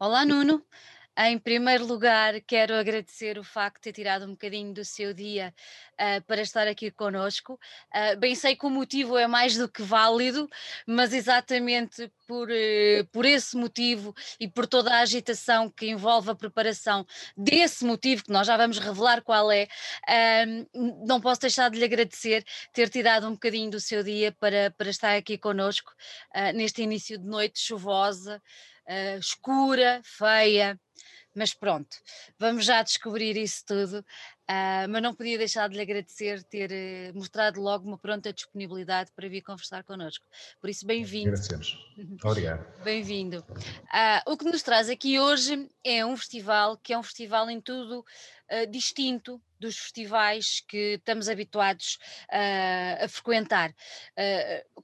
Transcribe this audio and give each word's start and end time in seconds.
Olá, 0.00 0.24
Nuno. 0.24 0.64
Em 1.18 1.36
primeiro 1.36 1.84
lugar, 1.84 2.40
quero 2.42 2.72
agradecer 2.72 3.36
o 3.36 3.42
facto 3.42 3.78
de 3.78 3.80
ter 3.82 3.92
tirado 3.92 4.24
um 4.26 4.30
bocadinho 4.30 4.72
do 4.72 4.84
seu 4.84 5.12
dia 5.12 5.52
uh, 5.94 6.22
para 6.22 6.40
estar 6.40 6.68
aqui 6.68 6.88
conosco. 6.92 7.58
Uh, 7.92 8.16
bem 8.16 8.32
sei 8.36 8.54
que 8.54 8.64
o 8.64 8.70
motivo 8.70 9.18
é 9.18 9.26
mais 9.26 9.56
do 9.56 9.68
que 9.68 9.82
válido, 9.82 10.48
mas 10.86 11.12
exatamente 11.12 12.08
por, 12.28 12.48
uh, 12.48 13.06
por 13.10 13.26
esse 13.26 13.56
motivo 13.56 14.14
e 14.38 14.46
por 14.46 14.68
toda 14.68 14.94
a 14.94 15.00
agitação 15.00 15.68
que 15.68 15.90
envolve 15.90 16.30
a 16.30 16.36
preparação 16.36 17.04
desse 17.36 17.84
motivo, 17.84 18.22
que 18.22 18.32
nós 18.32 18.46
já 18.46 18.56
vamos 18.56 18.78
revelar 18.78 19.20
qual 19.22 19.50
é, 19.50 19.66
não 21.04 21.20
posso 21.20 21.40
deixar 21.40 21.68
de 21.70 21.78
lhe 21.80 21.84
agradecer 21.84 22.44
ter 22.72 22.88
tirado 22.88 23.26
um 23.26 23.32
bocadinho 23.32 23.72
do 23.72 23.80
seu 23.80 24.04
dia 24.04 24.30
para, 24.30 24.72
para 24.78 24.90
estar 24.90 25.16
aqui 25.16 25.36
conosco 25.36 25.92
neste 26.54 26.82
início 26.82 27.18
de 27.18 27.26
noite 27.26 27.58
chuvosa. 27.58 28.40
Uh, 28.88 29.18
escura, 29.18 30.00
feia, 30.02 30.80
mas 31.34 31.54
pronto, 31.54 31.96
vamos 32.38 32.64
já 32.64 32.82
descobrir 32.82 33.36
isso 33.36 33.64
tudo. 33.66 34.04
Uh, 34.50 34.88
mas 34.88 35.02
não 35.02 35.14
podia 35.14 35.36
deixar 35.36 35.68
de 35.68 35.76
lhe 35.76 35.82
agradecer 35.82 36.42
ter 36.44 36.70
uh, 36.70 37.16
mostrado 37.16 37.60
logo 37.60 37.86
uma 37.86 37.98
pronta 37.98 38.32
disponibilidade 38.32 39.12
para 39.14 39.28
vir 39.28 39.42
conversar 39.42 39.84
connosco. 39.84 40.24
Por 40.58 40.70
isso, 40.70 40.86
bem-vindo. 40.86 41.28
Agradecemos. 41.28 41.78
Obrigado. 42.24 42.82
bem-vindo. 42.82 43.44
Uh, 43.50 44.32
o 44.32 44.38
que 44.38 44.46
nos 44.46 44.62
traz 44.62 44.88
aqui 44.88 45.20
hoje 45.20 45.68
é 45.84 46.04
um 46.04 46.16
festival 46.16 46.78
que 46.78 46.94
é 46.94 46.98
um 46.98 47.02
festival 47.02 47.48
em 47.50 47.60
tudo 47.60 48.04
distinto 48.70 49.38
dos 49.60 49.76
festivais 49.76 50.64
que 50.66 50.94
estamos 50.94 51.28
habituados 51.28 51.98
a 53.02 53.06
frequentar. 53.06 53.74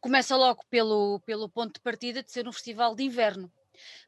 começa 0.03 0.37
logo 0.37 0.63
pelo, 0.69 1.19
pelo 1.21 1.49
ponto 1.49 1.73
de 1.73 1.81
partida 1.81 2.23
de 2.23 2.31
ser 2.31 2.47
um 2.47 2.53
festival 2.53 2.95
de 2.95 3.05
inverno. 3.05 3.51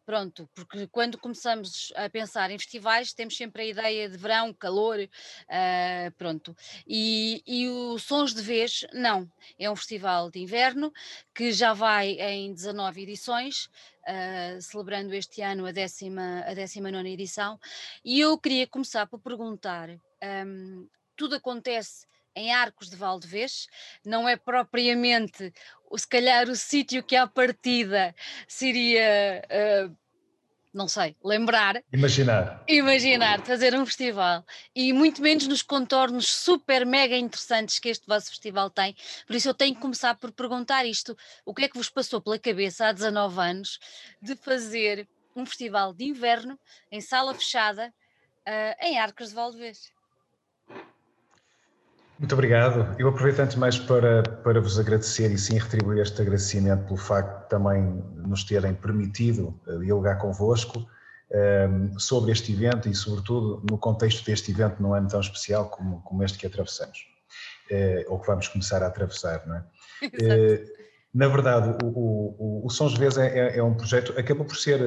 Pronto, 0.05 0.49
porque 0.55 0.87
quando 0.87 1.19
começamos 1.19 1.93
a 1.97 2.09
pensar 2.09 2.51
em 2.51 2.59
festivais, 2.59 3.13
temos 3.13 3.37
sempre 3.37 3.63
a 3.63 3.67
ideia 3.67 4.09
de 4.09 4.17
verão, 4.17 4.53
calor, 4.53 4.99
uh, 5.01 6.11
pronto. 6.17 6.57
E, 6.87 7.43
e 7.47 7.69
o 7.69 7.99
Sons 7.99 8.35
de 8.35 8.43
Vez, 8.43 8.87
não. 8.93 9.31
É 9.59 9.71
um 9.71 9.77
festival 9.77 10.31
de 10.31 10.39
inverno 10.39 10.93
que 11.35 11.53
já 11.53 11.73
vai 11.73 12.11
em 12.13 12.53
19 12.53 13.03
edições, 13.03 13.67
uh, 14.07 14.61
celebrando 14.61 15.15
este 15.15 15.43
ano 15.43 15.67
a 15.67 15.73
19 15.73 16.45
a 16.47 16.55
19 16.55 17.09
edição. 17.11 17.59
E 18.05 18.21
eu 18.21 18.39
queria 18.39 18.67
começar 18.67 19.07
por 19.07 19.21
perguntar: 19.21 19.89
um, 19.91 20.89
tudo 21.17 21.35
acontece 21.35 22.07
em 22.37 22.53
Arcos 22.53 22.91
de 22.91 22.97
Valdevez, 22.97 23.67
não 24.05 24.29
é 24.29 24.37
propriamente, 24.37 25.53
se 25.97 26.07
calhar, 26.07 26.49
o 26.49 26.57
sítio 26.57 27.03
que 27.03 27.17
à 27.17 27.27
partida 27.27 28.15
seria. 28.49 29.43
Uh, 29.89 29.97
não 30.77 30.87
sei, 30.87 31.17
lembrar. 31.25 31.83
Imaginar. 31.91 32.63
Imaginar, 32.69 33.41
fazer 33.41 33.75
um 33.75 33.87
festival. 33.87 34.45
E 34.75 34.93
muito 34.93 35.23
menos 35.23 35.49
nos 35.49 35.63
contornos 35.63 36.31
super 36.31 36.85
mega 36.85 37.17
interessantes 37.17 37.79
que 37.79 37.89
este 37.89 38.07
vosso 38.07 38.29
festival 38.29 38.69
tem. 38.69 38.95
Por 39.27 39.35
isso 39.35 39.49
eu 39.49 39.55
tenho 39.55 39.75
que 39.75 39.81
começar 39.81 40.15
por 40.17 40.31
perguntar 40.33 40.85
isto: 40.85 41.17
o 41.47 41.55
que 41.55 41.65
é 41.65 41.69
que 41.69 41.79
vos 41.79 41.89
passou 41.89 42.21
pela 42.21 42.39
cabeça 42.39 42.89
há 42.89 42.93
19 42.93 43.41
anos 43.41 43.79
de 44.21 44.37
fazer 44.37 45.09
um 45.35 45.47
festival 45.47 45.95
de 45.95 46.05
inverno 46.05 46.59
em 46.93 47.01
sala 47.01 47.35
fechada 47.35 47.89
uh, 48.47 48.85
em 48.87 48.99
Arcos 48.99 49.31
de 49.31 49.35
Valdevez? 49.35 49.96
Muito 52.19 52.33
obrigado. 52.33 52.97
Eu 52.99 53.09
aproveito 53.09 53.41
antes 53.41 53.57
mais 53.57 53.79
para, 53.79 54.23
para 54.23 54.59
vos 54.59 54.79
agradecer 54.79 55.31
e 55.31 55.37
sim 55.37 55.59
retribuir 55.59 56.01
este 56.01 56.23
agradecimento 56.23 56.85
pelo 56.85 56.97
facto 56.97 57.43
de 57.43 57.49
também 57.51 57.83
nos 58.15 58.43
terem 58.43 58.73
permitido 58.73 59.55
eh, 59.69 59.79
dialogar 59.79 60.17
convosco 60.17 60.79
um, 60.79 60.87
ehm, 61.31 61.99
sobre 61.99 62.33
este 62.33 62.53
evento 62.53 62.89
e, 62.89 62.95
sobretudo, 62.95 63.63
no 63.69 63.77
contexto 63.77 64.25
deste 64.25 64.51
evento 64.51 64.83
num 64.83 64.95
ano 64.95 65.09
tão 65.09 65.21
especial 65.21 65.69
como, 65.69 66.01
como 66.03 66.25
este 66.25 66.39
que 66.39 66.47
atravessamos, 66.47 66.99
uh, 67.71 68.13
ou 68.13 68.19
que 68.19 68.27
vamos 68.27 68.49
começar 68.49 68.83
a 68.83 68.87
atravessar, 68.87 69.47
não 69.47 69.57
é? 69.57 69.65
Uh, 70.07 70.77
na 71.15 71.29
verdade, 71.29 71.75
o, 71.83 71.89
o, 71.89 72.67
o 72.67 72.69
Sons 72.69 72.93
Vezes 72.95 73.17
é, 73.17 73.27
é, 73.27 73.59
é, 73.59 73.63
um 73.63 73.73
projeto, 73.73 74.13
acabou 74.19 74.45
por 74.45 74.57
ser 74.57 74.79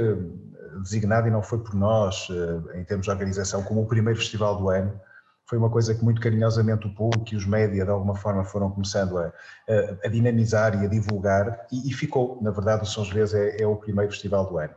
designado 0.84 1.28
e 1.28 1.32
não 1.32 1.42
foi 1.42 1.58
por 1.58 1.74
nós, 1.74 2.28
em 2.76 2.84
termos 2.84 3.08
de 3.08 3.12
organização, 3.12 3.64
como 3.64 3.82
o 3.82 3.88
primeiro 3.88 4.20
festival 4.20 4.56
do 4.56 4.70
ano, 4.70 5.02
foi 5.50 5.58
uma 5.58 5.70
coisa 5.70 5.96
que 5.96 6.04
muito 6.04 6.22
carinhosamente 6.22 6.86
o 6.86 6.94
público 6.94 7.34
e 7.34 7.36
os 7.36 7.46
média 7.46 7.84
de 7.84 7.90
alguma 7.90 8.14
forma 8.14 8.46
foram 8.46 8.70
começando 8.70 9.18
a, 9.18 9.34
a, 9.68 10.06
a 10.06 10.08
dinamizar 10.08 10.80
e 10.80 10.86
a 10.86 10.88
divulgar 10.88 11.66
e, 11.72 11.90
e, 11.90 11.92
ficou, 11.92 12.38
na 12.40 12.52
verdade 12.52 12.84
o 12.84 12.86
Sons 12.86 13.08
de 13.08 13.16
Vez 13.16 13.34
é, 13.34 13.60
é, 13.60 13.66
o 13.66 13.76
primeiro 13.76 14.12
festival 14.12 14.46
do 14.46 14.60
ano. 14.60 14.74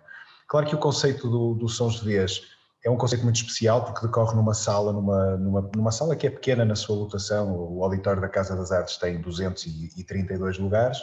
Claro 0.48 0.66
que 0.66 0.74
o 0.74 0.78
conceito 0.78 1.28
do, 1.28 1.54
do 1.54 1.68
Sons 1.68 1.96
de 1.96 2.06
Vez 2.06 2.40
é 2.82 2.90
um 2.90 2.96
conceito 2.96 3.22
muito 3.22 3.36
especial 3.36 3.84
porque 3.84 4.06
decorre 4.06 4.34
numa 4.34 4.54
sala, 4.54 4.94
numa, 4.94 5.36
numa, 5.36 5.70
numa 5.76 5.92
sala 5.92 6.16
que 6.16 6.26
é 6.26 6.30
pequena 6.30 6.64
na 6.64 6.74
sua 6.74 6.96
lotação, 6.96 7.54
o 7.54 7.84
auditório 7.84 8.22
da 8.22 8.28
Casa 8.28 8.56
das 8.56 8.72
Artes 8.72 8.96
tem 8.96 9.20
232 9.20 10.58
lugares, 10.58 10.98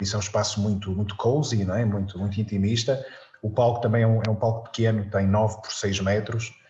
isso 0.00 0.16
é 0.16 0.18
um 0.18 0.22
espaço 0.22 0.60
muito, 0.62 0.90
muito 0.90 1.14
cozy, 1.16 1.62
não 1.62 1.74
é? 1.74 1.84
muito, 1.84 2.18
muito 2.18 2.40
intimista, 2.40 3.04
o 3.42 3.50
palco 3.50 3.82
também 3.82 4.02
é 4.02 4.06
um, 4.06 4.22
é 4.26 4.30
um 4.30 4.34
palco 4.34 4.64
pequeno, 4.64 5.08
tem 5.10 5.26
9 5.26 5.60
por 5.60 5.72
6 5.72 6.00
metros, 6.00 6.63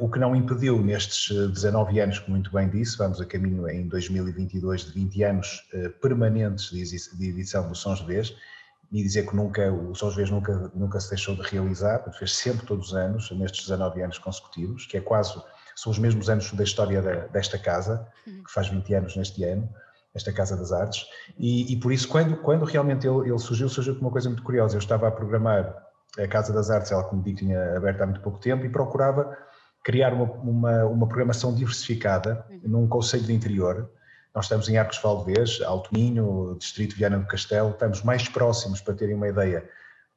o 0.00 0.10
que 0.10 0.18
não 0.18 0.34
impediu 0.34 0.80
nestes 0.82 1.28
19 1.28 1.98
eh, 1.98 2.02
anos, 2.02 2.18
como 2.18 2.32
muito 2.32 2.50
bem 2.50 2.70
disse, 2.70 2.96
vamos 2.96 3.20
a 3.20 3.26
caminho 3.26 3.68
em 3.68 3.86
2022 3.86 4.86
de 4.86 4.92
20 4.92 5.22
anos 5.24 5.68
eh, 5.74 5.90
permanentes 5.90 6.70
de 6.70 7.28
edição 7.28 7.68
do 7.68 7.74
Sons 7.74 7.98
de 7.98 8.06
Vez, 8.06 8.34
e 8.90 9.02
dizer 9.02 9.26
que 9.26 9.36
nunca, 9.36 9.70
o 9.70 9.94
Sons 9.94 10.12
de 10.12 10.16
Vez 10.16 10.30
nunca, 10.30 10.72
nunca 10.74 10.98
se 10.98 11.10
deixou 11.10 11.36
de 11.36 11.42
realizar, 11.42 12.02
fez 12.14 12.34
sempre 12.34 12.64
todos 12.64 12.88
os 12.88 12.94
anos, 12.94 13.30
nestes 13.32 13.66
19 13.66 14.02
anos 14.02 14.18
consecutivos, 14.18 14.86
que 14.86 14.96
é 14.96 15.02
quase, 15.02 15.34
são 15.76 15.92
os 15.92 15.98
mesmos 15.98 16.30
anos 16.30 16.50
da 16.52 16.64
história 16.64 17.02
da, 17.02 17.26
desta 17.26 17.58
casa, 17.58 18.08
uhum. 18.26 18.42
que 18.44 18.50
faz 18.50 18.68
20 18.68 18.94
anos 18.94 19.16
neste 19.16 19.44
ano, 19.44 19.68
esta 20.14 20.32
Casa 20.32 20.56
das 20.56 20.72
Artes, 20.72 21.06
e, 21.38 21.70
e 21.70 21.76
por 21.76 21.92
isso 21.92 22.08
quando, 22.08 22.38
quando 22.38 22.64
realmente 22.64 23.06
ele, 23.06 23.28
ele 23.28 23.38
surgiu, 23.38 23.68
surgiu 23.68 23.94
com 23.94 24.00
uma 24.00 24.10
coisa 24.10 24.30
muito 24.30 24.42
curiosa, 24.42 24.76
eu 24.76 24.78
estava 24.78 25.08
a 25.08 25.10
programar 25.10 25.76
a 26.18 26.26
Casa 26.26 26.54
das 26.54 26.70
Artes, 26.70 26.90
ela 26.90 27.04
como 27.04 27.22
digo 27.22 27.36
tinha 27.36 27.76
aberto 27.76 28.00
há 28.00 28.06
muito 28.06 28.22
pouco 28.22 28.38
tempo, 28.38 28.64
e 28.64 28.70
procurava 28.70 29.36
criar 29.88 30.12
uma, 30.12 30.24
uma, 30.24 30.84
uma 30.84 31.08
programação 31.08 31.54
diversificada 31.54 32.44
uhum. 32.50 32.60
num 32.64 32.86
conselho 32.86 33.22
de 33.22 33.32
interior. 33.32 33.90
Nós 34.34 34.44
estamos 34.44 34.68
em 34.68 34.76
Arcos 34.76 34.98
Valdevez, 34.98 35.62
Alto 35.62 35.88
Minho, 35.94 36.54
Distrito 36.58 36.94
Viana 36.94 37.18
do 37.18 37.26
Castelo, 37.26 37.70
estamos 37.70 38.02
mais 38.02 38.28
próximos, 38.28 38.82
para 38.82 38.92
terem 38.92 39.14
uma 39.14 39.28
ideia, 39.28 39.66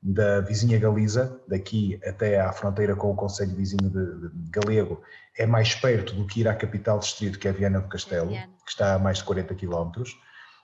da 0.04 0.42
vizinha 0.42 0.78
Galiza, 0.78 1.40
daqui 1.48 1.98
até 2.06 2.42
à 2.42 2.52
fronteira 2.52 2.98
com 2.98 3.12
o 3.12 3.16
Conselho 3.16 3.56
Vizinho 3.56 3.90
de, 3.90 4.30
de 4.30 4.52
Galego, 4.52 5.02
é 5.38 5.46
mais 5.46 5.74
perto 5.74 6.16
do 6.16 6.28
que 6.28 6.42
ir 6.42 6.50
à 6.50 6.54
capital 6.54 7.00
distrito, 7.00 7.40
que 7.40 7.48
é 7.48 7.54
Viana 7.54 7.80
do 7.80 7.88
Castelo, 7.88 8.34
é 8.34 8.50
que 8.66 8.72
está 8.72 8.96
a 8.96 9.00
mais 9.00 9.20
de 9.20 9.24
40 9.24 9.56
quilómetros, 9.56 10.18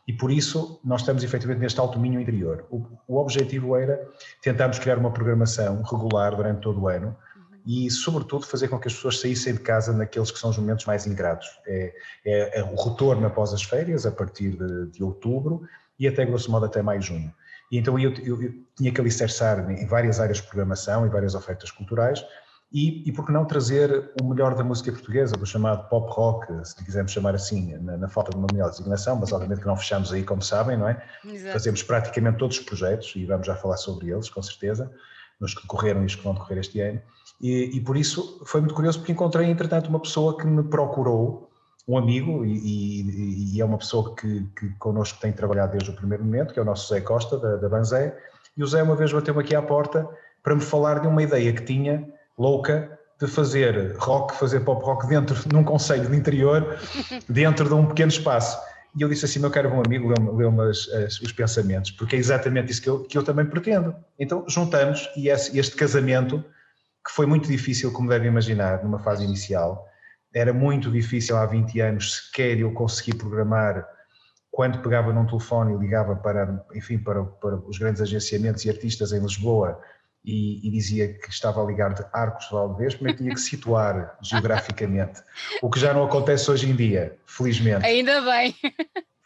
e 0.06 0.12
por 0.12 0.31
isso 0.31 0.81
nós 0.84 1.00
estamos 1.00 1.24
efetivamente 1.24 1.62
neste 1.62 1.79
alto 1.79 1.97
minho 1.97 2.19
interior. 2.19 2.66
O, 2.69 2.85
o 3.07 3.18
objetivo 3.18 3.78
era 3.78 4.06
tentarmos 4.41 4.79
criar 4.79 4.97
uma 4.97 5.13
programação 5.13 5.81
regular 5.84 6.35
durante 6.35 6.59
todo 6.59 6.81
o 6.81 6.89
ano, 6.89 7.16
e, 7.67 7.91
sobretudo, 7.91 8.45
fazer 8.45 8.69
com 8.69 8.79
que 8.79 8.88
as 8.88 8.94
pessoas 8.94 9.19
saíssem 9.19 9.53
de 9.53 9.59
casa 9.59 9.91
naqueles 9.91 10.31
que 10.31 10.39
são 10.39 10.50
os 10.50 10.57
momentos 10.57 10.85
mais 10.85 11.05
ingratos. 11.05 11.50
É, 11.67 11.94
é, 12.25 12.59
é 12.59 12.63
o 12.63 12.73
retorno 12.81 13.28
após 13.28 13.53
as 13.53 13.61
férias, 13.61 14.05
a 14.05 14.11
partir 14.11 14.51
de, 14.51 14.89
de, 14.89 15.03
outubro, 15.03 15.63
e 16.00 16.07
até, 16.07 16.25
grosso 16.25 16.50
modo, 16.50 16.66
até 16.66 16.81
mais 16.81 17.03
junho. 17.03 17.29
E 17.69 17.77
então 17.77 18.00
eu, 18.00 18.13
eu, 18.23 18.41
eu 18.41 18.53
tinha 18.73 18.89
que 18.89 19.01
alicerçar 19.01 19.69
em 19.69 19.85
várias 19.85 20.17
áreas 20.22 20.38
de 20.38 20.44
programação 20.44 21.06
e 21.06 21.09
várias 21.09 21.35
ofertas 21.35 21.69
culturais, 21.69 22.23
e, 22.72 23.03
e 23.06 23.11
por 23.11 23.25
que 23.25 23.33
não 23.33 23.44
trazer 23.44 24.11
o 24.22 24.23
melhor 24.25 24.56
da 24.56 24.63
música 24.63 24.89
portuguesa, 24.89 25.35
do 25.35 25.45
chamado 25.45 25.89
pop 25.89 26.09
rock, 26.13 26.47
se 26.66 26.75
quisermos 26.85 27.11
chamar 27.11 27.35
assim, 27.35 27.75
na, 27.79 27.97
na 27.97 28.07
falta 28.07 28.31
de 28.31 28.38
uma 28.38 28.47
melhor 28.50 28.69
designação, 28.69 29.17
mas 29.17 29.33
obviamente 29.33 29.59
que 29.59 29.67
não 29.67 29.75
fechamos 29.75 30.13
aí, 30.13 30.23
como 30.23 30.41
sabem, 30.41 30.77
não 30.77 30.88
é? 30.88 31.03
Exato. 31.25 31.51
Fazemos 31.51 31.83
praticamente 31.83 32.38
todos 32.38 32.59
os 32.59 32.63
projetos, 32.63 33.13
e 33.17 33.25
vamos 33.25 33.45
já 33.45 33.57
falar 33.57 33.75
sobre 33.75 34.09
eles, 34.09 34.29
com 34.29 34.41
certeza, 34.41 34.89
nos 35.39 35.53
que 35.53 35.61
decorreram 35.61 36.03
e 36.03 36.06
os 36.06 36.16
que 36.16 36.23
vão 36.23 36.33
decorrer 36.33 36.59
este 36.59 36.79
ano. 36.79 37.01
E, 37.39 37.78
e, 37.78 37.81
por 37.81 37.95
isso 37.95 38.42
foi 38.45 38.62
muito 38.62 38.74
curioso 38.74 39.00
porque 39.00 39.12
encontrei, 39.12 39.50
entretanto, 39.50 39.89
uma 39.89 40.00
pessoa 40.00 40.38
que 40.38 40.48
me 40.48 40.63
procurou, 40.63 41.50
um 41.88 41.98
amigo, 41.98 42.44
e, 42.44 43.54
e, 43.54 43.62
é 43.62 43.66
uma 43.66 43.78
pessoa 43.78 44.16
que, 44.16 44.45
que 44.57 44.69
connosco 44.80 45.19
tem 45.22 45.31
trabalhado 45.31 45.74
desde 45.74 45.92
o 45.92 45.94
primeiro 45.94 46.24
momento, 46.24 46.54
que 46.54 46.60
é 46.60 46.62
o 46.62 46.66
nosso 46.66 46.94
Zé 46.94 47.00
Costa, 47.01 47.38
da, 47.38 47.56
da 47.57 47.69
Banzé, 47.69 48.18
e 48.57 48.63
o 48.63 48.68
Zé 48.68 48.81
uma 48.81 48.95
vez 48.95 49.13
bateu-me 49.13 49.39
aqui 49.39 49.56
à 49.56 49.62
porta 49.62 50.10
para 50.44 50.56
me 50.56 50.62
falar 50.62 51.00
de 51.00 51.07
uma 51.07 51.22
ideia 51.22 51.54
que 51.54 51.62
tinha, 51.62 52.07
louca, 52.38 52.98
de 53.19 53.28
fazer 53.28 53.95
rock, 53.98 54.36
fazer 54.36 54.62
pop 54.62 54.83
rock 54.83 55.07
dentro, 55.07 55.36
num 55.51 55.63
conselho 55.63 56.10
de 56.10 56.16
interior, 56.16 56.78
dentro 57.30 57.68
de 57.68 57.74
um 57.74 57.86
pequeno 57.86 58.10
espaço. 58.10 58.57
E 58.98 59.01
eu 59.01 59.10
disse 59.10 59.25
assim, 59.25 59.40
meu 59.40 59.51
caro 59.51 59.69
bom 59.69 59.81
amigo, 59.86 60.07
leu-me 60.07 60.31
leu 60.31 60.51
os 60.57 61.31
pensamentos, 61.31 61.92
porque 61.92 62.16
é 62.16 62.19
exatamente 62.19 62.72
isso 62.72 62.81
que 62.81 62.90
eu, 62.90 63.04
que 63.04 63.18
eu 63.18 63.24
também 63.24 63.45
pretendo. 63.45 63.95
Então 64.19 64.44
juntamos 64.48 65.10
e 65.16 65.30
esse, 65.30 65.57
este 65.57 65.75
casamento 65.75 66.44
que 67.07 67.13
foi 67.13 67.25
muito 67.25 67.48
difícil, 67.48 67.89
como 67.94 68.09
devem 68.09 68.27
imaginar, 68.27 68.83
numa 68.83 69.00
fase 69.00 69.24
inicial. 69.24 69.88
Era 70.33 70.51
muito 70.51 70.92
difícil 70.92 71.38
há 71.38 71.45
20 71.45 71.80
anos 71.80 72.15
sequer 72.15 72.59
eu 72.59 72.74
conseguir 72.74 73.15
programar 73.15 73.88
quando 74.51 74.81
pegava 74.81 75.13
num 75.13 75.25
telefone 75.25 75.74
e 75.74 75.77
ligava 75.77 76.18
para, 76.18 76.65
enfim, 76.75 76.98
para, 76.98 77.24
para 77.24 77.56
os 77.56 77.77
grandes 77.77 78.01
agenciamentos 78.01 78.65
e 78.65 78.69
artistas 78.69 79.13
em 79.13 79.21
Lisboa 79.21 79.80
e, 80.25 80.68
e, 80.68 80.69
dizia 80.69 81.13
que 81.13 81.30
estava 81.30 81.63
a 81.63 81.65
ligar 81.65 81.94
de 81.94 82.04
Arcos 82.12 82.45
de 82.48 82.51
Valdevez, 82.51 82.95
primeiro 82.95 83.19
tinha 83.19 83.33
que 83.33 83.39
situar 83.39 84.18
geograficamente, 84.21 85.21
o 85.62 85.69
que 85.69 85.80
já 85.80 85.94
não 85.94 86.04
acontece 86.04 86.51
hoje 86.51 86.69
em 86.69 86.75
dia, 86.75 87.18
felizmente. 87.25 87.86
Ainda 87.86 88.19
bem. 88.21 88.54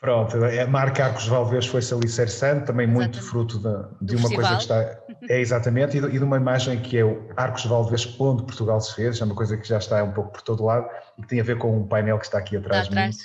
Pronto, 0.02 0.36
a 0.36 0.66
marca 0.66 1.06
Arcos 1.06 1.26
de 1.26 1.30
Valdevez 1.30 1.68
foi-se 1.68 1.94
alicerçando, 1.94 2.66
também 2.66 2.88
exatamente. 2.88 3.18
muito 3.18 3.30
fruto 3.30 3.60
de, 3.60 4.06
de 4.08 4.16
uma 4.16 4.30
festival. 4.30 4.36
coisa 4.36 4.56
que 4.56 4.62
está. 4.64 5.14
É 5.30 5.40
exatamente, 5.40 5.96
e 5.96 6.02
de, 6.02 6.08
e 6.08 6.18
de, 6.18 6.24
uma 6.24 6.38
imagem 6.38 6.82
que 6.82 6.98
é 6.98 7.06
o 7.06 7.30
Arcos 7.38 7.62
de 7.62 7.68
Valdevez, 7.68 8.16
onde 8.20 8.42
Portugal 8.42 8.82
se 8.82 8.96
fez, 8.96 9.22
é 9.22 9.26
uma 9.26 9.36
coisa 9.36 9.56
que 9.56 9.68
já 9.68 9.78
está 9.78 10.04
um 10.04 10.12
pouco 10.12 10.32
por 10.32 10.42
todo 10.42 10.66
lado 10.66 10.90
e 11.20 11.22
que 11.22 11.28
tem 11.28 11.40
a 11.40 11.44
ver 11.44 11.60
com 11.60 11.78
um 11.78 11.88
painel 11.88 12.18
que 12.18 12.26
está 12.26 12.40
aqui 12.40 12.58
atrás 12.58 12.88
está 12.88 13.00
de 13.00 13.10
mim. 13.10 13.16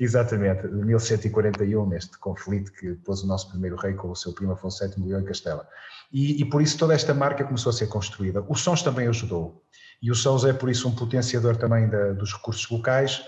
Exatamente, 0.00 0.66
de 0.66 0.74
1141, 0.74 1.86
neste 1.86 2.18
conflito 2.18 2.72
que 2.72 2.94
pôs 2.96 3.22
o 3.22 3.26
nosso 3.28 3.48
primeiro 3.50 3.76
rei 3.76 3.94
com 3.94 4.10
o 4.10 4.16
seu 4.16 4.32
primo 4.32 4.50
Afonso 4.50 4.84
VII 4.84 5.06
Leão 5.06 5.20
e 5.20 5.24
Castela. 5.24 5.68
E, 6.12 6.42
e, 6.42 6.44
por 6.44 6.60
isso 6.60 6.76
toda 6.76 6.94
esta 6.94 7.14
marca 7.14 7.44
começou 7.44 7.70
a 7.70 7.72
ser 7.72 7.86
construída. 7.86 8.44
O 8.48 8.56
Sons 8.56 8.82
também 8.82 9.06
ajudou. 9.06 9.62
E 10.02 10.10
o 10.10 10.16
Sons 10.16 10.44
é 10.44 10.52
por 10.52 10.68
isso 10.68 10.88
um 10.88 10.94
potenciador 10.96 11.56
também 11.56 11.88
da, 11.88 12.12
dos 12.12 12.32
recursos 12.32 12.68
locais 12.68 13.22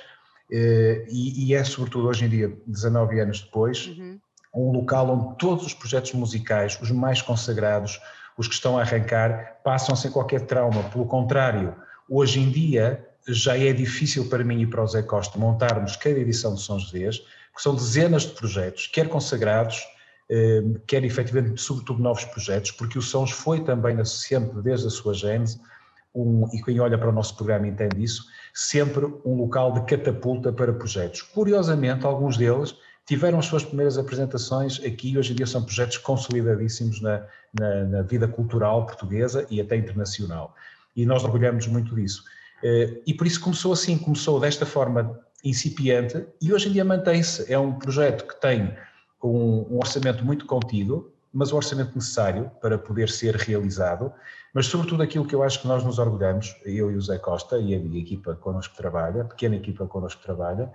e, 0.50 1.47
e, 1.47 1.55
é 1.55 1.62
sobretudo 1.62 2.08
hoje 2.08 2.25
em 2.25 2.29
dia, 2.29 2.52
19 2.67 3.20
anos 3.20 3.41
depois, 3.41 3.87
uhum. 3.87 4.19
um 4.55 4.73
local 4.73 5.11
onde 5.11 5.38
todos 5.38 5.67
os 5.67 5.75
projetos 5.75 6.12
musicais, 6.12 6.79
os 6.81 6.91
mais 6.91 7.23
consagrados, 7.23 8.00
os 8.37 8.49
que 8.49 8.55
estão 8.55 8.79
a 8.79 8.82
arrancar, 8.82 9.61
passam 9.62 9.94
sem 9.94 10.11
qualquer 10.11 10.43
trauma. 10.47 10.82
Pelo 10.85 11.06
contrário, 11.06 11.75
hoje 12.08 12.41
em 12.41 12.50
dia 12.50 13.06
já 13.29 13.56
é 13.56 13.73
difícil 13.73 14.29
para 14.29 14.43
mim 14.43 14.62
e 14.62 14.67
para 14.67 14.82
o 14.82 14.87
Zé 14.87 15.02
Costa 15.02 15.38
montarmos 15.38 15.94
cada 15.97 16.19
edição 16.19 16.55
de 16.55 16.61
Sons 16.61 16.85
de 16.85 16.99
Vez, 16.99 17.19
porque 17.19 17.62
são 17.62 17.75
dezenas 17.75 18.23
de 18.23 18.32
projetos, 18.32 18.87
quer 18.87 19.08
consagrados, 19.08 19.85
eh, 20.31 20.62
quer 20.87 21.05
efetivamente, 21.05 21.61
sobretudo, 21.61 22.03
novos 22.03 22.25
projetos, 22.25 22.70
porque 22.70 22.99
o 22.99 23.03
Sons 23.03 23.31
foi 23.31 23.62
também, 23.62 24.03
sempre 24.05 24.62
desde 24.62 24.87
a 24.87 24.91
sua 24.91 25.12
gênese, 25.12 25.61
um, 26.14 26.49
e 26.53 26.62
quem 26.62 26.81
olha 26.81 26.99
para 26.99 27.08
o 27.08 27.12
nosso 27.12 27.37
programa 27.37 27.69
entende 27.69 28.03
isso, 28.03 28.25
sempre 28.55 29.06
um 29.25 29.35
local 29.35 29.73
de 29.73 29.82
catapulta 29.82 30.52
para 30.52 30.73
projetos. 30.73 31.23
Curiosamente, 31.23 32.05
alguns 32.05 32.37
deles 32.37 32.75
tiveram 33.06 33.38
as 33.38 33.47
suas 33.47 33.64
primeiras 33.64 33.99
apresentações 33.99 34.81
aqui, 34.85 35.19
hoje 35.19 35.32
em 35.32 35.37
dia 35.37 35.47
são 35.47 35.64
projetos 35.64 35.99
consolidadíssimos 35.99 37.00
na, 37.00 37.26
na, 37.58 37.85
na 37.85 38.02
vida 38.02 38.29
cultural 38.29 38.87
portuguesa 38.87 39.47
e 39.50 39.61
até 39.61 39.76
internacional. 39.76 40.55
E 40.94 41.05
nós 41.05 41.25
orgulhamos 41.25 41.67
muito 41.67 41.94
disso. 41.94 42.23
Eh, 42.62 43.00
e 43.06 43.14
por 43.14 43.26
isso 43.26 43.41
começou 43.41 43.73
assim, 43.73 43.99
começou 43.99 44.38
desta 44.38 44.67
forma 44.67 45.19
incipiente 45.44 46.25
e 46.41 46.53
hoje 46.53 46.69
em 46.69 46.73
dia 46.73 46.85
mantém-se. 46.85 47.50
É 47.53 47.58
um 47.58 47.73
projeto 47.73 48.26
que 48.26 48.41
tem 48.41 48.76
um, 49.23 49.67
um, 49.70 49.79
orçamento 49.79 50.25
muito 50.25 50.46
contido, 50.46 51.12
mas 51.32 51.53
o 51.53 51.56
orçamento 51.56 51.94
necessário 51.94 52.50
para 52.61 52.79
poder 52.79 53.08
ser 53.08 53.35
realizado. 53.37 54.12
Mas, 54.52 54.67
sobretudo, 54.67 55.02
aquilo 55.02 55.25
que 55.25 55.35
eu 55.35 55.43
acho 55.43 55.61
que 55.61 55.69
nós 55.69 55.85
nos 55.85 55.99
orgulhamos, 55.99 56.56
eu 56.64 56.91
e 56.91 56.97
o 56.97 57.00
Zé 57.00 57.19
Costa 57.19 57.58
e 57.58 57.75
a 57.75 57.79
minha 57.79 58.00
equipa 58.00 58.35
connosco 58.35 58.75
que 58.75 58.82
trabalha, 58.82 59.23
a 59.23 59.25
pequena 59.25 59.56
equipa 59.56 59.87
connosco 59.87 60.20
que 60.20 60.26
trabalha, 60.26 60.73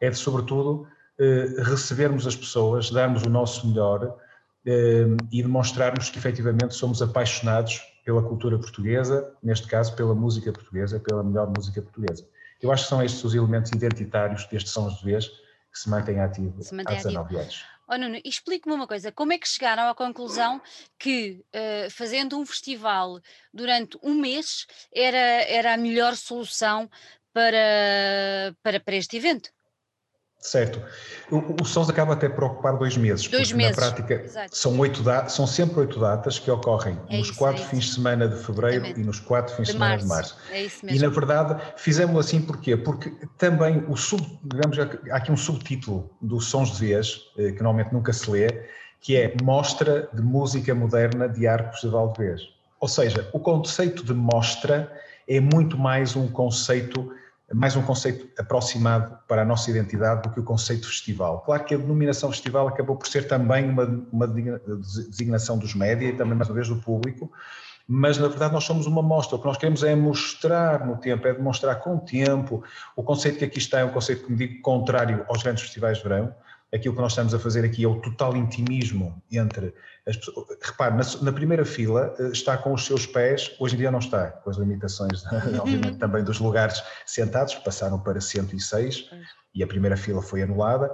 é 0.00 0.08
de, 0.08 0.16
sobretudo, 0.16 0.86
eh, 1.18 1.62
recebermos 1.64 2.26
as 2.26 2.36
pessoas, 2.36 2.90
darmos 2.90 3.24
o 3.24 3.28
nosso 3.28 3.66
melhor 3.66 4.16
eh, 4.64 5.06
e 5.32 5.42
demonstrarmos 5.42 6.10
que 6.10 6.18
efetivamente 6.18 6.74
somos 6.74 7.02
apaixonados 7.02 7.82
pela 8.04 8.22
cultura 8.22 8.58
portuguesa, 8.58 9.34
neste 9.42 9.66
caso 9.66 9.94
pela 9.94 10.14
música 10.14 10.52
portuguesa, 10.52 10.98
pela 11.00 11.22
melhor 11.22 11.52
música 11.54 11.82
portuguesa. 11.82 12.26
Eu 12.62 12.72
acho 12.72 12.84
que 12.84 12.88
são 12.88 13.02
estes 13.02 13.22
os 13.22 13.34
elementos 13.34 13.70
identitários 13.72 14.46
destes 14.46 14.72
São 14.72 14.88
José 14.90 15.18
que 15.70 15.78
se 15.78 15.90
mantêm 15.90 16.20
ativos 16.20 16.72
há 16.86 16.94
19 16.94 17.36
anos. 17.36 17.64
Oh, 17.90 17.96
Nuno, 17.96 18.20
explique-me 18.22 18.74
uma 18.74 18.86
coisa, 18.86 19.10
como 19.10 19.32
é 19.32 19.38
que 19.38 19.48
chegaram 19.48 19.88
à 19.88 19.94
conclusão 19.94 20.60
que 20.98 21.42
uh, 21.54 21.90
fazendo 21.90 22.38
um 22.38 22.44
festival 22.44 23.18
durante 23.52 23.98
um 24.02 24.14
mês 24.14 24.66
era, 24.94 25.16
era 25.16 25.72
a 25.72 25.76
melhor 25.78 26.14
solução 26.14 26.90
para, 27.32 28.54
para, 28.62 28.78
para 28.78 28.96
este 28.96 29.16
evento? 29.16 29.50
Certo. 30.40 30.80
O, 31.32 31.62
o 31.62 31.64
SOS 31.64 31.90
acaba 31.90 32.12
até 32.12 32.28
por 32.28 32.44
ocupar 32.44 32.76
dois 32.78 32.96
meses. 32.96 33.26
Dois 33.26 33.50
meses. 33.52 33.76
Na 33.76 33.82
prática, 33.82 34.48
são, 34.50 34.78
oito 34.78 35.02
são 35.28 35.46
sempre 35.46 35.80
oito 35.80 35.98
datas 35.98 36.38
que 36.38 36.48
ocorrem 36.48 36.96
é 37.08 37.18
nos 37.18 37.28
isso, 37.28 37.38
quatro 37.38 37.60
é 37.60 37.66
fins 37.66 37.86
de 37.86 37.94
semana 37.94 38.28
de 38.28 38.36
fevereiro 38.36 38.86
e 38.86 39.02
nos 39.02 39.18
quatro 39.18 39.54
fins 39.56 39.66
de, 39.66 39.72
de 39.72 39.78
semana 39.78 39.90
março. 39.90 40.06
de 40.06 40.08
março. 40.08 40.36
É 40.52 40.62
isso 40.62 40.86
mesmo. 40.86 40.98
E 40.98 41.02
na 41.02 41.12
verdade 41.12 41.60
fizemos 41.76 42.24
assim 42.24 42.40
porquê? 42.40 42.76
Porque 42.76 43.10
também 43.36 43.84
o 43.88 43.96
sub, 43.96 44.24
digamos, 44.44 44.78
há 44.78 45.16
aqui 45.16 45.32
um 45.32 45.36
subtítulo 45.36 46.08
do 46.22 46.40
Sons 46.40 46.70
de 46.76 46.86
Vez, 46.86 47.20
eh, 47.36 47.50
que 47.50 47.62
normalmente 47.62 47.92
nunca 47.92 48.12
se 48.12 48.30
lê, 48.30 48.48
que 49.00 49.16
é 49.16 49.34
Mostra 49.42 50.08
de 50.12 50.22
Música 50.22 50.72
Moderna 50.72 51.28
de 51.28 51.48
Arcos 51.48 51.80
de 51.80 51.88
Valdevez. 51.88 52.42
Ou 52.80 52.86
seja, 52.86 53.28
o 53.32 53.40
conceito 53.40 54.04
de 54.04 54.14
mostra 54.14 54.90
é 55.26 55.40
muito 55.40 55.76
mais 55.76 56.14
um 56.14 56.28
conceito 56.28 57.12
mais 57.52 57.74
um 57.76 57.82
conceito 57.82 58.28
aproximado 58.38 59.18
para 59.26 59.42
a 59.42 59.44
nossa 59.44 59.70
identidade 59.70 60.22
do 60.22 60.30
que 60.30 60.40
o 60.40 60.44
conceito 60.44 60.86
festival. 60.86 61.40
Claro 61.40 61.64
que 61.64 61.74
a 61.74 61.78
denominação 61.78 62.30
festival 62.30 62.68
acabou 62.68 62.96
por 62.96 63.08
ser 63.08 63.26
também 63.26 63.68
uma, 63.68 63.84
uma 64.12 64.28
designação 64.28 65.58
dos 65.58 65.74
média 65.74 66.06
e 66.06 66.12
também 66.12 66.34
mais 66.34 66.48
uma 66.48 66.54
vez 66.54 66.68
do 66.68 66.76
público, 66.76 67.32
mas 67.86 68.18
na 68.18 68.28
verdade 68.28 68.52
nós 68.52 68.64
somos 68.64 68.86
uma 68.86 69.02
mostra. 69.02 69.36
O 69.36 69.40
que 69.40 69.46
nós 69.46 69.56
queremos 69.56 69.82
é 69.82 69.96
mostrar 69.96 70.86
no 70.86 70.98
tempo, 70.98 71.26
é 71.26 71.32
demonstrar 71.32 71.80
com 71.80 71.96
o 71.96 72.00
tempo. 72.00 72.62
O 72.94 73.02
conceito 73.02 73.38
que 73.38 73.44
aqui 73.46 73.58
está 73.58 73.80
é 73.80 73.84
um 73.84 73.90
conceito, 73.90 74.24
como 74.24 74.36
digo, 74.36 74.60
contrário 74.60 75.24
aos 75.26 75.42
grandes 75.42 75.62
festivais 75.62 75.96
de 75.96 76.02
verão. 76.02 76.34
Aquilo 76.70 76.94
que 76.94 77.00
nós 77.00 77.12
estamos 77.12 77.32
a 77.32 77.38
fazer 77.38 77.64
aqui 77.64 77.82
é 77.82 77.88
o 77.88 77.98
total 77.98 78.36
intimismo 78.36 79.22
entre 79.32 79.72
pessoas. 80.16 80.46
Repare, 80.62 80.94
na, 80.94 81.04
na, 81.22 81.32
primeira 81.32 81.64
fila 81.64 82.14
eh, 82.18 82.28
está 82.28 82.56
com 82.56 82.72
os 82.72 82.86
seus 82.86 83.06
pés, 83.06 83.54
hoje 83.58 83.74
em 83.74 83.78
dia 83.78 83.90
não 83.90 83.98
está, 83.98 84.28
com 84.28 84.50
as 84.50 84.56
limitações, 84.56 85.24
obviamente, 85.60 85.98
também 85.98 86.24
dos 86.24 86.40
lugares 86.40 86.82
sentados, 87.06 87.54
passaram 87.56 87.98
para 87.98 88.20
106 88.20 89.10
e 89.54 89.62
a 89.62 89.66
primeira 89.66 89.96
fila 89.96 90.22
foi 90.22 90.42
anulada, 90.42 90.90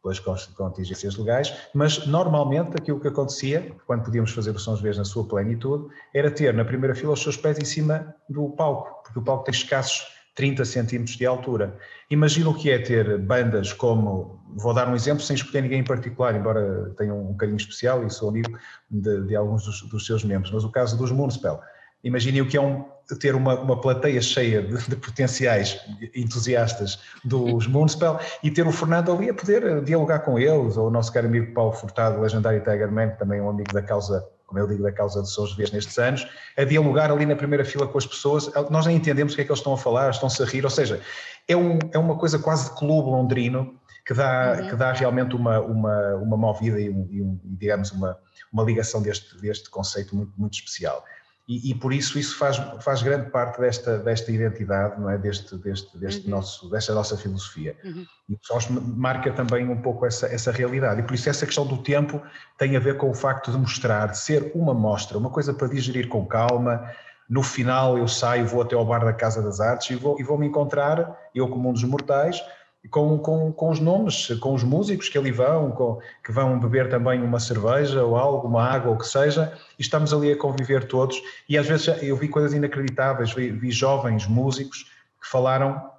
com 0.00 0.12
contingências 0.54 1.16
legais, 1.16 1.52
mas 1.74 2.06
normalmente 2.06 2.70
aquilo 2.78 3.00
que 3.00 3.08
acontecia, 3.08 3.74
quando 3.86 4.04
podíamos 4.04 4.30
fazer 4.32 4.50
o 4.50 4.58
Sons 4.58 4.80
Vezes 4.80 4.98
na 4.98 5.04
sua 5.04 5.26
plenitude, 5.26 5.92
era 6.14 6.30
ter 6.30 6.54
na 6.54 6.64
primeira 6.64 6.94
fila 6.94 7.12
os 7.12 7.22
seus 7.22 7.36
pés 7.36 7.58
em 7.58 7.64
cima 7.64 8.14
do 8.28 8.50
palco, 8.50 9.02
porque 9.02 9.18
o 9.18 9.22
palco 9.22 9.44
tem 9.44 9.52
escassos 9.52 10.17
30 10.38 10.64
centímetros 10.64 11.16
de 11.16 11.26
altura. 11.26 11.76
Imagino 12.08 12.50
o 12.50 12.54
que 12.54 12.70
é 12.70 12.78
ter 12.78 13.18
bandas 13.18 13.72
como, 13.72 14.40
vou 14.54 14.72
dar 14.72 14.88
um 14.88 14.94
exemplo 14.94 15.20
sem 15.20 15.34
escolher 15.34 15.62
ninguém 15.62 15.80
em 15.80 15.84
particular, 15.84 16.36
embora 16.36 16.94
tenha 16.96 17.12
um 17.12 17.36
carinho 17.36 17.56
especial 17.56 18.06
e 18.06 18.10
sou 18.10 18.28
amigo 18.28 18.56
de, 18.88 19.22
de 19.22 19.34
alguns 19.34 19.64
dos, 19.64 19.82
dos, 19.82 20.06
seus 20.06 20.22
membros, 20.22 20.52
mas 20.52 20.62
o 20.62 20.70
caso 20.70 20.96
dos 20.96 21.10
Moonspell. 21.10 21.58
Imaginem 22.04 22.40
o 22.40 22.46
que 22.46 22.56
é 22.56 22.60
um, 22.60 22.84
ter 23.18 23.34
uma, 23.34 23.58
uma 23.58 23.80
plateia 23.80 24.22
cheia 24.22 24.62
de, 24.62 24.78
de, 24.88 24.94
potenciais 24.94 25.80
entusiastas 26.14 27.00
dos 27.24 27.66
Moonspell 27.66 28.20
e 28.40 28.48
ter 28.48 28.64
o 28.64 28.70
Fernando 28.70 29.10
ali 29.10 29.30
a 29.30 29.34
poder 29.34 29.82
dialogar 29.82 30.20
com 30.20 30.38
eles, 30.38 30.76
ou 30.76 30.86
o 30.86 30.90
nosso 30.90 31.12
caro 31.12 31.26
amigo 31.26 31.52
Paulo 31.52 31.72
Furtado, 31.72 32.20
legendário 32.20 32.62
Tigerman, 32.62 33.10
que 33.10 33.18
também 33.18 33.40
é 33.40 33.42
um 33.42 33.50
amigo 33.50 33.72
da 33.72 33.82
causa 33.82 34.24
como 34.48 34.58
eu 34.58 34.66
digo, 34.66 34.82
da 34.82 34.90
causa 34.90 35.22
de 35.22 35.30
Sons 35.30 35.54
Vês 35.54 35.70
nestes 35.70 35.98
anos, 35.98 36.26
a 36.56 36.64
dialogar 36.64 37.12
ali 37.12 37.26
na 37.26 37.36
primeira 37.36 37.64
fila 37.64 37.86
com 37.86 37.98
as 37.98 38.06
pessoas, 38.06 38.50
nós 38.70 38.86
nem 38.86 38.96
entendemos 38.96 39.34
o 39.34 39.36
que 39.36 39.42
é 39.42 39.44
que 39.44 39.50
eles 39.50 39.60
estão 39.60 39.74
a 39.74 39.78
falar, 39.78 40.10
estão-se 40.10 40.42
a 40.42 40.46
rir, 40.46 40.64
ou 40.64 40.70
seja, 40.70 41.00
é, 41.46 41.54
um, 41.54 41.78
é 41.92 41.98
uma 41.98 42.16
coisa 42.16 42.38
quase 42.38 42.70
de 42.70 42.76
clube 42.76 43.10
londrino 43.10 43.78
que 44.06 44.14
dá, 44.14 44.56
uhum. 44.58 44.68
que 44.68 44.74
dá 44.74 44.90
realmente 44.92 45.36
uma, 45.36 45.60
uma, 45.60 46.14
uma 46.14 46.36
movida 46.36 46.80
e, 46.80 46.88
um, 46.88 47.06
e 47.10 47.20
um, 47.20 47.38
digamos, 47.44 47.92
uma, 47.92 48.18
uma 48.50 48.64
ligação 48.64 49.02
deste, 49.02 49.38
deste 49.38 49.68
conceito 49.68 50.16
muito, 50.16 50.32
muito 50.34 50.54
especial 50.54 51.04
e, 51.48 51.70
e, 51.70 51.74
por 51.74 51.94
isso 51.94 52.18
isso 52.18 52.36
faz, 52.36 52.58
faz 52.80 53.02
grande 53.02 53.30
parte 53.30 53.58
desta, 53.58 53.98
desta 54.00 54.30
identidade, 54.30 55.00
não 55.00 55.08
é? 55.08 55.16
deste, 55.16 55.56
deste, 55.56 55.96
deste 55.96 56.26
uhum. 56.26 56.32
nosso, 56.32 56.68
desta 56.68 56.92
nossa 56.92 57.16
filosofia. 57.16 57.74
Uhum. 57.82 58.04
E 58.28 58.34
o 58.34 58.38
Sós 58.42 58.68
marca 58.68 59.32
também 59.32 59.66
um 59.66 59.80
pouco 59.80 60.04
essa, 60.04 60.26
essa 60.26 60.52
realidade. 60.52 61.00
E 61.00 61.04
por 61.04 61.14
isso 61.14 61.30
essa 61.30 61.46
questão 61.46 61.66
do 61.66 61.78
tempo 61.78 62.20
tem 62.58 62.76
a 62.76 62.80
ver 62.80 62.98
com 62.98 63.08
o 63.08 63.14
facto 63.14 63.50
de 63.50 63.56
mostrar, 63.56 64.08
de 64.08 64.18
ser 64.18 64.52
uma 64.54 64.74
mostra, 64.74 65.16
uma 65.16 65.30
coisa 65.30 65.54
para 65.54 65.68
digerir 65.68 66.08
com 66.08 66.26
calma. 66.26 66.92
No 67.26 67.42
final 67.42 67.96
eu 67.96 68.06
saio, 68.06 68.46
vou 68.46 68.60
até 68.60 68.76
ao 68.76 68.84
bar 68.84 69.02
da 69.02 69.14
Casa 69.14 69.40
das 69.40 69.58
Artes 69.58 69.88
e 69.88 69.94
vou, 69.94 70.20
e 70.20 70.22
vou 70.22 70.36
me 70.36 70.46
encontrar, 70.46 71.18
eu 71.34 71.48
como 71.48 71.70
um 71.70 71.72
dos 71.72 71.84
mortais, 71.84 72.42
com, 72.90 73.18
com, 73.18 73.52
com 73.52 73.70
os 73.70 73.80
nomes, 73.80 74.28
com 74.40 74.54
os 74.54 74.62
músicos 74.62 75.08
que 75.08 75.18
ali 75.18 75.32
vão, 75.32 75.70
com, 75.72 75.98
que 76.24 76.32
vão 76.32 76.58
beber 76.58 76.88
também 76.88 77.22
uma 77.22 77.40
cerveja 77.40 78.04
ou 78.04 78.16
algo, 78.16 78.46
uma 78.46 78.64
água, 78.64 78.90
ou 78.90 78.96
o 78.96 78.98
que 78.98 79.06
seja, 79.06 79.52
e 79.78 79.82
estamos 79.82 80.12
ali 80.12 80.32
a 80.32 80.36
conviver 80.36 80.84
todos. 80.86 81.20
E 81.48 81.58
às 81.58 81.66
vezes 81.66 81.88
eu 82.02 82.16
vi 82.16 82.28
coisas 82.28 82.52
inacreditáveis, 82.52 83.32
vi, 83.32 83.50
vi 83.50 83.70
jovens 83.70 84.26
músicos 84.26 84.84
que 85.20 85.28
falaram 85.28 85.90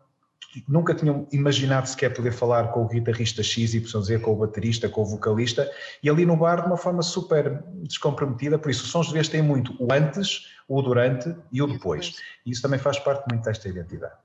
nunca 0.67 0.95
tinham 0.95 1.27
imaginado 1.31 1.87
sequer 1.87 2.13
poder 2.13 2.31
falar 2.31 2.69
com 2.71 2.83
o 2.83 2.87
guitarrista 2.87 3.43
X 3.43 3.73
e 3.73 3.79
dizer 3.79 4.21
com 4.21 4.33
o 4.33 4.35
baterista, 4.35 4.89
com 4.89 5.01
o 5.01 5.05
vocalista, 5.05 5.69
e 6.01 6.09
ali 6.09 6.25
no 6.25 6.35
bar 6.35 6.61
de 6.61 6.67
uma 6.67 6.77
forma 6.77 7.01
super 7.01 7.63
descomprometida, 7.83 8.57
por 8.57 8.71
isso 8.71 8.83
os 8.83 8.89
sons 8.89 9.07
de 9.07 9.13
vez 9.13 9.27
têm 9.27 9.41
muito 9.41 9.75
o 9.79 9.93
antes, 9.93 10.47
o 10.67 10.81
durante 10.81 11.35
e 11.51 11.61
o 11.61 11.67
depois. 11.67 12.15
E 12.45 12.51
isso 12.51 12.61
também 12.61 12.79
faz 12.79 12.97
parte 12.99 13.25
muito 13.29 13.43
desta 13.43 13.69
identidade. 13.69 14.15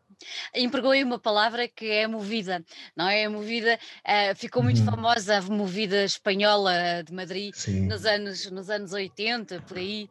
Empregou 0.54 0.90
aí 0.90 1.02
uma 1.02 1.18
palavra 1.18 1.68
que 1.68 1.86
é 1.86 2.06
movida, 2.06 2.64
não 2.96 3.08
é? 3.08 3.24
A 3.24 3.30
movida 3.30 3.78
uh, 4.04 4.34
ficou 4.34 4.62
muito 4.62 4.80
uhum. 4.80 4.86
famosa, 4.86 5.38
a 5.38 5.42
movida 5.42 6.04
espanhola 6.04 7.02
de 7.04 7.12
Madrid 7.12 7.54
nos 7.88 8.04
anos, 8.04 8.50
nos 8.50 8.70
anos 8.70 8.92
80, 8.92 9.60
por 9.62 9.78
aí. 9.78 10.08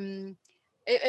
Um, 0.00 0.36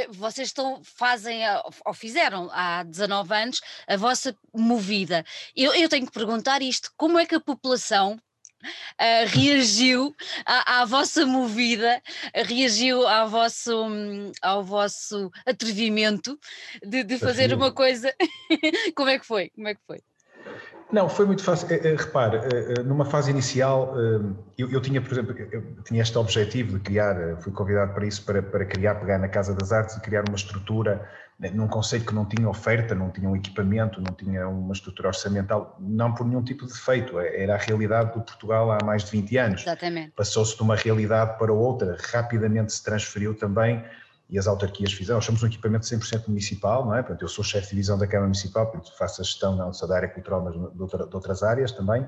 vocês 0.10 0.50
estão, 0.50 0.82
fazem, 0.84 1.42
ou 1.86 1.94
fizeram 1.94 2.50
há 2.52 2.84
19 2.84 3.34
anos, 3.34 3.62
a 3.88 3.96
vossa 3.96 4.36
movida. 4.54 5.24
Eu, 5.56 5.74
eu 5.74 5.88
tenho 5.88 6.06
que 6.06 6.12
perguntar 6.12 6.62
isto: 6.62 6.92
como 6.98 7.18
é 7.18 7.26
que 7.26 7.36
a 7.36 7.40
população 7.40 8.20
uh, 8.62 9.28
reagiu 9.28 10.16
à, 10.46 10.82
à, 10.82 10.86
vossa 10.86 11.26
movida, 11.26 12.02
reagiu 12.34 13.08
ao 13.08 13.30
vosso, 13.30 13.72
ao 14.42 14.64
vosso 14.64 15.32
atrevimento 15.46 16.38
de, 16.84 17.04
de 17.04 17.18
fazer 17.18 17.54
uma 17.54 17.72
coisa. 17.72 18.14
Como 18.96 19.10
é 19.10 19.20
que 19.20 19.26
foi? 19.26 19.50
Como 19.50 19.68
é 19.68 19.76
que 19.76 19.82
foi? 19.86 20.00
Não, 20.92 21.08
foi 21.08 21.26
muito 21.26 21.44
fácil. 21.44 21.68
Eh, 21.72 21.82
eh, 21.84 21.96
repare, 21.96 22.38
eh, 22.38 22.84
numa 22.84 23.06
fase 23.06 23.30
inicial, 23.30 23.94
eu, 24.58 24.72
eu, 24.72 24.82
tinha, 24.82 25.00
por 25.00 25.12
exemplo, 25.12 25.36
tinha 25.84 26.02
este 26.02 26.18
objetivo 26.18 26.74
de 26.74 26.80
criar, 26.80 27.38
fui 27.42 27.52
convidado 27.52 27.94
para 27.94 28.06
isso, 28.06 28.26
para, 28.26 28.42
para 28.42 28.66
criar, 28.66 28.96
pegar 28.96 29.20
na 29.20 29.28
Casa 29.28 29.54
das 29.54 29.72
Artes 29.72 29.96
e 29.98 30.02
criar 30.02 30.24
uma 30.28 30.36
estrutura 30.36 31.08
num 31.54 31.68
conceito 31.68 32.06
que 32.06 32.14
não 32.14 32.26
tinha 32.26 32.50
oferta, 32.50 32.94
não 32.94 33.10
tinha 33.10 33.30
um 33.30 33.36
equipamento, 33.36 34.02
não 34.02 34.14
tinha 34.14 34.48
uma 34.48 34.74
estrutura 34.74 35.08
orçamental, 35.08 35.78
não 35.80 36.14
por 36.14 36.28
nenhum 36.28 36.44
tipo 36.44 36.66
de 36.66 36.74
defeito, 36.74 37.18
era 37.18 37.56
a 37.56 37.58
realidade 37.58 38.14
do 38.14 38.22
Portugal 38.22 38.72
há 38.72 38.84
mais 38.84 39.06
de 39.06 39.12
20 39.12 39.38
anos. 39.38 39.62
Exatamente. 39.62 40.12
Passou-se 40.12 40.56
de 40.58 40.62
uma 40.62 40.76
realidade 40.76 41.38
para 41.38 41.54
outra, 41.54 41.96
rapidamente 42.12 42.74
se 42.74 42.84
transferiu 42.84 43.34
também 43.34 43.82
e 44.30 44.38
as 44.38 44.48
autarquias 44.48 44.92
fizeram. 44.92 45.18
Nós 45.18 45.26
somos 45.26 45.42
um 45.42 45.48
equipamento 45.48 45.86
100% 45.86 46.28
municipal, 46.28 46.86
não 46.86 46.94
é? 46.94 47.02
Portanto, 47.02 47.22
eu 47.22 47.30
sou 47.30 47.44
chefe 47.44 47.68
de 47.68 47.72
divisão 47.72 47.98
da 47.98 48.06
Câmara 48.06 48.28
Municipal, 48.28 48.68
portanto, 48.68 48.96
faço 48.98 49.22
a 49.22 49.24
gestão 49.24 49.56
não 49.56 49.72
só 49.72 49.88
da 49.88 49.96
área 49.96 50.10
cultural, 50.10 50.44
mas 50.44 50.54
de, 50.54 50.82
outra, 50.82 51.08
de 51.08 51.16
outras 51.16 51.42
áreas 51.42 51.72
também. 51.72 52.06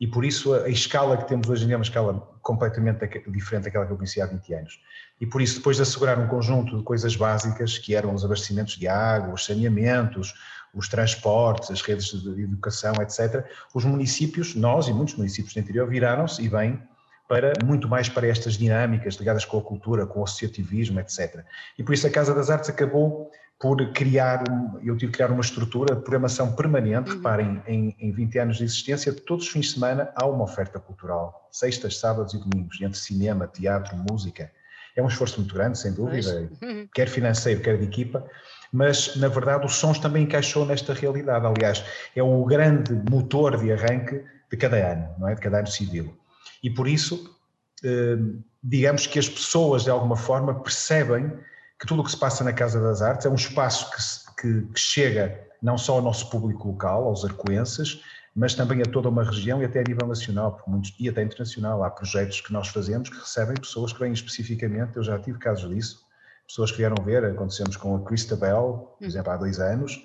E 0.00 0.06
por 0.06 0.24
isso 0.24 0.54
a, 0.54 0.64
a, 0.64 0.68
escala 0.70 1.18
que 1.18 1.28
temos 1.28 1.48
hoje 1.50 1.64
em 1.64 1.66
dia 1.66 1.74
é 1.74 1.76
uma 1.76 1.84
escala 1.84 2.18
completamente 2.40 3.06
diferente 3.28 3.64
daquela 3.64 3.84
que 3.84 3.92
eu 3.92 3.96
conhecia 3.96 4.24
há 4.24 4.26
20 4.26 4.54
anos. 4.54 4.80
E 5.20 5.26
por 5.26 5.42
isso, 5.42 5.56
depois 5.56 5.76
de 5.76 5.82
assegurar 5.82 6.18
um 6.18 6.26
conjunto 6.26 6.78
de 6.78 6.82
coisas 6.82 7.14
básicas, 7.14 7.76
que 7.76 7.94
eram 7.94 8.14
os 8.14 8.24
abastecimentos 8.24 8.76
de 8.76 8.88
água, 8.88 9.34
os 9.34 9.44
saneamentos, 9.44 10.34
os 10.74 10.88
transportes, 10.88 11.70
as 11.70 11.82
redes 11.82 12.06
de 12.06 12.42
educação, 12.42 12.94
etc., 13.02 13.44
os 13.74 13.84
municípios, 13.84 14.54
nós 14.54 14.88
e 14.88 14.92
muitos 14.92 15.16
municípios 15.16 15.52
do 15.52 15.60
interior, 15.60 15.88
viraram-se 15.88 16.42
e 16.42 16.48
bem 16.48 16.80
para 17.28 17.52
muito 17.64 17.88
mais 17.88 18.08
para 18.08 18.26
estas 18.26 18.54
dinâmicas 18.54 19.14
ligadas 19.14 19.44
com 19.44 19.58
a 19.58 19.62
cultura, 19.62 20.04
com 20.04 20.20
o 20.20 20.24
associativismo, 20.24 20.98
etc. 20.98 21.44
E 21.78 21.82
por 21.84 21.94
isso 21.94 22.06
a 22.06 22.10
Casa 22.10 22.34
das 22.34 22.50
Artes 22.50 22.68
acabou 22.68 23.30
por 23.60 23.76
criar, 23.92 24.42
eu 24.82 24.96
tive 24.96 25.12
que 25.12 25.18
criar 25.18 25.30
uma 25.30 25.42
estrutura 25.42 25.94
de 25.94 26.00
programação 26.00 26.52
permanente, 26.56 27.10
uhum. 27.10 27.16
reparem, 27.16 27.62
em, 27.66 27.94
em 28.00 28.10
20 28.10 28.38
anos 28.38 28.56
de 28.56 28.64
existência, 28.64 29.12
todos 29.12 29.44
os 29.44 29.50
fins 29.52 29.66
de 29.66 29.74
semana 29.74 30.10
há 30.16 30.26
uma 30.26 30.44
oferta 30.44 30.80
cultural, 30.80 31.46
sextas, 31.52 31.98
sábados 31.98 32.32
e 32.32 32.38
domingos, 32.38 32.80
entre 32.80 32.98
cinema, 32.98 33.46
teatro, 33.46 33.94
música. 34.10 34.50
É 34.96 35.02
um 35.02 35.08
esforço 35.08 35.40
muito 35.40 35.54
grande, 35.54 35.78
sem 35.78 35.92
dúvida, 35.92 36.48
uhum. 36.62 36.88
quer 36.94 37.08
financeiro, 37.08 37.60
quer 37.60 37.78
de 37.78 37.84
equipa, 37.84 38.24
mas 38.72 39.16
na 39.16 39.28
verdade 39.28 39.66
o 39.66 39.68
Sons 39.68 39.98
também 39.98 40.24
encaixou 40.24 40.64
nesta 40.64 40.94
realidade, 40.94 41.46
aliás, 41.46 41.84
é 42.14 42.22
o 42.22 42.44
grande 42.44 42.92
motor 43.10 43.56
de 43.56 43.72
arranque 43.72 44.24
de 44.50 44.56
cada 44.56 44.76
ano, 44.76 45.08
não 45.18 45.28
é? 45.28 45.34
De 45.34 45.40
cada 45.40 45.58
ano 45.58 45.68
civil. 45.68 46.16
E 46.62 46.70
por 46.70 46.86
isso, 46.88 47.36
eh, 47.84 48.16
digamos 48.62 49.06
que 49.06 49.18
as 49.18 49.28
pessoas, 49.28 49.84
de 49.84 49.90
alguma 49.90 50.16
forma, 50.16 50.60
percebem 50.62 51.32
que 51.78 51.86
tudo 51.86 52.02
o 52.02 52.04
que 52.04 52.10
se 52.10 52.16
passa 52.16 52.44
na 52.44 52.52
Casa 52.52 52.80
das 52.80 53.00
Artes 53.00 53.26
é 53.26 53.30
um 53.30 53.34
espaço 53.34 53.90
que, 53.90 54.42
que, 54.42 54.66
que 54.72 54.80
chega 54.80 55.48
não 55.62 55.76
só 55.78 55.94
ao 55.94 56.02
nosso 56.02 56.28
público 56.30 56.68
local, 56.68 57.04
aos 57.04 57.24
arcoenses, 57.24 58.02
mas 58.34 58.54
também 58.54 58.80
a 58.80 58.84
toda 58.84 59.08
uma 59.08 59.24
região 59.24 59.60
e 59.62 59.64
até 59.64 59.80
a 59.80 59.84
nível 59.84 60.06
nacional, 60.06 60.62
muitos, 60.66 60.94
e 60.98 61.08
até 61.08 61.22
internacional. 61.22 61.82
Há 61.82 61.90
projetos 61.90 62.40
que 62.40 62.52
nós 62.52 62.68
fazemos 62.68 63.08
que 63.08 63.18
recebem 63.18 63.56
pessoas 63.56 63.92
que 63.92 64.00
vêm 64.00 64.12
especificamente, 64.12 64.96
eu 64.96 65.02
já 65.02 65.18
tive 65.18 65.38
casos 65.38 65.68
disso, 65.74 66.06
pessoas 66.46 66.70
que 66.70 66.78
vieram 66.78 66.96
ver, 67.04 67.24
acontecemos 67.24 67.76
com 67.76 67.96
a 67.96 68.00
Christabel, 68.04 68.94
por 68.98 69.04
hum. 69.04 69.08
exemplo, 69.08 69.32
há 69.32 69.36
dois 69.36 69.58
anos, 69.58 70.00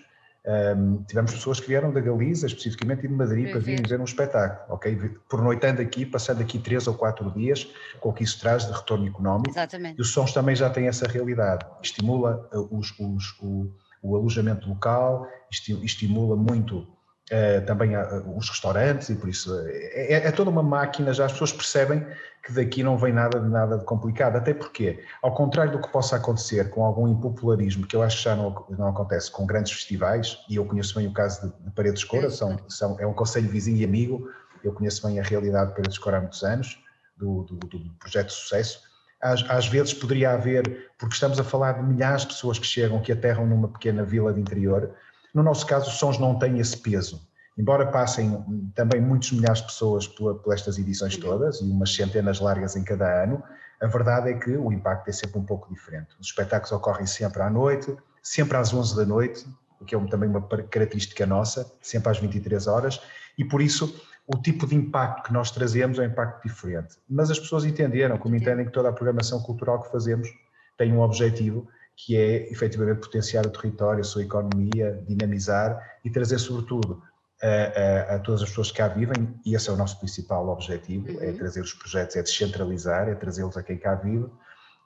um, 0.48 1.04
tivemos 1.04 1.34
pessoas 1.34 1.60
que 1.60 1.68
vieram 1.68 1.92
da 1.92 2.00
Galiza, 2.00 2.46
especificamente, 2.46 3.06
e 3.06 3.08
de 3.08 3.14
Madrid, 3.16 3.50
para 3.50 3.60
virem 3.60 3.84
ver 3.84 4.00
um 4.00 4.04
espetáculo, 4.04 4.76
ok? 4.76 4.96
Por 5.28 5.42
noitando 5.42 5.82
aqui, 5.82 6.06
passando 6.06 6.42
aqui 6.42 6.60
três 6.60 6.86
ou 6.86 6.94
quatro 6.94 7.32
dias, 7.32 7.68
com 8.00 8.10
o 8.10 8.14
que 8.14 8.24
isso 8.24 8.40
traz 8.40 8.68
de 8.68 8.72
retorno 8.72 9.08
económico. 9.08 9.50
Exatamente. 9.50 9.98
E 9.98 10.02
os 10.02 10.12
sons 10.12 10.34
também 10.34 10.56
já 10.56 10.70
têm 10.70 10.88
essa 10.88 11.08
realidade. 11.08 11.66
Estimula 11.82 12.48
uh, 12.54 12.78
os, 12.78 12.94
os, 13.00 13.40
o, 13.42 13.74
o 14.04 14.16
alojamento 14.16 14.70
local, 14.70 15.28
estimula 15.50 16.36
muito 16.36 16.88
Uh, 17.32 17.66
também 17.66 17.96
há, 17.96 18.20
uh, 18.20 18.38
os 18.38 18.48
restaurantes 18.48 19.10
e 19.10 19.16
por 19.16 19.28
isso 19.28 19.52
é, 19.68 20.14
é, 20.14 20.28
é, 20.28 20.32
toda 20.32 20.52
uma 20.52 20.62
máquina, 20.62 21.12
já 21.12 21.26
as 21.26 21.32
pessoas 21.32 21.52
percebem 21.52 22.06
que 22.46 22.52
daqui 22.54 22.84
não 22.84 23.00
vem 23.00 23.12
nada 23.12 23.40
de 23.40 23.50
nada 23.50 23.80
de 23.80 23.84
complicado, 23.84 24.36
até 24.36 24.54
porque, 24.54 25.04
ao 25.24 25.34
contrário 25.34 25.72
do 25.72 25.82
que 25.82 25.92
possa 25.92 26.18
acontecer 26.18 26.70
com 26.70 26.86
algum 26.86 27.08
impopularismo, 27.08 27.88
que 27.88 27.96
eu 27.96 28.04
acho 28.04 28.18
que 28.18 28.24
já 28.26 28.36
não, 28.36 28.64
não 28.70 28.90
acontece 28.90 29.32
com 29.32 29.48
grandes 29.48 29.72
festivais, 29.72 30.38
e 30.48 30.58
eu 30.58 30.66
conheço 30.66 30.94
bem 30.94 31.08
o 31.08 31.14
caso 31.14 31.42
de, 31.48 31.64
de 31.64 31.72
Paredes 31.72 32.04
Cora, 32.04 32.30
são, 32.30 32.60
são, 32.70 32.96
é 33.00 33.08
um 33.08 33.14
conselho 33.14 33.50
vizinho 33.50 33.78
e 33.78 33.84
amigo, 33.84 34.30
eu 34.64 34.72
conheço 34.72 35.08
bem 35.08 35.20
a 35.20 35.24
realidade 35.24 35.70
de 35.70 35.76
Paredes 35.76 35.98
Cora 35.98 36.18
há 36.18 36.22
muitos 36.22 36.44
anos, 36.44 36.80
do, 37.18 37.42
do, 37.44 37.56
do 37.56 37.80
projeto 38.00 38.28
de 38.28 38.34
sucesso, 38.34 38.82
às, 39.20 39.44
às, 39.50 39.68
vezes 39.68 39.94
poderia 39.94 40.32
haver, 40.32 40.92
porque 41.00 41.16
estamos 41.16 41.40
a 41.40 41.44
falar 41.44 41.72
de 41.72 41.84
milhares 41.84 42.22
de 42.22 42.28
pessoas 42.28 42.60
que 42.60 42.68
chegam, 42.68 43.02
que 43.02 43.12
aterram 43.12 43.48
numa 43.48 43.70
pequena 43.70 44.04
vila 44.04 44.32
de 44.32 44.40
interior, 44.40 44.94
no 45.36 45.44
nosso 45.44 45.66
caso, 45.66 45.90
os 45.90 45.98
sons 45.98 46.18
não 46.18 46.40
têm 46.40 46.60
esse 46.60 46.78
peso. 46.78 47.22
Embora 47.58 47.86
passem 47.86 48.42
também 48.74 49.02
muitos 49.02 49.34
milhares 49.34 49.60
de 49.60 49.68
pessoas 49.68 50.08
por, 50.08 50.36
por 50.36 50.54
estas 50.54 50.78
edições 50.78 51.18
todas, 51.18 51.60
e 51.60 51.66
umas 51.66 51.94
centenas 51.94 52.40
largas 52.40 52.78
em 52.78 52.84
cada 52.84 53.24
ano, 53.24 53.44
a 53.82 53.88
verdade 53.88 54.30
é 54.30 54.34
que 54.34 54.52
o 54.56 54.72
impacto 54.72 55.10
é 55.10 55.12
sempre 55.12 55.38
um 55.38 55.44
pouco 55.44 55.68
diferente. 55.74 56.08
Os 56.20 56.28
espetáculos 56.28 56.72
ocorrem 56.72 57.06
sempre 57.06 57.42
à 57.42 57.50
noite, 57.50 57.94
sempre 58.24 58.58
às 58.58 58.74
11 58.74 58.96
da 58.96 59.06
noite, 59.06 59.46
o 59.80 59.84
que 59.84 59.94
é 59.94 60.00
também 60.08 60.30
uma 60.30 60.42
característica 60.42 61.26
nossa, 61.26 61.70
sempre 61.82 62.10
às 62.10 62.18
23 62.18 62.68
horas, 62.68 63.02
e 63.38 63.44
por 63.44 63.62
isso 63.62 63.94
o 64.26 64.42
tipo 64.42 64.66
de 64.66 64.74
impacto 64.74 65.24
que 65.24 65.34
nós 65.34 65.52
trazemos 65.52 66.00
é 66.00 66.04
um 66.04 66.06
impacto 66.06 66.48
diferente. 66.48 66.96
Mas 67.10 67.30
as 67.30 67.40
pessoas 67.40 67.66
entenderam, 67.66 68.18
como 68.18 68.36
entendem 68.36 68.66
que 68.66 68.72
toda 68.72 68.88
a 68.88 68.94
programação 68.94 69.42
cultural 69.42 69.82
que 69.82 69.92
fazemos 69.92 70.30
tem 70.78 70.94
um 70.94 71.02
objetivo 71.02 71.68
que 71.96 72.18
é 72.18 72.52
efetivamente 72.52 73.00
potenciar 73.00 73.46
o 73.46 73.50
território, 73.50 74.02
a 74.02 74.04
sua 74.04 74.24
economia, 74.24 75.02
dinamizar 75.08 75.80
e 76.04 76.10
trazer, 76.10 76.40
sobretudo, 76.40 77.02
a, 77.42 77.48
a, 77.48 78.16
a, 78.16 78.20
todas 78.20 78.42
as 78.42 78.50
pessoas 78.50 78.72
que 78.72 78.78
cá 78.78 78.88
vivem, 78.88 79.40
e 79.46 79.56
esse 79.56 79.70
é 79.70 79.74
o 79.74 79.78
nosso 79.78 80.00
principal 80.00 80.48
objetivo, 80.50 81.10
é 81.10 81.12
uhum. 81.12 81.24
é 81.24 81.32
trazer 81.34 81.62
os 81.62 81.74
projetos, 81.74 82.16
é 82.16 82.22
descentralizar, 82.22 83.08
é 83.08 83.16
trazê-los 83.16 83.56
a 83.58 83.64
quem 83.64 83.78
cá 83.78 83.96
vive, 83.96 84.30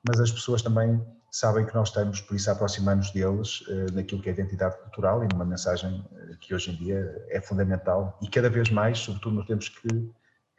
mas 0.07 0.19
as 0.19 0.31
pessoas 0.31 0.61
também 0.61 1.01
sabem 1.31 1.65
que 1.65 1.75
nós 1.75 1.89
estamos, 1.89 2.21
por 2.21 2.35
isso, 2.35 2.49
aproximamos 2.49 3.11
deles 3.11 3.61
uh, 3.61 3.91
daquilo 3.91 4.21
que 4.21 4.29
é 4.29 4.31
a 4.31 4.35
identidade 4.35 4.77
cultural 4.79 5.23
e 5.23 5.27
numa 5.31 5.45
mensagem 5.45 5.99
uh, 6.11 6.37
que 6.39 6.53
hoje 6.53 6.71
em 6.71 6.75
dia 6.75 7.25
é 7.29 7.39
fundamental 7.39 8.17
e 8.21 8.27
cada 8.27 8.49
vez 8.49 8.69
mais, 8.69 8.99
sobretudo 8.99 9.35
nos 9.35 9.45
tempos 9.45 9.69
que, 9.69 9.87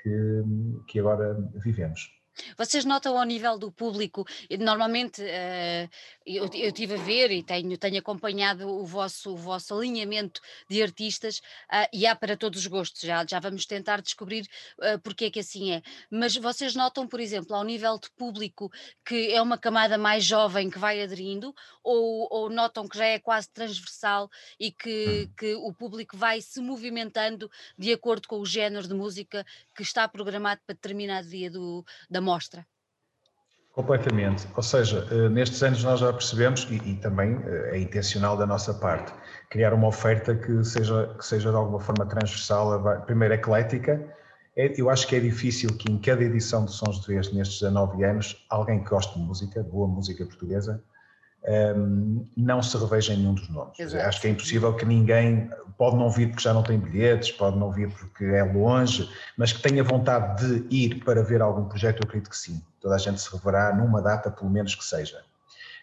que, 0.03 0.45
que 0.87 0.99
agora 1.01 1.37
vivemos. 1.57 2.20
Vocês 2.57 2.85
notam 2.85 3.19
ao 3.19 3.25
nível 3.25 3.59
do 3.59 3.71
público, 3.71 4.27
normalmente 4.59 5.23
uh, 5.23 5.91
eu, 6.25 6.49
eu 6.55 6.73
tive 6.73 6.95
a 6.95 6.99
ver 6.99 7.31
e 7.31 7.43
tenho, 7.43 7.77
tenho 7.77 7.99
acompanhado 7.99 8.69
o 8.69 8.85
vosso, 8.85 9.33
o 9.33 9.37
vosso 9.37 9.75
alinhamento 9.75 10.41
de 10.69 10.83
artistas 10.83 11.39
uh, 11.39 11.89
e 11.93 12.07
há 12.07 12.15
para 12.15 12.37
todos 12.37 12.61
os 12.61 12.67
gostos, 12.67 13.03
já, 13.03 13.25
já 13.27 13.41
vamos 13.41 13.67
tentar 13.67 14.01
descobrir 14.01 14.47
uh, 14.79 14.99
porque 15.03 15.27
é 15.27 15.31
que 15.31 15.41
assim 15.41 15.73
é. 15.73 15.83
Mas 16.11 16.37
vocês 16.37 16.75
notam, 16.75 17.07
por 17.07 17.21
exemplo, 17.21 17.55
ao 17.55 17.65
nível 17.65 17.99
de 17.99 18.11
público 18.13 18.71
que 19.05 19.33
é 19.33 19.43
uma 19.43 19.59
camada 19.59 19.99
mais 19.99 20.25
jovem 20.25 20.71
que 20.71 20.79
vai 20.79 21.03
aderindo 21.03 21.55
ou, 21.83 22.29
ou 22.31 22.51
notam 22.51 22.89
que 22.89 22.97
já 22.97 23.07
é 23.07 23.19
quase 23.19 23.51
transversal 23.51 24.31
e 24.59 24.71
que, 24.71 25.29
hum. 25.29 25.35
que 25.37 25.55
o 25.55 25.73
público 25.73 26.17
vai 26.17 26.41
se 26.41 26.61
movimentando 26.61 27.51
de 27.77 27.93
acordo 27.93 28.29
com 28.29 28.39
o 28.41 28.47
género 28.47 28.87
de 28.87 28.95
música 28.95 29.45
que 29.75 29.83
está 29.83 30.07
programado 30.07 30.61
para 30.67 30.75
determinado 30.75 31.29
dia 31.29 31.51
do, 31.51 31.85
da 32.09 32.20
mostra. 32.21 32.67
Completamente. 33.73 34.49
Ou 34.57 34.63
seja, 34.63 35.07
eh, 35.11 35.29
nestes 35.29 35.63
anos 35.63 35.85
nós 35.85 36.01
já 36.01 36.13
percebemos, 36.13 36.67
e, 36.71 36.77
e, 36.77 36.97
também 36.97 37.41
eh, 37.47 37.77
é 37.77 37.79
intencional 37.79 38.37
da 38.37 38.47
nossa 38.47 38.75
parte, 38.75 39.13
criar 39.49 39.73
uma 39.73 39.87
oferta 39.87 40.35
que 40.35 40.65
seja, 40.65 41.15
que 41.17 41.25
seja 41.25 41.51
de 41.51 41.57
alguma 41.57 41.79
forma 41.79 42.05
transversal, 42.07 42.83
primeiro 43.07 43.35
eclética. 43.35 44.05
É, 44.57 44.75
eu 44.81 44.91
acho 44.91 45.07
que 45.07 45.15
é 45.15 45.21
difícil 45.21 45.71
que 45.79 45.91
em 45.91 45.99
cada 45.99 46.23
edição 46.25 46.65
de 46.65 46.73
Sons 46.73 47.01
de 47.01 47.07
Vez, 47.07 47.33
nestes 47.33 47.61
19 47.61 48.05
anos, 48.05 48.45
alguém 48.51 48.83
que 48.83 48.91
goste 48.91 49.17
de 49.19 49.25
música, 49.25 49.63
boa 49.63 49.87
música 49.87 50.27
portuguesa, 50.27 50.83
um, 51.77 52.27
não 52.37 52.63
se 52.63 52.77
reveja 52.77 53.13
em 53.13 53.19
nenhum 53.19 53.35
dos 53.35 53.49
nomes. 53.49 53.79
Acho 53.95 54.21
que 54.21 54.29
é 54.29 54.31
impossível 54.31 54.75
que 54.75 54.85
ninguém, 54.85 55.51
pode 55.79 55.97
não 55.97 56.11
vir 56.11 56.29
porque 56.29 56.43
já 56.43 56.53
não 56.53 56.63
tem 56.63 56.79
bilhetes, 56.79 57.33
pode 57.33 57.59
não 57.59 57.71
vir 57.71 57.91
porque 57.93 58.25
é 58.25 58.43
longe, 58.43 59.09
mas 59.37 59.53
que 59.53 59.63
tenha 59.63 59.83
vontade 59.83 60.47
de 60.47 60.75
ir 60.75 61.05
para 61.05 61.23
ver 61.23 61.41
algum 61.41 61.65
projeto, 61.65 62.01
eu 62.03 62.09
acredito 62.09 62.31
que 62.31 62.37
sim. 62.37 62.63
Toda 62.81 62.95
a 62.95 62.99
gente 62.99 63.21
se 63.21 63.33
reverá 63.33 63.75
numa 63.75 64.03
data, 64.03 64.31
pelo 64.31 64.51
menos 64.51 64.75
que 64.75 64.85
seja. 64.85 65.23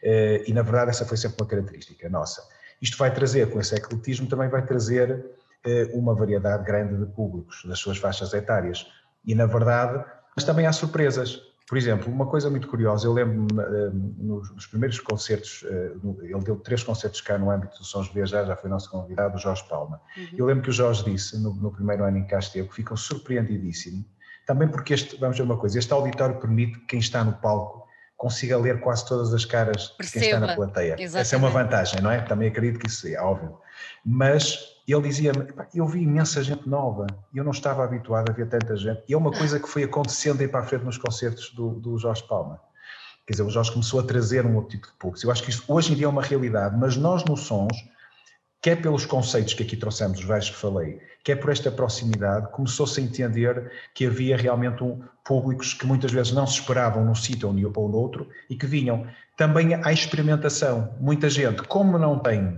Uh, 0.04 0.44
e 0.46 0.54
na 0.54 0.62
verdade 0.62 0.92
essa 0.92 1.06
foi 1.06 1.18
sempre 1.18 1.42
uma 1.42 1.50
característica 1.50 2.08
nossa. 2.08 2.44
Isto 2.82 2.98
vai 2.98 3.12
trazer, 3.12 3.50
com 3.50 3.60
esse 3.60 3.76
ecletismo, 3.76 4.28
também 4.28 4.50
vai 4.50 4.64
trazer 4.64 5.26
eh, 5.66 5.90
uma 5.94 6.14
variedade 6.14 6.64
grande 6.64 6.96
de 6.96 7.06
públicos, 7.12 7.64
das 7.66 7.80
suas 7.80 7.98
faixas 7.98 8.34
etárias. 8.34 8.86
E, 9.26 9.34
na 9.34 9.46
verdade, 9.46 10.04
mas 10.36 10.46
também 10.46 10.68
há 10.68 10.72
surpresas. 10.72 11.42
Por 11.68 11.78
exemplo, 11.78 12.12
uma 12.12 12.26
coisa 12.26 12.50
muito 12.50 12.66
curiosa, 12.68 13.06
eu 13.06 13.12
lembro-me 13.12 13.62
eh, 13.62 13.90
nos 13.92 14.66
primeiros 14.68 15.02
concertos, 15.02 15.66
eh, 15.68 15.92
ele 16.22 16.40
deu 16.40 16.56
três 16.56 16.82
concertos 16.82 17.20
cá 17.20 17.38
no 17.38 17.52
âmbito 17.52 17.78
do 17.78 17.84
Sons 17.84 18.08
de 18.08 18.14
Viajar, 18.14 18.46
já 18.46 18.56
foi 18.56 18.70
nosso 18.70 18.90
convidado, 18.90 19.36
o 19.36 19.38
Jorge 19.38 19.68
Palma. 19.68 20.00
Uhum. 20.16 20.28
Eu 20.38 20.46
lembro 20.46 20.64
que 20.64 20.70
o 20.70 20.74
Jorge 20.74 21.04
disse, 21.04 21.38
no, 21.38 21.54
no 21.54 21.70
primeiro 21.70 22.06
ano 22.06 22.20
em 22.20 22.24
que 22.24 22.30
cá 22.30 22.40
esteve, 22.40 22.70
que 22.70 22.76
ficou 22.76 22.96
surpreendidíssimo, 22.96 24.06
também 24.46 24.70
porque 24.70 24.94
este, 24.94 25.20
vamos 25.20 25.36
ver 25.38 25.44
uma 25.44 25.58
coisa, 25.58 25.78
este 25.78 25.92
auditório 25.92 26.40
permite 26.40 26.80
que 26.80 26.86
quem 26.86 27.00
está 27.00 27.22
no 27.22 27.34
palco 27.34 27.86
consiga 28.16 28.58
ler 28.58 28.80
quase 28.80 29.06
todas 29.06 29.34
as 29.34 29.44
caras 29.44 29.90
Perceba. 29.90 30.08
de 30.08 30.12
quem 30.12 30.36
está 30.36 30.40
na 30.40 30.56
plateia. 30.56 30.94
Exatamente. 30.94 31.18
Essa 31.18 31.36
é 31.36 31.38
uma 31.38 31.50
vantagem, 31.50 32.02
não 32.02 32.10
é? 32.10 32.22
Também 32.22 32.48
acredito 32.48 32.80
que 32.80 32.88
isso 32.88 33.10
é 33.10 33.22
óbvio. 33.22 33.60
Mas 34.06 34.78
ele 34.88 35.02
dizia-me, 35.02 35.46
eu 35.76 35.86
vi 35.86 36.02
imensa 36.02 36.42
gente 36.42 36.68
nova 36.68 37.08
eu 37.34 37.44
não 37.44 37.52
estava 37.52 37.84
habituado 37.84 38.30
a 38.30 38.34
ver 38.34 38.48
tanta 38.48 38.76
gente. 38.78 39.04
E 39.08 39.14
é 39.14 39.18
uma 39.18 39.32
coisa 39.32 39.60
que 39.60 39.68
foi 39.68 39.84
acontecendo 39.84 40.42
aí 40.42 40.48
para 40.48 40.62
a 40.62 40.64
frente 40.64 40.86
nos 40.86 40.98
concertos 40.98 41.52
do, 41.54 41.72
do 41.72 41.98
Jorge 41.98 42.24
Palma. 42.28 42.60
Quer 43.26 43.34
dizer, 43.34 43.44
o 43.44 43.50
Jorge 43.50 43.74
começou 43.74 44.00
a 44.00 44.04
trazer 44.04 44.46
um 44.46 44.56
outro 44.56 44.72
tipo 44.72 44.88
de 44.88 44.94
público. 44.94 45.26
Eu 45.26 45.32
acho 45.32 45.44
que 45.44 45.50
isto 45.50 45.64
hoje 45.72 45.92
em 45.92 45.96
dia 45.96 46.06
é 46.06 46.10
uma 46.10 46.22
realidade, 46.22 46.78
mas 46.78 46.96
nós 46.96 47.26
nos 47.26 47.42
sons, 47.42 47.76
quer 48.62 48.82
pelos 48.82 49.06
conceitos 49.06 49.54
que 49.54 49.64
aqui 49.64 49.76
trouxemos, 49.76 50.20
os 50.20 50.26
vários 50.26 50.50
que 50.50 50.56
falei, 50.56 51.02
quer 51.22 51.36
por 51.36 51.50
esta 51.50 51.70
proximidade, 51.70 52.50
começou-se 52.54 52.98
a 53.02 53.04
entender 53.04 53.70
que 53.94 54.06
havia 54.06 54.38
realmente 54.38 54.82
um, 54.82 55.02
públicos 55.26 55.74
que 55.74 55.86
muitas 55.86 56.14
vezes 56.14 56.32
não 56.32 56.48
se 56.48 56.62
esperavam 56.62 57.04
num 57.04 57.14
sítio 57.14 57.50
ou 57.50 57.54
no 57.54 57.98
outro 57.98 58.30
e 58.50 58.56
que 58.56 58.66
vinham. 58.66 59.06
Também 59.36 59.76
à 59.76 59.92
experimentação. 59.92 60.96
Muita 61.02 61.30
gente, 61.30 61.62
como 61.64 62.00
não 62.00 62.18
tem 62.18 62.58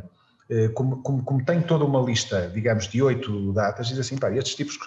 como, 0.73 1.01
como, 1.03 1.23
como, 1.23 1.45
tem 1.45 1.61
toda 1.61 1.85
uma 1.85 2.01
lista, 2.01 2.49
digamos, 2.53 2.87
de 2.87 3.01
oito 3.01 3.53
datas, 3.53 3.87
diz 3.87 3.99
assim, 3.99 4.17
pá, 4.17 4.31
estes 4.31 4.55
tipos 4.55 4.79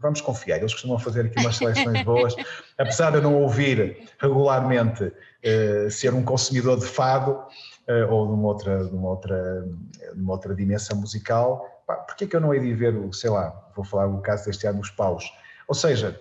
vamos 0.00 0.20
confiar, 0.20 0.58
eles 0.58 0.72
costumam 0.72 0.98
fazer 0.98 1.26
aqui 1.26 1.38
umas 1.40 1.56
seleções 1.56 2.02
boas, 2.04 2.34
apesar 2.78 3.10
de 3.10 3.18
eu 3.18 3.22
não 3.22 3.34
ouvir 3.34 4.08
regularmente 4.18 5.04
uh, 5.04 5.90
ser 5.90 6.14
um 6.14 6.24
consumidor 6.24 6.78
de 6.78 6.86
fado 6.86 7.32
uh, 7.32 8.10
ou 8.12 8.26
de 8.26 8.32
uma 8.32 8.48
outra, 8.48 8.84
de 8.84 8.94
uma 8.94 9.10
outra, 9.10 9.68
de 10.14 10.20
uma 10.20 10.32
outra 10.32 10.54
dimensão 10.54 10.96
musical, 10.96 11.82
pá, 11.86 11.96
porquê 11.96 12.26
que 12.26 12.34
eu 12.34 12.40
não 12.40 12.54
hei 12.54 12.60
de 12.60 12.72
ver, 12.72 12.94
sei 13.12 13.30
lá, 13.30 13.54
vou 13.76 13.84
falar 13.84 14.06
o 14.06 14.20
caso 14.20 14.46
deste 14.46 14.66
ano 14.66 14.80
dos 14.80 14.90
paus, 14.90 15.30
ou 15.68 15.74
seja, 15.74 16.18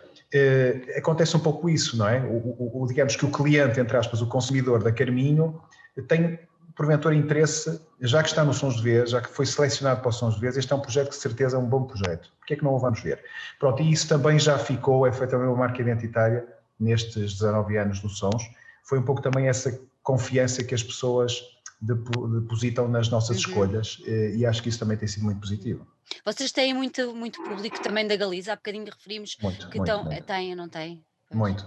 acontece 0.95 1.35
um 1.35 1.39
pouco 1.39 1.69
isso, 1.69 1.97
não 1.97 2.07
é? 2.07 2.19
O, 2.19 2.35
o, 2.35 2.83
o, 2.83 2.87
digamos 2.87 3.15
que 3.15 3.25
o 3.25 3.31
cliente, 3.31 3.79
entre 3.79 3.97
aspas, 3.97 4.21
o 4.21 4.27
consumidor 4.27 4.83
da 4.83 4.91
Carminho, 4.91 5.59
tem 6.07 6.37
porventura 6.79 7.13
interesse, 7.13 7.77
já 7.99 8.23
que 8.23 8.29
está 8.29 8.45
no 8.45 8.53
Sons 8.53 8.77
de 8.77 8.83
Vez, 8.83 9.09
já 9.09 9.19
que 9.19 9.27
foi 9.27 9.45
selecionado 9.45 9.99
para 9.99 10.07
o 10.07 10.13
Sons 10.13 10.35
de 10.35 10.39
Vez, 10.39 10.55
este 10.55 10.71
é 10.71 10.75
um 10.77 10.79
projeto 10.79 11.09
que 11.09 11.15
de 11.15 11.21
certeza 11.21 11.57
é 11.57 11.59
um 11.59 11.67
bom 11.67 11.83
projeto. 11.83 12.31
Por 12.39 12.47
que 12.47 12.53
é 12.53 12.55
que 12.55 12.63
não 12.63 12.73
o 12.73 12.79
vamos 12.79 13.01
ver? 13.01 13.21
Pronto, 13.59 13.83
e 13.83 13.91
isso 13.91 14.07
também 14.07 14.39
já 14.39 14.57
ficou, 14.57 15.05
é 15.05 15.11
feita 15.11 15.35
uma 15.35 15.53
marca 15.57 15.81
identitária 15.81 16.47
nestes 16.79 17.33
19 17.33 17.77
anos 17.77 17.99
do 17.99 18.07
Sons, 18.07 18.41
foi 18.85 18.97
um 18.97 19.03
pouco 19.03 19.21
também 19.21 19.49
essa 19.49 19.77
confiança 20.01 20.63
que 20.63 20.73
as 20.73 20.81
pessoas 20.81 21.43
depositam 21.81 22.87
nas 22.87 23.09
nossas 23.09 23.43
uhum. 23.43 23.49
escolhas 23.49 24.01
eh, 24.05 24.35
e 24.37 24.45
acho 24.45 24.63
que 24.63 24.69
isso 24.69 24.79
também 24.79 24.95
tem 24.95 25.07
sido 25.07 25.23
muito 25.23 25.41
positivo. 25.41 25.85
Vocês 26.23 26.53
têm 26.53 26.73
muito, 26.73 27.13
muito 27.13 27.43
público 27.43 27.81
também 27.83 28.07
da 28.07 28.15
Galiza, 28.15 28.53
há 28.53 28.55
bocadinho 28.55 28.85
referimos 28.85 29.37
muito, 29.41 29.69
que 29.69 29.77
muito, 29.77 29.91
estão, 29.91 30.05
muito. 30.05 30.23
têm, 30.23 30.55
não 30.55 30.69
têm? 30.69 31.03
Muito. 31.33 31.65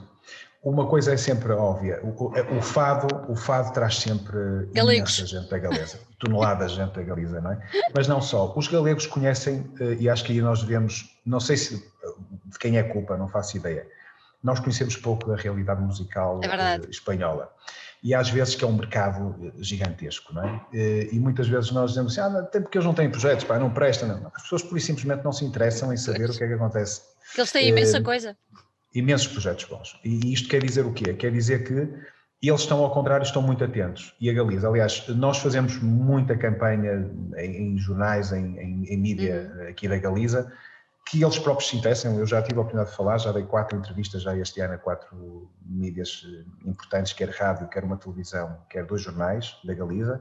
Uma 0.63 0.87
coisa 0.87 1.13
é 1.13 1.17
sempre 1.17 1.53
óbvia, 1.53 1.99
o, 2.05 2.57
o, 2.57 2.63
fado, 2.63 3.09
o 3.29 3.35
fado 3.35 3.73
traz 3.73 3.97
sempre 3.97 4.69
galegos. 4.73 5.19
imensa 5.19 5.27
gente 5.27 5.51
da 5.51 5.59
Galeza, 5.59 5.99
toneladas 6.21 6.71
de 6.71 6.77
gente 6.77 6.95
da 6.95 7.03
Galiza, 7.03 7.41
não 7.41 7.51
é? 7.51 7.59
Mas 7.93 8.07
não 8.07 8.23
só, 8.23 8.53
os 8.57 8.69
galegos 8.69 9.07
conhecem, 9.07 9.69
eh, 9.81 9.97
e 9.99 10.09
acho 10.09 10.23
que 10.25 10.33
aí 10.33 10.41
nós 10.41 10.63
devemos, 10.63 11.19
não 11.27 11.41
sei 11.41 11.57
se 11.57 11.79
de 12.47 12.59
quem 12.61 12.79
é 12.79 12.83
culpa, 12.85 13.17
não 13.17 13.27
faço 13.27 13.57
ideia, 13.57 13.89
nós 14.41 14.61
conhecemos 14.61 14.97
pouco 14.97 15.27
da 15.27 15.35
realidade 15.35 15.81
musical 15.81 16.41
é 16.45 16.81
espanhola. 16.89 17.53
E 18.01 18.15
às 18.15 18.31
vezes 18.31 18.55
que 18.55 18.65
é 18.65 18.67
um 18.67 18.73
mercado 18.73 19.35
eh, 19.43 19.53
gigantesco, 19.59 20.33
não 20.33 20.45
é? 20.45 20.61
Eh, 20.73 21.09
e 21.11 21.19
muitas 21.19 21.49
vezes 21.49 21.73
nós 21.73 21.91
dizemos 21.91 22.17
assim, 22.17 22.37
ah, 22.37 22.39
até 22.39 22.61
porque 22.61 22.79
eles 22.79 22.87
não 22.87 22.95
têm 22.95 23.11
projetos, 23.11 23.45
pá, 23.45 23.59
não 23.59 23.71
prestam. 23.71 24.09
Não. 24.09 24.31
As 24.33 24.43
pessoas 24.43 24.63
por 24.63 24.81
simplesmente 24.81 25.25
não 25.25 25.33
se 25.33 25.45
interessam 25.45 25.93
em 25.93 25.97
saber 25.97 26.31
o 26.31 26.33
que 26.37 26.45
é 26.45 26.47
que 26.47 26.55
acontece. 26.55 27.03
Porque 27.27 27.41
eles 27.41 27.53
têm 27.53 27.69
imensa 27.69 28.01
coisa 28.01 28.37
imensos 28.95 29.27
projetos 29.27 29.65
bons. 29.65 29.99
E 30.05 30.33
isto 30.33 30.49
quer 30.49 30.63
dizer 30.63 30.85
o 30.85 30.93
quê? 30.93 31.15
Quer 31.15 31.33
dizer 31.33 31.65
que 31.65 31.89
eles 32.43 32.63
estão 32.63 32.83
ao 32.83 32.91
contrário, 32.91 33.23
estão 33.23 33.41
muito 33.41 33.63
atentos. 33.63 34.15
E 34.21 34.29
a 34.29 34.33
Galiza, 34.33 34.69
aliás, 34.69 35.07
nós 35.09 35.39
fazemos 35.39 35.79
muita 35.81 36.37
campanha 36.37 37.09
em, 37.37 37.75
em 37.75 37.79
jornais, 37.79 38.33
em, 38.33 38.59
em, 38.59 38.85
em 38.85 38.97
mídia 38.97 39.53
uhum. 39.55 39.69
aqui 39.69 39.87
da 39.87 39.97
Galiza, 39.97 40.53
que 41.09 41.23
eles 41.23 41.39
próprios 41.39 41.71
se 41.71 41.77
interessam. 41.77 42.19
Eu 42.19 42.27
já 42.27 42.43
tive 42.43 42.59
a 42.59 42.63
oportunidade 42.63 42.91
de 42.91 42.97
falar, 42.97 43.19
já 43.19 43.31
dei 43.31 43.45
quatro 43.45 43.79
entrevistas 43.79 44.23
já 44.23 44.37
este 44.37 44.61
ano 44.61 44.75
a 44.75 44.79
quatro 44.79 45.49
mídias 45.65 46.27
eh, 46.27 46.69
importantes, 46.69 47.13
quer 47.13 47.31
rádio, 47.31 47.69
quer 47.69 47.85
uma 47.85 47.97
televisão, 47.97 48.59
quer 48.69 48.85
dois 48.87 49.03
jornais 49.03 49.57
da 49.65 49.73
Galiza. 49.73 50.21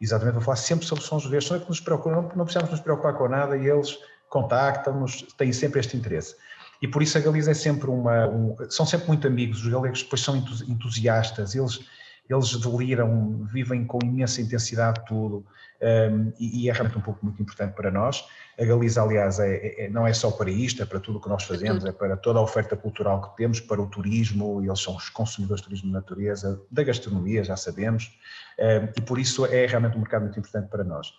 Exatamente, 0.00 0.34
vou 0.34 0.42
falar 0.42 0.56
sempre 0.56 0.86
sobre 0.86 1.04
sons 1.04 1.24
verdes, 1.26 1.48
não 1.50 1.58
é 1.58 1.60
que 1.60 1.68
nos 1.68 1.80
preocupam, 1.80 2.10
não, 2.10 2.22
não 2.34 2.44
precisamos 2.44 2.70
nos 2.70 2.80
preocupar 2.80 3.14
com 3.14 3.28
nada 3.28 3.56
e 3.56 3.68
eles 3.68 3.96
contactam-nos, 4.28 5.22
têm 5.36 5.52
sempre 5.52 5.78
este 5.78 5.96
interesse. 5.96 6.34
E 6.80 6.88
por 6.88 7.02
isso 7.02 7.18
a 7.18 7.20
Galiza 7.20 7.50
é 7.50 7.54
sempre 7.54 7.90
uma. 7.90 8.26
Um, 8.28 8.56
são 8.70 8.86
sempre 8.86 9.06
muito 9.08 9.26
amigos, 9.26 9.62
os 9.62 9.68
galegos 9.68 10.02
depois 10.02 10.22
são 10.22 10.36
entusiastas, 10.36 11.54
eles, 11.54 11.80
eles 12.28 12.56
deliram, 12.56 13.46
vivem 13.52 13.84
com 13.84 13.98
imensa 14.02 14.40
intensidade 14.40 15.04
tudo, 15.06 15.44
um, 15.82 16.32
e, 16.38 16.64
e, 16.64 16.70
é 16.70 16.72
realmente 16.72 16.96
um 16.96 17.02
pouco 17.02 17.18
muito 17.22 17.42
importante 17.42 17.74
para 17.74 17.90
nós. 17.90 18.24
A 18.58 18.64
Galiza, 18.64 19.02
aliás, 19.02 19.38
é, 19.38 19.84
é, 19.84 19.90
não 19.90 20.06
é 20.06 20.12
só 20.14 20.30
para 20.30 20.50
isto, 20.50 20.82
é 20.82 20.86
para 20.86 21.00
tudo 21.00 21.18
o 21.18 21.20
que 21.20 21.28
nós 21.28 21.44
fazemos, 21.44 21.84
é 21.84 21.92
para 21.92 22.16
toda 22.16 22.38
a 22.38 22.42
oferta 22.42 22.76
cultural 22.76 23.20
que 23.22 23.36
temos, 23.36 23.60
para 23.60 23.80
o 23.80 23.86
turismo, 23.86 24.62
eles 24.62 24.80
são 24.80 24.96
os 24.96 25.10
consumidores 25.10 25.60
de 25.60 25.68
turismo 25.68 25.88
de 25.88 25.94
natureza, 25.94 26.62
da 26.70 26.82
gastronomia, 26.82 27.44
já 27.44 27.56
sabemos, 27.56 28.18
um, 28.58 28.88
e 28.96 29.00
por 29.02 29.18
isso 29.18 29.44
é 29.44 29.66
realmente 29.66 29.96
um 29.96 30.00
mercado 30.00 30.22
muito 30.22 30.38
importante 30.38 30.68
para 30.68 30.84
nós 30.84 31.12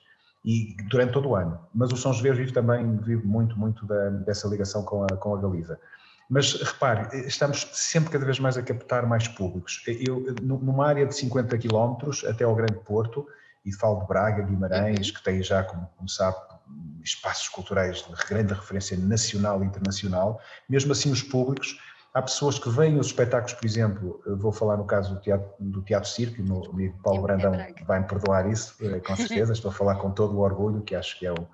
e 0.43 0.75
durante 0.89 1.13
todo 1.13 1.29
o 1.29 1.35
ano. 1.35 1.59
Mas 1.73 1.91
o 1.91 1.97
São 1.97 2.13
José 2.13 2.31
vive 2.31 2.51
também 2.51 2.97
vive 2.97 3.25
muito, 3.25 3.57
muito 3.57 3.85
da, 3.85 4.09
dessa 4.09 4.47
ligação 4.47 4.83
com 4.83 5.03
a, 5.03 5.07
com 5.17 5.35
a 5.35 5.41
Galiza. 5.41 5.79
Mas 6.29 6.53
repare, 6.53 7.27
estamos 7.27 7.67
sempre 7.73 8.09
cada 8.09 8.25
vez 8.25 8.39
mais 8.39 8.57
a 8.57 8.63
captar 8.63 9.05
mais 9.05 9.27
públicos. 9.27 9.83
Eu, 9.85 10.33
numa 10.41 10.87
área 10.87 11.05
de 11.05 11.15
50 11.15 11.57
quilómetros 11.57 12.23
até 12.23 12.45
ao 12.45 12.55
Grande 12.55 12.79
Porto, 12.85 13.27
e 13.65 13.71
falo 13.71 14.01
de 14.01 14.07
Braga, 14.07 14.43
Guimarães, 14.43 15.09
uhum. 15.09 15.13
que 15.13 15.23
tem 15.23 15.43
já, 15.43 15.63
como, 15.63 15.89
como 15.97 16.09
sabe, 16.09 16.37
espaços 17.03 17.49
culturais 17.49 17.97
de 17.97 18.27
grande 18.27 18.53
referência 18.53 18.97
nacional 18.97 19.63
e 19.63 19.67
internacional, 19.67 20.41
mesmo 20.69 20.91
assim 20.91 21.11
os 21.11 21.21
públicos 21.21 21.79
Há 22.13 22.21
pessoas 22.21 22.59
que 22.59 22.69
veem 22.69 22.99
os 22.99 23.07
espetáculos, 23.07 23.53
por 23.53 23.65
exemplo, 23.65 24.21
vou 24.25 24.51
falar 24.51 24.75
no 24.75 24.85
caso 24.85 25.15
do 25.15 25.21
Teatro, 25.21 25.47
do 25.59 25.81
teatro 25.81 26.09
Circo, 26.09 26.39
e 26.39 26.41
o 26.41 26.45
meu 26.45 26.69
amigo 26.69 26.99
Paulo 27.01 27.21
Brandão 27.21 27.53
vai-me 27.85 28.05
perdoar 28.05 28.49
isso, 28.51 28.75
eh, 28.81 28.99
com 28.99 29.15
certeza, 29.15 29.53
estou 29.53 29.71
a 29.71 29.73
falar 29.73 29.95
com 29.95 30.11
todo 30.11 30.35
o 30.35 30.39
orgulho, 30.41 30.81
que 30.81 30.93
acho 30.93 31.17
que 31.17 31.25
é, 31.25 31.31
o, 31.31 31.47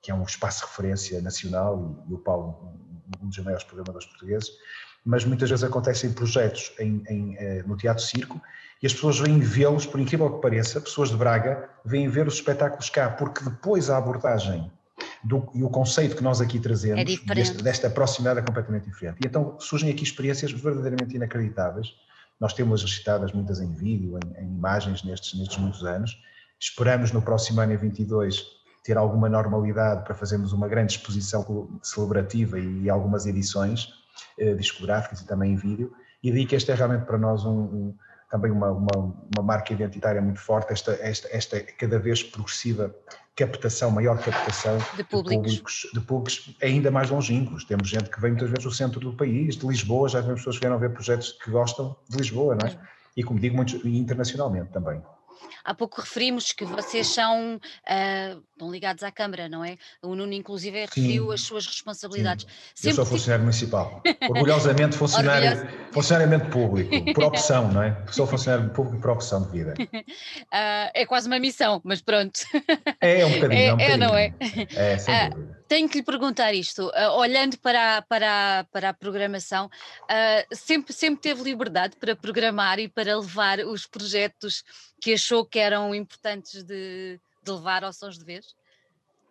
que 0.00 0.10
é 0.10 0.14
um 0.14 0.22
espaço 0.22 0.60
de 0.60 0.70
referência 0.70 1.20
nacional, 1.20 1.78
e, 2.08 2.10
e 2.10 2.14
o 2.14 2.18
Paulo, 2.18 2.74
um 3.22 3.28
dos 3.28 3.38
maiores 3.40 3.64
programadores 3.64 4.06
portugueses, 4.08 4.50
mas 5.04 5.26
muitas 5.26 5.50
vezes 5.50 5.62
acontecem 5.62 6.10
projetos 6.12 6.72
em, 6.78 7.02
em, 7.06 7.36
eh, 7.36 7.62
no 7.66 7.76
Teatro 7.76 8.02
Circo 8.02 8.40
e 8.82 8.86
as 8.86 8.94
pessoas 8.94 9.18
vêm 9.18 9.38
vê-los, 9.40 9.84
por 9.84 10.00
incrível 10.00 10.36
que 10.36 10.40
pareça, 10.40 10.80
pessoas 10.80 11.10
de 11.10 11.16
Braga 11.16 11.68
vêm 11.84 12.08
ver 12.08 12.26
os 12.26 12.34
espetáculos 12.34 12.88
cá, 12.88 13.10
porque 13.10 13.44
depois 13.44 13.90
a 13.90 13.98
abordagem 13.98 14.72
do, 15.24 15.48
e 15.54 15.62
o 15.62 15.68
conceito 15.68 16.16
que 16.16 16.22
nós 16.22 16.40
aqui 16.40 16.58
trazemos, 16.58 17.00
é 17.00 17.34
deste, 17.34 17.62
desta 17.62 17.90
proximidade 17.90 18.40
é 18.40 18.42
completamente 18.42 18.84
diferente. 18.84 19.18
E 19.22 19.26
então 19.26 19.58
surgem 19.58 19.90
aqui 19.90 20.02
experiências 20.02 20.52
verdadeiramente 20.52 21.14
inacreditáveis. 21.16 21.94
Nós 22.40 22.52
temos 22.52 22.82
recitadas 22.82 23.32
muitas 23.32 23.60
em 23.60 23.72
vídeo, 23.72 24.18
em, 24.18 24.44
em 24.44 24.48
imagens 24.54 25.02
nestes, 25.02 25.38
nestes 25.38 25.58
muitos 25.58 25.84
anos. 25.84 26.16
Esperamos 26.60 27.12
no 27.12 27.20
próximo 27.20 27.60
ano, 27.60 27.72
em 27.72 27.76
22, 27.76 28.42
ter 28.84 28.96
alguma 28.96 29.28
normalidade 29.28 30.04
para 30.04 30.14
fazermos 30.14 30.52
uma 30.52 30.68
grande 30.68 30.92
exposição 30.92 31.68
celebrativa 31.82 32.58
e 32.58 32.88
algumas 32.88 33.26
edições 33.26 33.88
eh, 34.38 34.54
discográficas 34.54 35.20
e 35.20 35.26
também 35.26 35.52
em 35.52 35.56
vídeo. 35.56 35.92
E 36.22 36.32
daí 36.32 36.46
que 36.46 36.56
este 36.56 36.70
é 36.70 36.74
realmente 36.74 37.04
para 37.04 37.18
nós 37.18 37.44
um, 37.44 37.60
um 37.60 37.94
também 38.30 38.50
uma, 38.50 38.70
uma, 38.70 39.14
uma, 39.36 39.42
marca 39.42 39.72
identitária 39.72 40.20
muito 40.20 40.40
forte, 40.40 40.72
esta, 40.72 40.92
esta, 41.00 41.28
esta 41.34 41.60
cada 41.62 41.98
vez 41.98 42.22
progressiva 42.22 42.94
captação, 43.34 43.90
maior 43.90 44.18
captação 44.18 44.78
de 44.96 45.04
públicos. 45.04 45.30
de 45.30 45.36
públicos, 45.36 45.90
de 45.94 46.00
públicos 46.00 46.56
ainda 46.62 46.90
mais 46.90 47.08
longínquos. 47.08 47.64
Temos 47.64 47.88
gente 47.88 48.10
que 48.10 48.20
vem 48.20 48.32
muitas 48.32 48.50
vezes 48.50 48.64
do 48.64 48.72
centro 48.72 49.00
do 49.00 49.12
país, 49.14 49.56
de 49.56 49.66
Lisboa, 49.66 50.08
já 50.08 50.20
temos 50.20 50.40
pessoas 50.40 50.56
que 50.56 50.60
vieram 50.60 50.78
ver 50.78 50.92
projetos 50.92 51.32
que 51.32 51.50
gostam 51.50 51.96
de 52.08 52.18
Lisboa, 52.18 52.56
não 52.56 52.68
é? 52.68 52.78
E 53.16 53.22
como 53.22 53.40
digo, 53.40 53.56
muito 53.56 53.86
internacionalmente 53.86 54.70
também. 54.72 55.00
Há 55.64 55.74
pouco 55.74 56.00
referimos 56.00 56.52
que 56.52 56.64
vocês 56.64 57.06
são 57.06 57.56
uh, 57.56 58.42
estão 58.58 58.70
ligados 58.70 59.02
à 59.02 59.12
Câmara, 59.12 59.48
não 59.48 59.64
é? 59.64 59.76
O 60.02 60.14
Nuno, 60.14 60.32
inclusive, 60.32 60.80
referiu 60.80 61.30
as 61.30 61.42
suas 61.42 61.66
responsabilidades. 61.66 62.46
Sim. 62.74 62.88
Eu 62.88 62.94
sou 62.96 63.06
funcionário 63.06 63.44
municipal, 63.44 64.02
orgulhosamente 64.28 64.96
funcionário, 64.96 65.68
funcionamento 65.92 66.50
público, 66.50 66.90
por 67.14 67.24
opção, 67.24 67.72
não 67.72 67.82
é? 67.82 67.96
Sou 68.10 68.26
funcionário 68.26 68.70
público 68.70 69.00
por 69.00 69.10
opção 69.10 69.44
de 69.44 69.50
vida. 69.50 69.74
Uh, 69.78 70.90
é 70.94 71.06
quase 71.06 71.28
uma 71.28 71.38
missão, 71.38 71.80
mas 71.84 72.00
pronto. 72.00 72.40
É, 73.00 73.20
é 73.20 73.26
um 73.26 73.32
bocadinho, 73.32 73.60
é, 73.60 73.66
é, 73.66 73.74
um 73.74 73.76
bocadinho. 73.76 73.94
é 73.94 74.06
não 74.06 74.16
é? 74.16 74.34
É, 74.74 74.98
sem 74.98 75.14
uh, 75.14 75.30
dúvida. 75.30 75.57
Tenho 75.68 75.88
que 75.88 75.98
lhe 75.98 76.02
perguntar 76.02 76.52
isto, 76.54 76.88
uh, 76.88 77.12
olhando 77.18 77.58
para, 77.58 78.02
para, 78.02 78.66
para 78.72 78.88
a 78.88 78.94
programação, 78.94 79.70
sempre, 80.52 80.92
sempre 80.92 81.20
teve 81.20 81.42
liberdade 81.42 81.96
para 81.96 82.16
programar 82.16 82.78
e 82.78 82.88
para 82.88 83.18
levar 83.18 83.60
os 83.60 83.86
projetos 83.86 84.64
que 85.00 85.12
achou 85.12 85.44
que 85.44 85.58
eram 85.58 85.94
importantes 85.94 86.62
de, 86.62 87.20
de 87.42 87.52
levar 87.52 87.84
ao 87.84 87.92
Sons 87.92 88.18
de 88.18 88.24
Vez? 88.24 88.56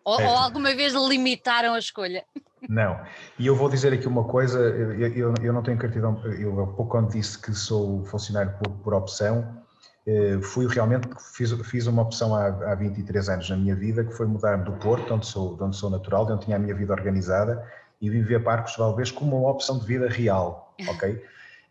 Ou, 0.07 0.21
é. 0.21 0.25
ou, 0.25 0.37
alguma 0.37 0.73
vez 0.73 0.93
limitaram 0.93 1.73
a 1.73 1.79
escolha? 1.79 2.23
Não, 2.69 2.97
e 3.37 3.45
eu 3.45 3.55
vou 3.55 3.69
dizer 3.69 3.93
aqui 3.93 4.07
uma 4.07 4.23
coisa, 4.23 4.57
eu, 4.57 5.13
eu, 5.13 5.33
eu 5.43 5.53
não 5.53 5.61
tenho 5.61 5.77
cartidão, 5.77 6.23
eu 6.39 6.59
há 6.61 6.67
pouco 6.67 6.87
quando 6.87 7.11
disse 7.11 7.37
que 7.37 7.53
sou 7.53 8.05
funcionário 8.05 8.57
por, 8.57 8.71
por 8.77 8.93
opção, 8.93 9.61
fui 10.41 10.67
realmente, 10.67 11.07
fiz, 11.33 11.51
fiz 11.65 11.85
uma 11.87 12.01
opção 12.01 12.33
há, 12.33 12.47
há 12.47 12.75
23 12.75 13.29
anos 13.29 13.49
na 13.49 13.57
minha 13.57 13.75
vida, 13.75 14.03
que 14.05 14.13
foi 14.13 14.25
mudar-me 14.25 14.63
do 14.63 14.71
Porto, 14.73 15.13
onde 15.13 15.25
sou, 15.27 15.57
onde 15.59 15.75
sou 15.75 15.89
natural, 15.89 16.25
de 16.25 16.31
onde 16.31 16.45
tinha 16.45 16.55
a 16.55 16.59
minha 16.59 16.73
vida 16.73 16.93
organizada, 16.93 17.65
e 17.99 18.09
viver 18.09 18.43
para 18.43 18.59
Arcos 18.59 18.77
Valvez 18.77 19.11
como 19.11 19.37
uma 19.37 19.49
opção 19.49 19.77
de 19.79 19.85
vida 19.85 20.07
real, 20.07 20.73
ok? 20.87 21.21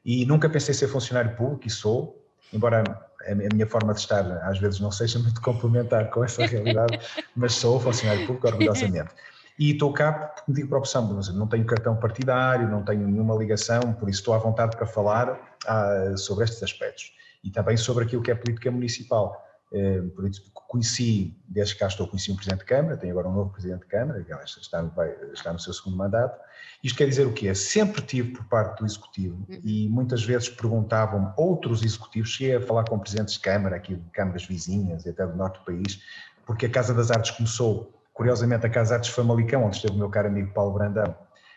E 0.04 0.26
nunca 0.26 0.48
pensei 0.50 0.74
ser 0.74 0.88
funcionário 0.88 1.34
público, 1.34 1.66
e 1.66 1.70
sou, 1.70 2.22
embora 2.52 2.84
a 3.26 3.34
minha 3.34 3.66
forma 3.66 3.92
de 3.92 4.00
estar 4.00 4.24
às 4.46 4.58
vezes 4.58 4.80
não 4.80 4.92
seja 4.92 5.18
muito 5.18 5.40
complementar 5.40 6.10
com 6.10 6.22
essa 6.22 6.44
realidade, 6.46 6.98
mas 7.34 7.54
sou 7.54 7.80
funcionário 7.80 8.26
público 8.26 8.46
orgulhosamente. 8.48 9.10
E 9.58 9.72
estou 9.72 9.92
cá 9.94 10.12
porque 10.12 10.42
me 10.48 10.54
digo 10.54 10.68
para 10.68 10.76
a 10.76 10.80
opção, 10.80 11.08
não 11.32 11.46
tenho 11.46 11.64
cartão 11.64 11.96
partidário, 11.96 12.68
não 12.68 12.82
tenho 12.84 13.08
nenhuma 13.08 13.34
ligação, 13.34 13.80
por 13.94 14.10
isso 14.10 14.20
estou 14.20 14.34
à 14.34 14.38
vontade 14.38 14.76
para 14.76 14.86
falar 14.86 15.56
ah, 15.66 16.12
sobre 16.16 16.44
estes 16.44 16.62
aspectos. 16.62 17.16
E 17.46 17.50
também 17.50 17.76
sobre 17.76 18.04
aquilo 18.04 18.22
que 18.22 18.30
é 18.30 18.34
política 18.34 18.70
municipal. 18.70 19.46
Eh, 19.72 20.02
por 20.14 20.28
isso, 20.28 20.42
conheci, 20.52 21.36
desde 21.48 21.74
que 21.74 21.80
cá 21.80 21.86
estou, 21.86 22.06
conheci 22.06 22.30
um 22.30 22.36
Presidente 22.36 22.60
de 22.60 22.66
Câmara, 22.66 22.96
tenho 22.96 23.12
agora 23.12 23.28
um 23.28 23.32
novo 23.32 23.50
Presidente 23.50 23.80
de 23.80 23.86
Câmara, 23.86 24.22
que 24.22 24.32
está 24.32 24.82
no, 24.82 24.92
está 25.32 25.52
no 25.52 25.58
seu 25.58 25.72
segundo 25.72 25.96
mandato. 25.96 26.38
Isto 26.82 26.98
quer 26.98 27.08
dizer 27.08 27.26
o 27.26 27.32
quê? 27.32 27.54
Sempre 27.54 28.02
tive 28.02 28.32
por 28.32 28.44
parte 28.44 28.80
do 28.80 28.86
Executivo 28.86 29.36
uhum. 29.48 29.60
e 29.64 29.88
muitas 29.88 30.24
vezes 30.24 30.48
perguntavam 30.48 31.32
outros 31.36 31.82
Executivos, 31.82 32.30
cheguei 32.30 32.56
a 32.56 32.60
falar 32.60 32.84
com 32.84 32.98
Presidentes 32.98 33.34
de 33.34 33.40
Câmara, 33.40 33.76
aqui 33.76 33.96
de 33.96 34.10
câmaras 34.10 34.44
vizinhas 34.44 35.04
e 35.04 35.10
até 35.10 35.26
do 35.26 35.36
norte 35.36 35.58
do 35.58 35.64
país, 35.64 36.00
porque 36.44 36.66
a 36.66 36.70
Casa 36.70 36.94
das 36.94 37.10
Artes 37.10 37.32
começou, 37.32 37.92
curiosamente, 38.12 38.66
a 38.66 38.70
Casa 38.70 38.90
das 38.90 38.98
Artes 38.98 39.10
Famalicão, 39.10 39.64
onde 39.64 39.76
esteve 39.76 39.94
o 39.94 39.98
meu 39.98 40.08
caro 40.08 40.28
amigo 40.28 40.52
Paulo 40.52 40.72
Brandão. 40.74 41.16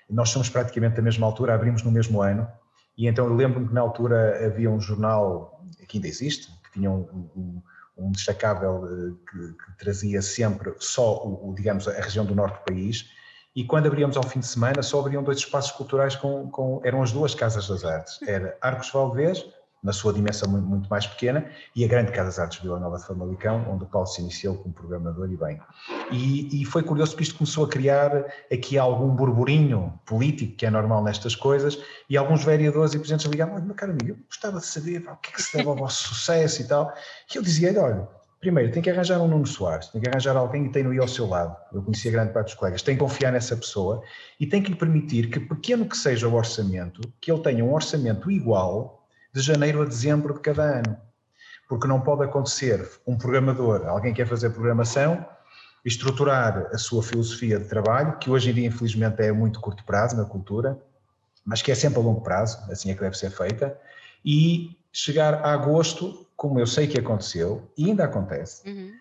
Nós 0.09 0.29
somos 0.29 0.49
praticamente 0.49 0.95
da 0.95 1.01
mesma 1.01 1.27
altura, 1.27 1.53
abrimos 1.53 1.83
no 1.83 1.91
mesmo 1.91 2.21
ano, 2.21 2.47
e 2.99 3.07
então 3.07 3.25
eu 3.25 3.33
lembro-me 3.33 3.67
que 3.67 3.73
na 3.73 3.81
altura 3.81 4.45
havia 4.45 4.69
um 4.69 4.79
jornal, 4.79 5.65
que 5.87 5.97
ainda 5.97 6.07
existe, 6.07 6.51
que 6.63 6.73
tinha 6.73 6.91
um, 6.91 7.29
um 7.35 7.61
um 7.99 8.11
destacável 8.11 8.85
eh, 8.85 9.13
que, 9.29 9.37
que, 9.53 9.77
trazia 9.77 10.21
sempre 10.21 10.73
só, 10.79 11.17
o, 11.25 11.49
o, 11.49 11.53
digamos, 11.53 11.87
a 11.87 11.93
região 11.93 12.25
do 12.25 12.33
norte 12.33 12.57
do 12.59 12.73
país, 12.73 13.11
e 13.55 13.63
quando 13.63 13.87
abríamos 13.87 14.15
ao 14.15 14.23
fim 14.23 14.39
de 14.39 14.47
semana 14.47 14.81
só 14.81 14.99
abriam 14.99 15.23
dois 15.23 15.39
espaços 15.39 15.71
culturais 15.71 16.15
com, 16.15 16.49
com 16.49 16.81
eram 16.83 17.01
as 17.01 17.11
duas 17.11 17.35
Casas 17.35 17.67
das 17.67 17.83
Artes, 17.83 18.19
era 18.27 18.57
Arcos 18.61 18.91
Valdez 18.91 19.45
na 19.81 19.93
sua 19.93 20.11
dimensão 20.11 20.49
muito 20.49 20.89
mais 20.89 21.07
pequena, 21.07 21.45
e 21.75 21.85
a 21.85 21.87
grande 21.87 22.11
Casa 22.11 22.25
das 22.25 22.39
Artes 22.39 22.59
Vila 22.59 22.79
Nova 22.79 22.97
de 22.97 23.05
Famalicão, 23.05 23.65
onde 23.69 23.85
o 23.85 23.87
Paulo 23.87 24.07
se 24.07 24.21
iniciou 24.21 24.55
como 24.55 24.73
programador 24.73 25.31
e 25.31 25.37
bem. 25.37 25.59
E, 26.11 26.61
e, 26.61 26.65
foi 26.65 26.83
curioso 26.83 27.15
que 27.15 27.23
isto 27.23 27.35
começou 27.35 27.65
a 27.65 27.69
criar 27.69 28.25
aqui 28.51 28.77
algum 28.77 29.09
burburinho 29.09 29.97
político, 30.05 30.55
que 30.55 30.65
é 30.65 30.69
normal 30.69 31.03
nestas 31.03 31.35
coisas, 31.35 31.81
e 32.09 32.17
alguns 32.17 32.43
vereadores 32.43 32.93
e 32.93 32.97
presidentes 32.97 33.25
ligavam, 33.27 33.55
olha, 33.55 33.63
meu 33.63 33.75
caro 33.75 33.93
amigo, 33.93 34.09
eu 34.09 34.17
gostava 34.27 34.59
de 34.59 34.65
saber 34.65 34.97
o 35.07 35.15
que 35.17 35.29
é 35.29 35.33
que 35.33 35.41
se 35.41 35.57
deve 35.57 35.69
ao 35.69 35.75
vosso 35.75 36.09
sucesso 36.09 36.61
e 36.61 36.67
tal. 36.67 36.93
E 37.33 37.37
eu 37.37 37.41
dizia, 37.41 37.71
olha, 37.81 38.07
primeiro, 38.41 38.71
tem 38.71 38.81
que 38.81 38.89
arranjar 38.89 39.21
um 39.21 39.27
Nuno 39.27 39.47
Soares, 39.47 39.87
tem 39.87 40.01
que 40.01 40.09
arranjar 40.09 40.35
alguém 40.35 40.65
que 40.65 40.73
tenha 40.73 40.89
aí 40.89 40.97
ao 40.97 41.07
seu 41.07 41.27
lado. 41.27 41.55
Eu 41.71 41.81
conhecia 41.81 42.11
grande 42.11 42.33
parte 42.33 42.47
dos 42.47 42.55
colegas. 42.55 42.81
Tem 42.81 42.95
que 42.95 43.01
confiar 43.01 43.31
nessa 43.31 43.55
pessoa 43.55 44.01
e 44.39 44.45
tem 44.45 44.61
que 44.61 44.71
lhe 44.71 44.77
permitir 44.77 45.29
que, 45.29 45.39
pequeno 45.39 45.85
que 45.85 45.95
seja 45.95 46.27
o 46.27 46.33
orçamento, 46.33 47.01
que 47.21 47.31
ele 47.31 47.41
tenha 47.41 47.63
um 47.63 47.73
orçamento 47.73 48.29
igual 48.29 48.98
de 49.33 49.41
janeiro 49.41 49.81
a 49.81 49.85
dezembro 49.85 50.33
de 50.33 50.39
cada 50.39 50.63
ano. 50.63 50.97
Porque 51.67 51.87
não 51.87 52.01
pode 52.01 52.23
acontecer 52.23 52.89
um 53.05 53.17
programador, 53.17 53.87
alguém 53.87 54.13
que 54.13 54.23
quer 54.23 54.27
fazer 54.27 54.49
programação, 54.49 55.25
estruturar 55.85 56.67
a 56.73 56.77
sua 56.77 57.03
filosofia 57.03 57.59
de 57.59 57.65
trabalho, 57.65 58.17
que 58.17 58.29
hoje 58.29 58.49
em 58.49 58.53
dia 58.53 58.67
infelizmente 58.67 59.21
é 59.21 59.31
muito 59.31 59.61
curto 59.61 59.83
prazo 59.83 60.17
na 60.17 60.25
cultura, 60.25 60.77
mas 61.45 61.61
que 61.61 61.71
é 61.71 61.75
sempre 61.75 61.99
a 61.99 62.01
longo 62.01 62.21
prazo, 62.21 62.57
assim 62.71 62.91
é 62.91 62.95
que 62.95 63.01
deve 63.01 63.17
ser 63.17 63.29
feita, 63.29 63.77
e 64.25 64.77
chegar 64.91 65.35
a 65.35 65.53
agosto, 65.53 66.27
como 66.35 66.59
eu 66.59 66.67
sei 66.67 66.87
que 66.87 66.99
aconteceu, 66.99 67.71
e 67.77 67.85
ainda 67.85 68.03
acontece, 68.03 68.67
uhum. 68.67 68.91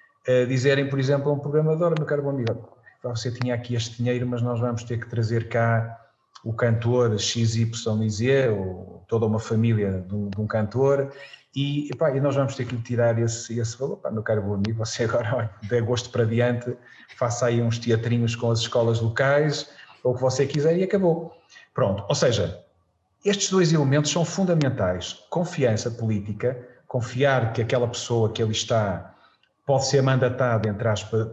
dizerem, 0.46 0.88
por 0.88 0.98
exemplo, 0.98 1.30
a 1.30 1.34
um 1.34 1.38
programador, 1.38 1.94
meu 1.98 2.06
caro 2.06 2.22
bom 2.22 2.30
amigo, 2.30 2.68
você 3.02 3.30
tinha 3.30 3.54
aqui 3.54 3.74
este 3.74 3.96
dinheiro, 3.96 4.26
mas 4.26 4.42
nós 4.42 4.60
vamos 4.60 4.84
ter 4.84 4.98
que 5.00 5.08
trazer 5.08 5.48
cá 5.48 6.07
o 6.44 6.52
cantor 6.52 7.18
XYZ, 7.18 8.48
ou 8.56 9.04
toda 9.08 9.26
uma 9.26 9.38
família 9.38 10.04
de 10.06 10.14
um, 10.14 10.28
de 10.28 10.40
um 10.40 10.46
cantor, 10.46 11.12
e, 11.54 11.90
epá, 11.90 12.14
e 12.14 12.20
nós 12.20 12.36
vamos 12.36 12.54
ter 12.54 12.66
que 12.66 12.76
lhe 12.76 12.82
tirar 12.82 13.18
esse, 13.18 13.58
esse 13.58 13.76
valor. 13.76 13.96
Pá, 13.96 14.10
meu 14.10 14.22
caro 14.22 14.42
bom 14.42 14.54
amigo, 14.54 14.78
você 14.78 15.04
agora, 15.04 15.34
olha, 15.34 15.50
de 15.62 15.76
agosto 15.76 16.10
para 16.10 16.24
diante, 16.24 16.76
faça 17.16 17.46
aí 17.46 17.60
uns 17.60 17.78
teatrinhos 17.78 18.36
com 18.36 18.50
as 18.50 18.60
escolas 18.60 19.00
locais, 19.00 19.70
ou 20.04 20.12
o 20.12 20.14
que 20.14 20.20
você 20.20 20.46
quiser, 20.46 20.76
e 20.78 20.84
acabou. 20.84 21.32
Pronto, 21.74 22.04
ou 22.08 22.14
seja, 22.14 22.64
estes 23.24 23.50
dois 23.50 23.72
elementos 23.72 24.10
são 24.10 24.24
fundamentais. 24.24 25.24
Confiança 25.30 25.90
política, 25.90 26.56
confiar 26.86 27.52
que 27.52 27.60
aquela 27.60 27.88
pessoa 27.88 28.30
que 28.32 28.42
ali 28.42 28.52
está 28.52 29.14
pode 29.68 29.86
ser 29.86 30.02
mandatado, 30.02 30.66
entre 30.66 30.88
aspas, 30.88 31.28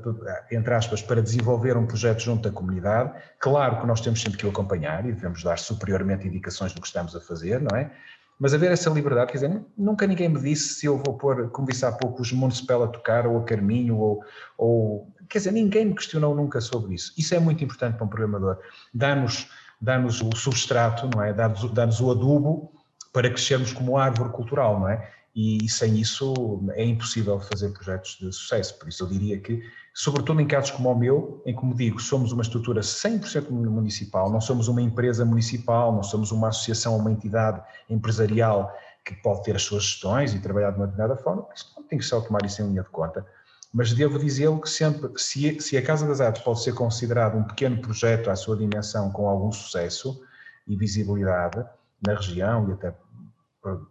entre 0.52 0.74
aspas, 0.74 1.02
para 1.02 1.22
desenvolver 1.22 1.78
um 1.78 1.88
projeto 1.88 2.20
junto 2.20 2.50
à 2.50 2.52
comunidade. 2.52 3.14
Claro 3.40 3.80
que 3.80 3.88
nós 3.88 4.02
temos 4.02 4.22
sempre 4.22 4.38
que 4.38 4.46
o 4.46 4.50
acompanhar 4.50 5.06
e 5.06 5.14
devemos 5.14 5.42
dar 5.42 5.58
superiormente 5.58 6.28
indicações 6.28 6.74
do 6.74 6.82
que 6.82 6.88
estamos 6.88 7.16
a 7.16 7.22
fazer, 7.22 7.62
não 7.62 7.78
é? 7.78 7.90
Mas 8.38 8.54
haver 8.54 8.74
essa 8.74 8.90
liberdade, 8.90 9.32
quer 9.32 9.38
dizer, 9.38 9.62
nunca 9.78 10.06
ninguém 10.06 10.28
me 10.28 10.42
disse 10.42 10.74
se 10.74 10.86
eu 10.86 10.98
vou 10.98 11.18
pôr, 11.18 11.50
como 11.52 11.66
disse 11.66 11.86
há 11.86 11.94
pouco, 11.94 12.22
os 12.22 12.34
Municipal 12.34 12.84
a 12.84 12.88
tocar, 12.90 13.26
ou 13.26 13.38
a 13.40 13.46
Carminho, 13.46 13.98
ou, 13.98 14.22
ou, 14.58 15.08
Quer 15.30 15.38
dizer, 15.38 15.52
ninguém 15.54 15.86
me 15.86 15.96
questionou 15.96 16.36
nunca 16.36 16.60
sobre 16.60 16.94
isso. 16.94 17.14
Isso 17.18 17.34
é 17.34 17.40
muito 17.40 17.64
importante 17.64 17.96
para 17.96 18.06
um 18.06 18.10
programador. 18.10 18.60
Dá-nos 18.94 19.50
dá 19.80 19.98
o 19.98 20.12
substrato, 20.36 21.10
não 21.16 21.24
é? 21.24 21.32
Dá-nos 21.32 21.72
dá 21.72 21.88
o 22.02 22.12
adubo 22.12 22.74
para 23.14 23.30
crescermos 23.30 23.72
como 23.72 23.98
árvore 23.98 24.32
cultural, 24.32 24.78
não 24.78 24.90
é? 24.90 25.10
E, 25.36 25.68
sem 25.68 26.00
isso 26.00 26.34
é 26.76 26.86
impossível 26.86 27.38
fazer 27.42 27.70
projetos 27.70 28.18
de 28.18 28.32
sucesso. 28.32 28.80
Por 28.80 28.88
isso 28.88 29.04
eu 29.04 29.08
diria 29.08 29.38
que, 29.38 29.62
sobretudo 29.94 30.40
em 30.40 30.48
casos 30.48 30.72
como 30.72 30.90
o 30.90 30.98
meu, 30.98 31.42
em 31.46 31.54
como 31.54 31.76
digo, 31.76 32.00
somos 32.00 32.32
uma 32.32 32.42
estrutura 32.42 32.80
100% 32.80 33.50
municipal, 33.50 34.32
não 34.32 34.40
somos 34.40 34.70
uma 34.70 34.82
empresa 34.82 35.26
municipal, 35.26 35.92
não 35.92 36.04
somos 36.04 36.32
uma 36.32 36.48
associação, 36.48 36.96
uma 36.96 37.12
entidade 37.12 37.62
empresarial 37.90 38.74
que 39.04 39.14
pode 39.16 39.44
ter 39.44 39.56
as 39.58 39.64
suas 39.64 39.84
gestões 39.84 40.34
e 40.34 40.40
trabalhar 40.40 40.72
de 40.72 40.78
uma 40.78 40.88
determinada 40.88 41.22
forma, 41.22 41.46
isso 41.54 41.72
não 41.76 41.84
tem 41.84 42.00
que 42.00 42.06
só 42.06 42.22
tomar 42.22 42.44
isso 42.46 42.62
em 42.62 42.70
linha 42.70 42.82
de 42.82 42.90
conta. 42.90 43.26
Mas 43.74 43.92
devo 43.92 44.18
dizer 44.18 44.50
que 44.62 44.70
sempre, 44.70 45.12
se, 45.18 45.60
se 45.60 45.78
a 45.78 45.82
Casa 45.82 46.08
das 46.08 46.22
Artes 46.22 46.42
pode 46.42 46.64
ser 46.64 46.74
considerado 46.74 47.38
um 47.38 47.44
pequeno 47.44 47.82
projeto 47.82 48.30
à 48.30 48.36
sua 48.38 48.56
dimensão 48.56 49.12
com 49.12 49.28
algum 49.28 49.52
sucesso 49.52 50.24
e 50.66 50.78
visibilidade 50.78 51.64
na 52.02 52.16
região 52.16 52.70
e 52.70 52.72
até 52.72 52.96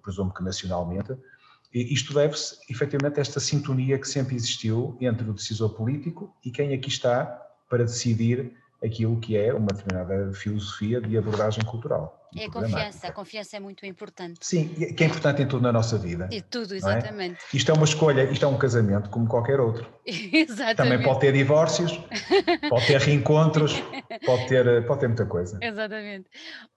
presumo 0.03 0.33
que 0.33 0.43
nacionalmente, 0.43 1.15
isto 1.75 2.15
deve-se, 2.15 2.57
efetivamente, 2.71 3.19
a 3.19 3.21
esta 3.21 3.41
sintonia 3.41 3.99
que 3.99 4.09
sempre 4.09 4.37
existiu 4.37 4.97
entre 5.01 5.29
o 5.29 5.33
decisor 5.33 5.71
político 5.71 6.35
e 6.45 6.51
quem 6.51 6.73
aqui 6.73 6.89
está 6.89 7.25
para 7.69 7.85
decidir 7.85 8.53
aquilo 8.85 9.19
que 9.19 9.37
é 9.37 9.53
uma 9.53 9.67
determinada 9.67 10.33
filosofia 10.35 11.01
de 11.01 11.17
abordagem 11.17 11.65
cultural. 11.65 12.21
É 12.37 12.47
a 12.47 12.51
confiança, 12.51 13.07
a 13.07 13.13
confiança 13.13 13.57
é 13.57 13.61
muito 13.61 13.87
importante. 13.87 14.41
Sim, 14.43 14.69
que 14.69 15.05
é 15.05 15.07
importante 15.07 15.43
em 15.43 15.47
tudo 15.47 15.63
na 15.63 15.73
nossa 15.73 15.97
vida. 15.97 16.29
E 16.33 16.43
tudo, 16.43 16.75
é? 16.75 16.77
exatamente. 16.77 17.39
É? 17.53 17.57
Isto 17.57 17.71
é 17.71 17.75
uma 17.75 17.85
escolha, 17.85 18.25
isto 18.25 18.45
é 18.45 18.49
um 18.49 18.59
casamento 18.59 19.09
como 19.09 19.27
qualquer 19.27 19.61
outro. 19.61 19.87
exatamente. 20.07 20.77
Também 20.77 21.03
pode 21.03 21.21
ter 21.21 21.33
divórcios, 21.33 21.93
pode 22.69 22.87
ter 22.87 23.01
reencontros, 23.01 23.81
pode 24.27 24.49
ter, 24.49 24.87
pode 24.87 25.01
ter 25.01 25.07
muita 25.07 25.27
coisa. 25.27 25.59
Exatamente. 25.63 26.29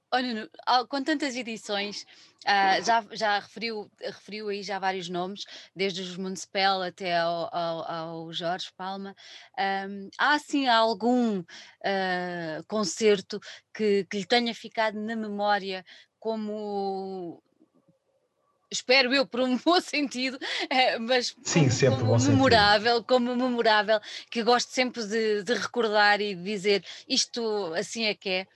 Olha, 0.10 0.50
com 0.88 1.04
tantas 1.04 1.36
edições, 1.36 2.04
uh, 2.46 2.84
já, 2.84 3.06
já 3.12 3.40
referiu, 3.40 3.92
referiu 4.02 4.48
aí 4.48 4.64
já 4.64 4.80
vários 4.80 5.10
nomes, 5.10 5.44
desde 5.76 6.02
os 6.02 6.16
Municipal 6.16 6.82
até 6.82 7.18
ao, 7.18 7.50
ao, 7.54 7.92
ao 7.92 8.34
Jorge 8.34 8.70
Palma. 8.78 9.14
Um, 9.58 10.10
há 10.18 10.34
assim 10.34 10.68
algum 10.68 11.40
uh, 11.40 12.64
concerto 12.68 13.40
que, 13.74 14.06
que 14.10 14.20
lhe 14.20 14.26
tenha 14.26 14.56
ficado 14.56 14.98
na 14.98 15.16
memória 15.16 15.86
como 16.20 17.44
espero 18.72 19.14
eu, 19.14 19.26
por 19.26 19.42
um 19.42 19.58
bom 19.64 19.80
sentido, 19.82 20.38
eh, 20.70 21.00
mas 21.00 21.36
Sim, 21.44 21.70
sempre 21.70 22.00
como 22.00 22.20
memorável, 22.20 22.96
sentido. 22.96 23.08
como 23.08 23.36
memorável, 23.36 24.00
que 24.30 24.44
gosto 24.44 24.70
sempre 24.72 25.04
de, 25.06 25.44
de, 25.44 25.54
recordar 25.54 26.22
e 26.22 26.36
de 26.36 26.44
dizer 26.44 26.86
isto 27.08 27.74
assim 27.76 28.06
é 28.06 28.14
que 28.14 28.30
é. 28.30 28.48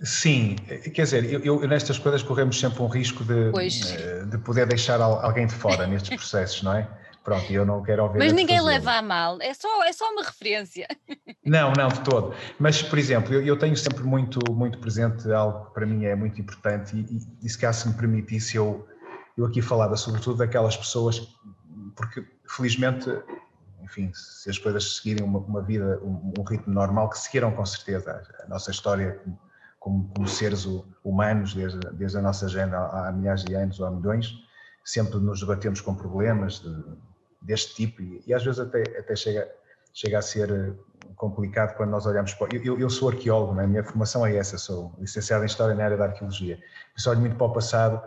Sim, 0.00 0.56
quer 0.94 1.04
dizer, 1.04 1.24
eu, 1.32 1.40
eu, 1.40 1.68
nestas 1.68 1.98
coisas 1.98 2.22
corremos 2.22 2.60
sempre 2.60 2.82
um 2.82 2.86
risco 2.86 3.24
de, 3.24 3.50
eh, 3.54 4.24
de 4.26 4.38
poder 4.38 4.66
deixar 4.66 5.00
alguém 5.00 5.46
de 5.46 5.54
fora 5.54 5.86
nestes 5.86 6.10
processos, 6.16 6.62
não 6.62 6.74
é? 6.74 6.86
Pronto, 7.24 7.50
eu 7.50 7.66
não 7.66 7.82
quero 7.82 8.04
ouvir. 8.04 8.18
Mas 8.18 8.32
ninguém 8.32 8.60
leva 8.60 8.92
a 8.92 9.02
mal, 9.02 9.38
é 9.40 9.52
só, 9.52 9.82
é 9.84 9.92
só 9.92 10.08
uma 10.12 10.22
referência. 10.22 10.86
Não, 11.44 11.72
não, 11.74 11.86
de 11.86 12.00
todo. 12.00 12.34
Mas, 12.58 12.82
por 12.82 12.98
exemplo, 12.98 13.32
eu, 13.32 13.40
eu 13.40 13.56
tenho 13.56 13.76
sempre 13.76 14.02
muito, 14.02 14.40
muito 14.52 14.80
presente 14.80 15.30
algo 15.30 15.66
que 15.66 15.74
para 15.74 15.86
mim 15.86 16.04
é 16.04 16.16
muito 16.16 16.40
importante 16.40 16.96
e, 16.96 17.02
e, 17.02 17.46
e 17.46 17.48
se 17.48 17.56
cá 17.56 17.72
se 17.72 17.86
me 17.86 17.94
permitisse 17.94 18.56
eu, 18.56 18.84
eu 19.38 19.46
aqui 19.46 19.62
falava 19.62 19.96
sobretudo 19.96 20.38
daquelas 20.38 20.76
pessoas, 20.76 21.20
porque 21.94 22.24
felizmente, 22.48 23.08
enfim, 23.80 24.10
se 24.12 24.50
as 24.50 24.58
coisas 24.58 24.96
seguirem 24.96 25.24
uma, 25.24 25.38
uma 25.38 25.62
vida, 25.62 26.00
um, 26.02 26.32
um, 26.36 26.42
ritmo 26.42 26.74
normal, 26.74 27.10
que 27.10 27.18
seguiram 27.18 27.52
com 27.52 27.64
certeza 27.64 28.22
a, 28.42 28.48
nossa 28.48 28.72
história 28.72 29.20
como, 29.86 30.10
como, 30.12 30.26
seres 30.26 30.66
humanos, 31.04 31.54
desde, 31.54 31.78
desde 31.92 32.18
a 32.18 32.20
nossa 32.20 32.46
agenda 32.46 32.76
há, 32.76 33.08
há 33.08 33.12
milhares 33.12 33.44
de 33.44 33.54
anos 33.54 33.78
ou 33.78 33.86
há 33.86 33.90
milhões, 33.92 34.34
sempre 34.84 35.16
nos 35.20 35.38
debatemos 35.38 35.80
com 35.80 35.94
problemas 35.94 36.58
de, 36.58 36.84
deste 37.40 37.76
tipo 37.76 38.02
e, 38.02 38.20
e, 38.26 38.34
às 38.34 38.44
vezes 38.44 38.58
até, 38.58 38.82
até 38.98 39.14
chega, 39.14 39.48
chega 39.94 40.18
a 40.18 40.22
ser 40.22 40.50
eh, 40.50 40.72
complicado 41.14 41.76
quando 41.76 41.90
nós 41.90 42.04
olhamos 42.04 42.34
para... 42.34 42.56
Eu, 42.56 42.80
eu 42.80 42.90
sou 42.90 43.10
arqueólogo, 43.10 43.54
né? 43.54 43.62
a 43.62 43.66
minha 43.68 43.84
formação 43.84 44.26
é 44.26 44.34
essa, 44.34 44.58
sou 44.58 44.92
licenciado 44.98 45.44
em 45.44 45.46
História 45.46 45.72
na 45.72 45.84
área 45.84 45.96
da 45.96 46.06
Arqueologia. 46.06 46.58
Eu 46.58 47.10
olho 47.12 47.20
muito 47.20 47.36
para 47.36 47.46
o 47.46 47.52
passado 47.52 48.02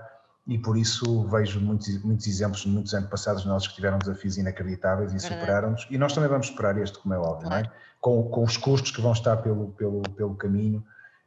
e 0.45 0.57
por 0.57 0.77
isso 0.77 1.29
vejo 1.29 1.61
muitos, 1.61 2.03
muitos 2.03 2.27
exemplos 2.27 2.59
de 2.63 2.67
muitos 2.67 2.93
anos 2.93 3.09
passados 3.09 3.45
nossos 3.45 3.69
que 3.69 3.75
tiveram 3.75 3.99
desafios 3.99 4.37
inacreditáveis 4.37 5.13
e 5.13 5.19
superaram-nos 5.21 5.87
e 5.89 5.97
nós 5.97 6.11
também 6.11 6.29
vamos 6.29 6.47
superar 6.47 6.77
este, 6.77 6.99
como 6.99 7.13
é 7.13 7.17
óbvio, 7.17 7.47
claro. 7.47 7.63
não 7.63 7.71
é? 7.71 7.79
Com, 8.01 8.23
com 8.29 8.43
os 8.43 8.57
custos 8.57 8.91
que 8.91 9.01
vão 9.01 9.13
estar 9.13 9.37
pelo, 9.37 9.69
pelo, 9.71 10.01
pelo 10.01 10.35
caminho 10.35 10.83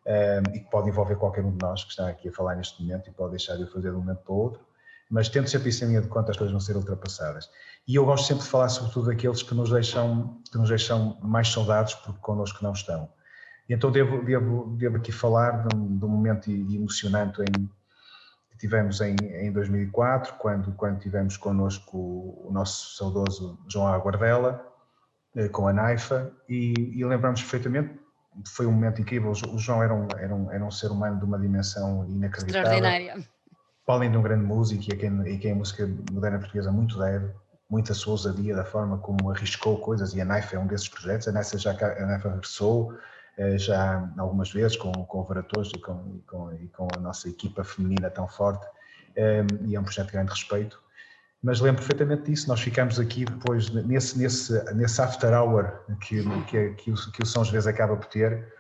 e 0.07 0.61
que 0.61 0.71
pode 0.71 0.89
envolver 0.89 1.17
qualquer 1.17 1.45
um 1.45 1.57
de 1.57 1.63
nós 1.63 1.85
que 1.85 1.91
está 1.91 2.09
aqui 2.09 2.29
a 2.29 2.33
falar 2.33 2.57
neste 2.57 2.83
momento 2.83 3.09
e 3.09 3.13
pode 3.13 3.31
deixar 3.31 3.57
de 3.57 3.65
o 3.65 3.67
fazer 3.67 3.91
de 3.91 3.97
um 3.97 4.01
momento 4.01 4.19
para 4.19 4.33
o 4.33 4.37
outro, 4.37 4.61
mas 5.11 5.29
tendo 5.29 5.49
sempre 5.49 5.69
isso 5.69 5.85
em 5.85 5.89
linha 5.89 6.01
de 6.01 6.09
conta, 6.09 6.31
as 6.31 6.37
coisas 6.37 6.51
vão 6.51 6.61
ser 6.61 6.77
ultrapassadas. 6.77 7.51
E 7.87 7.97
eu 7.97 8.05
gosto 8.05 8.27
sempre 8.27 8.45
de 8.45 8.49
falar 8.49 8.69
sobretudo 8.69 9.07
daqueles 9.07 9.43
que 9.43 9.55
nos 9.55 9.71
deixam, 9.71 10.41
que 10.51 10.57
nos 10.57 10.69
deixam 10.69 11.19
mais 11.23 11.49
saudados 11.49 11.95
porque 11.95 12.19
connosco 12.21 12.63
não 12.63 12.73
estão. 12.73 13.09
E 13.69 13.75
então 13.75 13.91
devo, 13.91 14.25
devo, 14.25 14.75
devo 14.77 14.97
aqui 14.97 15.13
falar 15.13 15.67
de 15.67 15.77
um, 15.77 15.99
de 15.99 16.05
um 16.05 16.09
momento 16.09 16.51
emocionante 16.51 17.43
em, 17.43 17.71
que 18.51 18.59
tivemos 18.59 19.01
em, 19.01 19.15
em 19.21 19.53
2004, 19.53 20.35
quando, 20.35 20.73
quando 20.73 20.99
tivemos 20.99 21.37
connosco 21.37 21.97
o, 21.97 22.49
o 22.49 22.53
nosso 22.53 22.97
saudoso 22.97 23.59
João 23.69 23.89
Aguardela, 23.89 24.67
eh, 25.37 25.49
com 25.49 25.69
a 25.69 25.73
Naifa, 25.73 26.33
e, 26.49 26.73
e 26.99 27.05
lembramos 27.05 27.41
perfeitamente, 27.41 28.02
foi 28.47 28.67
um 28.67 28.73
momento 28.73 29.01
incrível, 29.01 29.31
o 29.31 29.59
João 29.59 29.83
era 29.83 29.95
um, 29.95 30.09
era 30.19 30.35
um, 30.35 30.51
era 30.51 30.65
um 30.65 30.71
ser 30.71 30.91
humano 30.91 31.19
de 31.19 31.25
uma 31.25 31.39
dimensão 31.39 32.07
inacreditável. 32.09 32.73
Extraordinária 32.73 33.33
além 33.87 34.11
de 34.11 34.17
um 34.17 34.23
grande 34.23 34.45
músico 34.45 34.85
e 34.89 34.95
a 34.95 34.97
quem, 34.97 35.29
e 35.29 35.39
quem 35.39 35.53
a 35.53 35.55
música 35.55 35.89
moderna 36.11 36.39
portuguesa 36.39 36.71
muito 36.71 36.99
deve, 36.99 37.31
muita 37.69 37.95
sua 37.95 38.13
ousadia 38.13 38.55
da 38.55 38.65
forma 38.65 38.99
como 38.99 39.31
arriscou 39.31 39.79
coisas, 39.79 40.15
e 40.15 40.21
a 40.21 40.25
Naifa 40.25 40.57
é 40.57 40.59
um 40.59 40.67
desses 40.67 40.89
projetos, 40.89 41.29
a 41.29 41.33
Naifa 41.33 41.59
já 41.59 41.71
a 41.73 42.07
Naifa 42.07 42.31
regressou 42.31 42.95
eh, 43.39 43.59
já 43.59 44.09
algumas 44.19 44.53
vezes 44.53 44.77
com, 44.77 44.93
com 44.93 45.21
o 45.21 45.25
Varatoso 45.25 45.73
e 45.75 45.81
com, 45.81 46.15
e, 46.15 46.21
com, 46.23 46.53
e 46.53 46.69
com 46.69 46.89
a 46.97 47.01
nossa 47.01 47.29
equipa 47.29 47.65
feminina 47.65 48.11
tão 48.11 48.29
forte, 48.29 48.67
eh, 49.17 49.45
e 49.63 49.75
é 49.75 49.81
um 49.81 49.85
projeto 49.85 50.07
de 50.07 50.13
grande 50.13 50.31
respeito. 50.31 50.82
Mas 51.43 51.61
lembro 51.61 51.81
perfeitamente 51.83 52.31
disso, 52.31 52.49
nós 52.49 52.61
ficamos 52.61 53.01
aqui 53.01 53.25
depois, 53.25 53.69
nesse, 53.71 54.17
nesse, 54.19 54.75
nesse 54.75 55.01
after 55.03 55.33
hour 55.33 55.81
que, 56.01 56.23
que, 56.45 56.71
que, 56.75 56.91
o, 56.93 56.95
que 56.95 57.23
o 57.23 57.27
São 57.27 57.45
José 57.45 57.69
acaba 57.69 57.97
por 57.97 58.07
ter, 58.07 58.53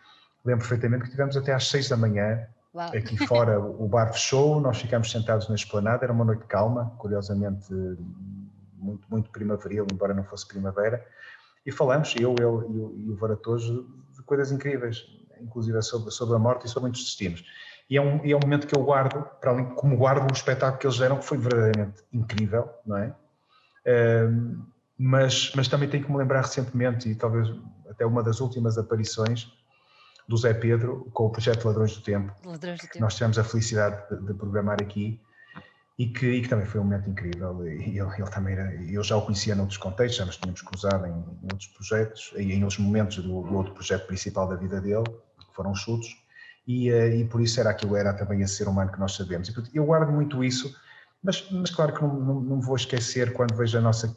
lembro 0.44 0.66
perfeitamente 0.66 1.04
que 1.04 1.10
tivemos 1.10 1.36
até 1.36 1.52
às 1.54 1.68
seis 1.68 1.88
da 1.88 1.96
manhã 1.96 2.46
Uau. 2.74 2.88
Aqui 2.88 3.18
fora. 3.26 3.60
O 3.60 3.86
bar 3.86 4.12
fechou, 4.12 4.58
nós 4.60 4.80
ficámos 4.80 5.10
sentados 5.10 5.48
na 5.48 5.54
esplanada, 5.54 6.04
era 6.04 6.12
uma 6.12 6.24
noite 6.24 6.44
calma, 6.46 6.94
curiosamente 6.98 7.70
muito, 8.78 9.06
muito 9.10 9.30
primaveril, 9.30 9.86
embora 9.92 10.14
não 10.14 10.24
fosse 10.24 10.48
primavera, 10.48 11.04
e 11.64 11.70
falamos, 11.70 12.14
eu, 12.18 12.34
ele 12.38 12.42
e 12.42 12.46
o, 12.46 12.94
e 12.96 13.10
o 13.10 13.16
Varatojo, 13.16 13.86
de 14.16 14.22
coisas 14.24 14.50
incríveis, 14.50 15.04
inclusive 15.40 15.80
sobre, 15.82 16.10
sobre 16.10 16.34
a 16.34 16.38
morte 16.38 16.66
e 16.66 16.68
sobre 16.68 16.84
muitos 16.88 17.04
destinos. 17.04 17.44
E 17.90 17.96
é, 17.96 18.00
um, 18.00 18.24
e 18.24 18.32
é 18.32 18.36
um 18.36 18.40
momento 18.40 18.66
que 18.66 18.76
eu 18.76 18.82
guardo, 18.82 19.22
para 19.40 19.50
além, 19.50 19.66
como 19.74 19.96
guardo 19.96 20.30
o 20.30 20.34
espetáculo 20.34 20.78
que 20.78 20.86
eles 20.86 20.98
deram, 20.98 21.18
que 21.18 21.24
foi 21.24 21.38
verdadeiramente 21.38 22.02
incrível, 22.12 22.68
não 22.86 22.96
é? 22.96 23.14
Um, 23.86 24.64
mas, 24.96 25.52
mas 25.54 25.68
também 25.68 25.88
tenho 25.88 26.04
que 26.04 26.10
me 26.10 26.16
lembrar 26.16 26.42
recentemente, 26.42 27.08
e 27.08 27.14
talvez 27.14 27.48
até 27.90 28.06
uma 28.06 28.22
das 28.22 28.40
últimas 28.40 28.78
aparições, 28.78 29.52
do 30.28 30.36
Zé 30.36 30.54
Pedro 30.54 31.10
com 31.12 31.26
o 31.26 31.30
projeto 31.30 31.66
Ladrões 31.66 31.96
do 31.96 32.02
Tempo, 32.02 32.32
Ladrões 32.44 32.78
do 32.78 32.82
Tempo. 32.82 32.92
que 32.92 33.00
nós 33.00 33.14
tivemos 33.14 33.38
a 33.38 33.44
felicidade 33.44 34.02
de, 34.08 34.26
de 34.26 34.34
programar 34.34 34.80
aqui 34.80 35.20
e 35.98 36.06
que, 36.06 36.26
e 36.26 36.42
que, 36.42 36.48
também 36.48 36.64
foi 36.64 36.80
um 36.80 36.84
momento 36.84 37.10
incrível. 37.10 37.64
Ele, 37.66 37.98
ele, 37.98 38.30
também 38.30 38.54
era, 38.54 38.74
eu 38.90 39.02
já 39.02 39.16
o 39.16 39.22
conhecia 39.22 39.54
noutros 39.54 39.76
contextos, 39.76 40.16
já 40.16 40.24
nos 40.24 40.36
tínhamos 40.36 40.62
cruzado 40.62 41.06
em, 41.06 41.10
em 41.10 41.52
outros 41.52 41.66
projetos, 41.68 42.32
e 42.36 42.52
em 42.52 42.62
outros 42.62 42.78
momentos 42.78 43.16
do, 43.16 43.42
do, 43.42 43.54
outro 43.54 43.74
projeto 43.74 44.06
principal 44.06 44.48
da 44.48 44.56
vida 44.56 44.80
dele, 44.80 45.04
que 45.04 45.54
foram 45.54 45.74
chutos, 45.74 46.16
e, 46.66 46.90
eh, 46.90 47.16
e 47.16 47.24
por 47.24 47.40
isso 47.40 47.60
era 47.60 47.70
aquilo, 47.70 47.96
era 47.96 48.12
também 48.12 48.40
esse 48.40 48.54
ser 48.54 48.68
humano 48.68 48.92
que 48.92 49.00
nós 49.00 49.14
sabemos. 49.14 49.48
E 49.48 49.76
eu 49.76 49.84
guardo 49.84 50.12
muito 50.12 50.42
isso, 50.44 50.74
mas, 51.22 51.48
mas 51.50 51.70
claro 51.70 51.94
que 51.94 52.02
não, 52.02 52.14
não, 52.14 52.40
não 52.40 52.60
vou 52.60 52.76
esquecer 52.76 53.32
quando 53.32 53.54
vejo 53.54 53.78
a 53.78 53.80
nossa 53.80 54.16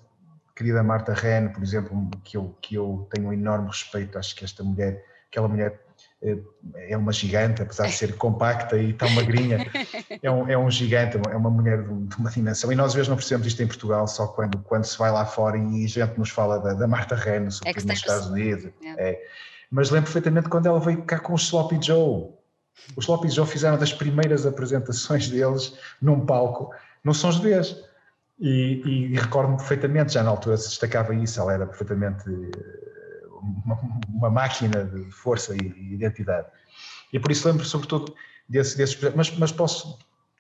querida 0.56 0.82
Marta 0.82 1.14
Ren, 1.14 1.50
por 1.50 1.62
exemplo, 1.62 2.10
que 2.24 2.38
eu, 2.38 2.56
que 2.62 2.76
eu 2.76 3.08
tenho 3.12 3.28
um 3.28 3.34
enorme 3.34 3.68
respeito, 3.68 4.18
acho 4.18 4.36
que 4.36 4.46
esta 4.46 4.64
mulher, 4.64 5.04
aquela 5.30 5.48
mulher 5.50 5.82
eh, 6.22 6.38
é 6.90 6.98
uma 6.98 7.12
gigante, 7.12 7.62
apesar 7.62 7.88
de 7.88 7.94
ser 7.94 8.16
compacta 8.18 8.78
e 8.78 8.94
tão 8.94 9.10
magrinha, 9.10 9.70
é 10.22 10.32
um, 10.32 10.48
é 10.48 10.58
um 10.58 10.72
gigante, 10.72 11.18
é 11.30 11.36
uma 11.36 11.50
mulher 11.50 11.84
de 11.84 12.16
uma 12.18 12.30
dimensão. 12.30 12.72
E 12.72 12.76
nós 12.76 12.88
às 12.88 12.94
vezes 12.94 13.10
não 13.10 13.18
percebemos 13.18 13.48
isto 13.48 13.62
em 13.62 13.68
Portugal, 13.68 14.08
só 14.08 14.28
quando, 14.28 14.58
quando 14.60 14.86
se 14.86 14.98
vai 14.98 15.12
lá 15.12 15.26
fora 15.26 15.58
e 15.58 15.84
a 15.84 15.88
gente 15.88 16.18
nos 16.18 16.30
fala 16.30 16.60
da, 16.60 16.74
da 16.74 16.88
Marta 16.88 17.16
Reno, 17.16 17.52
sobretudo 17.52 17.88
nos 17.88 17.98
Estados 17.98 18.28
Unidos. 18.28 18.72
É. 18.82 19.10
É. 19.10 19.22
Mas 19.72 19.90
lembro 19.90 20.06
perfeitamente 20.06 20.50
quando 20.50 20.68
ela 20.68 20.80
veio 20.80 21.04
cá 21.04 21.20
com 21.20 21.34
o 21.34 21.38
Sloppy 21.38 21.80
Joe. 21.82 22.30
Os 22.96 23.06
Sloppy 23.06 23.30
Joe 23.30 23.48
fizeram 23.48 23.78
das 23.78 23.94
primeiras 23.94 24.46
apresentações 24.46 25.30
deles 25.30 25.74
num 26.02 26.26
palco 26.26 26.72
no 27.04 27.14
São 27.14 27.32
José. 27.32 27.62
E, 28.40 28.82
e, 28.86 29.14
e 29.14 29.16
recordo-me 29.16 29.58
perfeitamente, 29.58 30.14
já 30.14 30.24
na 30.24 30.30
altura 30.30 30.58
se 30.58 30.68
destacava 30.68 31.16
isso, 31.16 31.40
ela 31.40 31.54
era 31.54 31.66
perfeitamente 31.66 32.26
uma, 33.66 33.80
uma, 34.10 34.30
máquina 34.30 34.84
de 34.84 35.10
força 35.12 35.56
e 35.56 35.94
identidade. 35.94 36.48
E 37.14 37.20
por 37.20 37.32
isso 37.32 37.48
lembro 37.48 37.64
sobretudo 37.64 38.14
desse, 38.50 38.76
desses 38.76 39.00
mas, 39.16 39.32
mas 39.38 39.52
posso, 39.54 39.98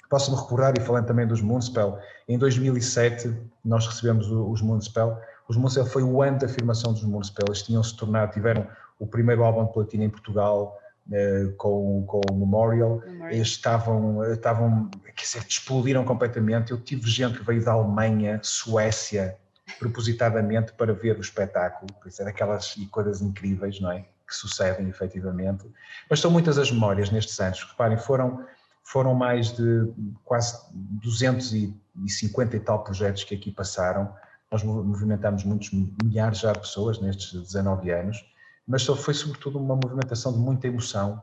posso 0.09 0.29
me 0.29 0.37
recordar, 0.37 0.73
e 0.77 0.81
falando 0.81 1.05
também 1.05 1.25
dos 1.25 1.41
Moonspell, 1.41 1.97
em 2.27 2.37
2007 2.37 3.33
nós 3.63 3.87
recebemos 3.87 4.29
os 4.29 4.61
Moonspell, 4.61 5.17
os 5.47 5.55
Moonspell 5.55 5.85
foi 5.85 6.03
o 6.03 6.21
ano 6.21 6.39
da 6.39 6.47
afirmação 6.47 6.91
dos 6.91 7.03
Moonspell, 7.03 7.45
eles 7.47 7.61
tinham 7.61 7.81
se 7.81 7.95
tornado, 7.95 8.33
tiveram 8.33 8.67
o 8.99 9.07
primeiro 9.07 9.43
álbum 9.43 9.65
de 9.65 9.73
platina 9.73 10.03
em 10.03 10.09
Portugal, 10.09 10.77
Uh, 11.07 11.55
com, 11.57 12.03
com 12.07 12.19
o 12.31 12.35
Memorial, 12.35 12.97
Memorial. 12.97 13.29
Eles 13.29 13.49
estavam, 13.49 14.23
estavam, 14.33 14.89
quer 15.15 15.21
dizer, 15.21 15.45
explodiram 15.47 16.03
completamente. 16.03 16.71
Eu 16.71 16.81
tive 16.81 17.07
gente 17.07 17.37
que 17.37 17.45
veio 17.45 17.63
da 17.63 17.73
Alemanha, 17.73 18.39
Suécia, 18.41 19.37
propositadamente 19.79 20.73
para 20.73 20.93
ver 20.93 21.17
o 21.17 21.21
espetáculo, 21.21 21.89
isso 22.05 22.21
é 22.21 22.25
daquelas 22.25 22.75
coisas 22.91 23.21
incríveis, 23.21 23.79
não 23.79 23.91
é? 23.91 24.01
Que 24.27 24.33
sucedem 24.33 24.87
efetivamente. 24.87 25.65
Mas 26.09 26.19
são 26.19 26.31
muitas 26.31 26.57
as 26.57 26.71
memórias 26.71 27.09
nestes 27.11 27.39
anos. 27.39 27.63
Reparem, 27.63 27.97
foram, 27.97 28.45
foram 28.83 29.13
mais 29.13 29.55
de 29.55 29.91
quase 30.23 30.57
250 30.73 32.55
e 32.55 32.59
tal 32.59 32.83
projetos 32.83 33.23
que 33.23 33.35
aqui 33.35 33.51
passaram. 33.51 34.13
Nós 34.51 34.63
movimentamos 34.63 35.43
muitos 35.43 35.69
milhares 36.03 36.39
já 36.39 36.53
de 36.53 36.59
pessoas 36.59 36.99
nestes 36.99 37.33
19 37.33 37.91
anos, 37.91 38.25
mas 38.67 38.83
foi 38.85 39.13
sobretudo 39.13 39.59
uma 39.59 39.75
movimentação 39.75 40.33
de 40.33 40.39
muita 40.39 40.67
emoção 40.67 41.21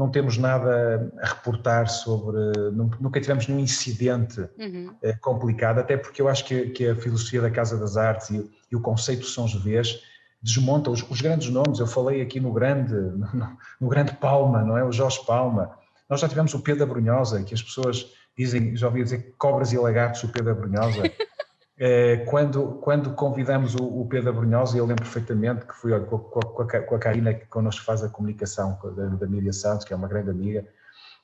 não 0.00 0.10
temos 0.10 0.38
nada 0.38 1.12
a 1.20 1.26
reportar 1.26 1.88
sobre, 1.88 2.38
nunca 2.72 3.20
tivemos 3.20 3.46
nenhum 3.46 3.60
incidente 3.60 4.40
uhum. 4.58 4.94
Eh, 5.02 5.12
complicado, 5.20 5.78
até 5.78 5.96
porque 5.96 6.22
eu 6.22 6.28
acho 6.28 6.44
que, 6.46 6.70
que, 6.70 6.88
a 6.88 6.96
filosofia 6.96 7.42
da 7.42 7.50
Casa 7.50 7.76
das 7.76 7.98
Artes 7.98 8.30
e, 8.30 8.50
e 8.72 8.76
o 8.76 8.80
conceito 8.80 9.20
de 9.20 9.28
São 9.28 9.46
José 9.46 9.82
desmonta 10.42 10.90
os, 10.90 11.02
os, 11.10 11.20
grandes 11.20 11.50
nomes, 11.50 11.80
eu 11.80 11.86
falei 11.86 12.22
aqui 12.22 12.40
no 12.40 12.50
grande, 12.50 12.94
no, 12.94 13.58
no, 13.78 13.88
grande 13.88 14.14
Palma, 14.14 14.62
não 14.62 14.78
é? 14.78 14.82
O 14.82 14.90
Jorge 14.90 15.20
Palma, 15.26 15.70
nós 16.08 16.20
já 16.20 16.28
tivemos 16.28 16.54
o 16.54 16.60
Pedro 16.60 16.86
da 16.86 16.86
Brunhosa, 16.86 17.42
que 17.42 17.52
as 17.52 17.62
pessoas 17.62 18.06
dizem, 18.36 18.74
já 18.74 18.86
ouvi 18.86 19.02
dizer 19.02 19.34
cobras 19.36 19.70
e 19.72 19.76
lagartos 19.76 20.22
o 20.24 20.28
Pedro 20.28 20.54
da 20.54 20.60
Brunhosa, 20.60 21.02
quando, 22.26 22.78
quando 22.82 23.14
convidamos 23.14 23.74
o, 23.74 23.84
o 23.84 24.06
Pedro 24.06 24.34
Brunhosa, 24.34 24.76
eu 24.76 24.84
lembro 24.84 25.02
perfeitamente 25.04 25.64
que 25.64 25.74
fui 25.74 25.98
com, 26.00 26.18
com, 26.18 26.40
com, 26.40 26.62
a, 26.62 26.80
com 26.80 26.94
a 26.94 26.98
Karina, 26.98 27.32
que 27.32 27.46
connosco 27.46 27.84
faz 27.84 28.02
a 28.02 28.08
comunicação 28.08 28.78
da, 28.96 29.06
da 29.06 29.26
Miriam 29.26 29.52
Santos, 29.52 29.84
que 29.84 29.92
é 29.92 29.96
uma 29.96 30.08
grande 30.08 30.30
amiga, 30.30 30.66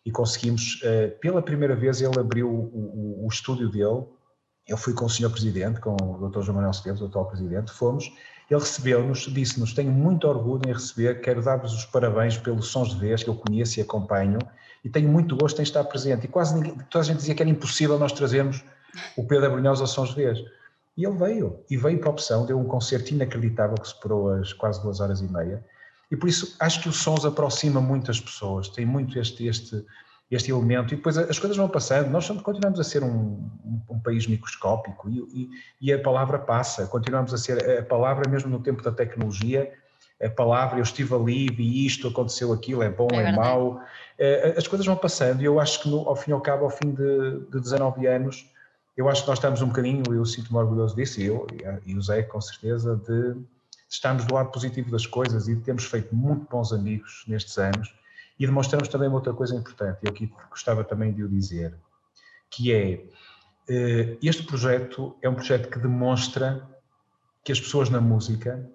e 0.05 0.11
conseguimos, 0.11 0.81
pela 1.21 1.43
primeira 1.43 1.75
vez, 1.75 2.01
ele 2.01 2.19
abriu 2.19 2.49
o, 2.49 3.23
o, 3.23 3.27
o 3.27 3.29
estúdio 3.29 3.69
dele. 3.69 4.07
Eu 4.67 4.77
fui 4.77 4.95
com 4.95 5.05
o 5.05 5.11
senhor 5.11 5.31
presidente, 5.31 5.81
com 5.81 5.95
o 5.95 6.29
Dr. 6.29 6.41
João 6.41 6.55
Manuel 6.57 6.71
Esteves, 6.71 7.01
o 7.01 7.07
atual 7.07 7.27
presidente, 7.27 7.71
fomos 7.71 8.11
ele 8.51 8.61
recebeu-nos, 8.61 9.21
disse-nos: 9.21 9.75
Tenho 9.75 9.91
muito 9.91 10.27
orgulho 10.27 10.63
em 10.67 10.73
receber, 10.73 11.21
quero 11.21 11.43
dar-vos 11.43 11.73
os 11.73 11.85
parabéns 11.85 12.37
pelos 12.39 12.69
sons 12.69 12.91
de 12.91 13.01
vez 13.01 13.23
que 13.23 13.29
eu 13.29 13.35
conheço 13.35 13.79
e 13.81 13.83
acompanho, 13.83 14.39
e 14.85 14.89
tenho 14.89 15.09
muito 15.09 15.37
gosto 15.37 15.59
em 15.59 15.63
estar 15.63 15.83
presente. 15.85 16.27
E 16.27 16.29
quase 16.29 16.55
ninguém, 16.55 16.77
toda 16.89 17.03
a 17.03 17.07
gente 17.07 17.19
dizia 17.19 17.35
que 17.35 17.43
era 17.43 17.51
impossível 17.51 17.99
nós 17.99 18.13
trazermos 18.13 18.65
o 19.17 19.27
Pedro 19.27 19.47
Abrunhosa 19.47 19.83
aos 19.83 19.91
sons 19.91 20.11
de 20.11 20.17
vez. 20.17 20.39
E 20.97 21.05
ele 21.05 21.17
veio, 21.17 21.61
e 21.69 21.77
veio 21.77 21.99
para 21.99 22.09
a 22.09 22.13
opção, 22.13 22.47
deu 22.47 22.59
um 22.59 22.65
concerto 22.65 23.13
inacreditável 23.13 23.77
que 23.77 23.87
superou 23.87 24.31
as 24.31 24.53
quase 24.53 24.83
duas 24.83 25.01
horas 25.01 25.21
e 25.21 25.31
meia. 25.31 25.63
E 26.11 26.17
por 26.17 26.29
isso 26.29 26.57
acho 26.59 26.81
que 26.81 26.89
o 26.89 26.93
Sons 26.93 27.25
aproxima 27.25 27.81
muitas 27.81 28.21
pessoas, 28.21 28.69
tem 28.69 28.87
muito 28.87 29.19
este, 29.19 29.47
este, 29.47 29.85
este 30.31 30.51
elemento, 30.51 30.95
e 30.95 30.97
depois 30.97 31.19
as 31.19 31.39
coisas 31.39 31.57
vão 31.57 31.69
passando. 31.69 32.09
Nós 32.09 32.29
continuamos 32.29 32.81
a 32.81 32.85
ser 32.85 33.03
um, 33.03 33.09
um, 33.65 33.83
um 33.91 34.01
país 34.01 34.27
microscópico 34.27 35.11
e, 35.11 35.19
e, 35.19 35.51
e, 35.81 35.93
a 35.93 35.99
palavra 35.99 36.39
passa, 36.39 36.87
continuamos 36.87 37.35
a 37.35 37.39
ser 37.39 37.79
a 37.79 37.83
palavra, 37.83 38.31
mesmo 38.31 38.49
no 38.49 38.61
tempo 38.61 38.83
da 38.83 38.93
tecnologia, 38.93 39.73
a 40.23 40.31
palavra, 40.31 40.79
eu 40.79 40.83
estive 40.83 41.15
ali, 41.15 41.51
vi 41.51 41.85
isto, 41.85 42.09
aconteceu 42.09 42.53
aquilo, 42.53 42.83
é 42.83 42.89
bom, 42.89 43.09
é, 43.13 43.25
é 43.25 43.33
mau. 43.33 43.83
Eh, 44.19 44.55
as 44.57 44.67
coisas 44.67 44.87
vão 44.87 44.97
passando 44.97 45.43
e 45.43 45.45
eu 45.45 45.61
acho 45.61 45.83
que 45.83 45.91
no, 45.91 46.09
ao 46.09 46.17
fim 46.17 46.31
e 46.31 46.35
ao 46.35 46.41
cabo, 46.41 46.65
ao 46.65 46.71
fim 46.71 46.91
de, 46.91 47.41
de 47.51 47.61
19 47.61 48.07
anos, 48.07 48.51
eu 48.97 49.09
acho 49.09 49.23
que 49.23 49.29
nós 49.29 49.39
estamos 49.39 49.61
um 49.61 49.69
bocadinho, 49.69 50.03
eu 50.13 50.25
sinto-me 50.25 50.59
orgulhoso 50.59 50.97
disso, 50.97 51.21
e 51.21 51.27
eu 51.27 51.47
e 51.85 51.97
o 51.97 52.03
Zé, 52.03 52.23
com 52.23 52.41
certeza, 52.41 52.97
de 52.97 53.37
estarmos 53.89 54.25
do 54.25 54.35
lado 54.35 54.51
positivo 54.51 54.91
das 54.91 55.07
coisas 55.07 55.49
e 55.49 55.55
de 55.55 55.63
termos 55.63 55.85
feito 55.85 56.15
muito 56.15 56.49
bons 56.51 56.73
amigos 56.73 57.25
nestes 57.29 57.59
anos. 57.59 57.95
E 58.39 58.47
demonstramos 58.47 58.89
também 58.89 59.09
uma 59.09 59.17
outra 59.17 59.35
coisa 59.35 59.55
importante, 59.55 59.99
e 60.03 60.09
aqui 60.09 60.33
gostava 60.51 60.83
também 60.83 61.13
de 61.13 61.23
o 61.23 61.29
dizer, 61.29 61.75
que 62.51 62.73
é, 62.73 63.05
eh, 63.69 64.17
este 64.23 64.43
projeto 64.45 65.15
é 65.21 65.29
um 65.29 65.35
projeto 65.35 65.71
que 65.71 65.79
demonstra 65.79 66.67
que 67.45 67.53
as 67.53 67.61
pessoas 67.61 67.91
na 67.91 68.01
música 68.01 68.69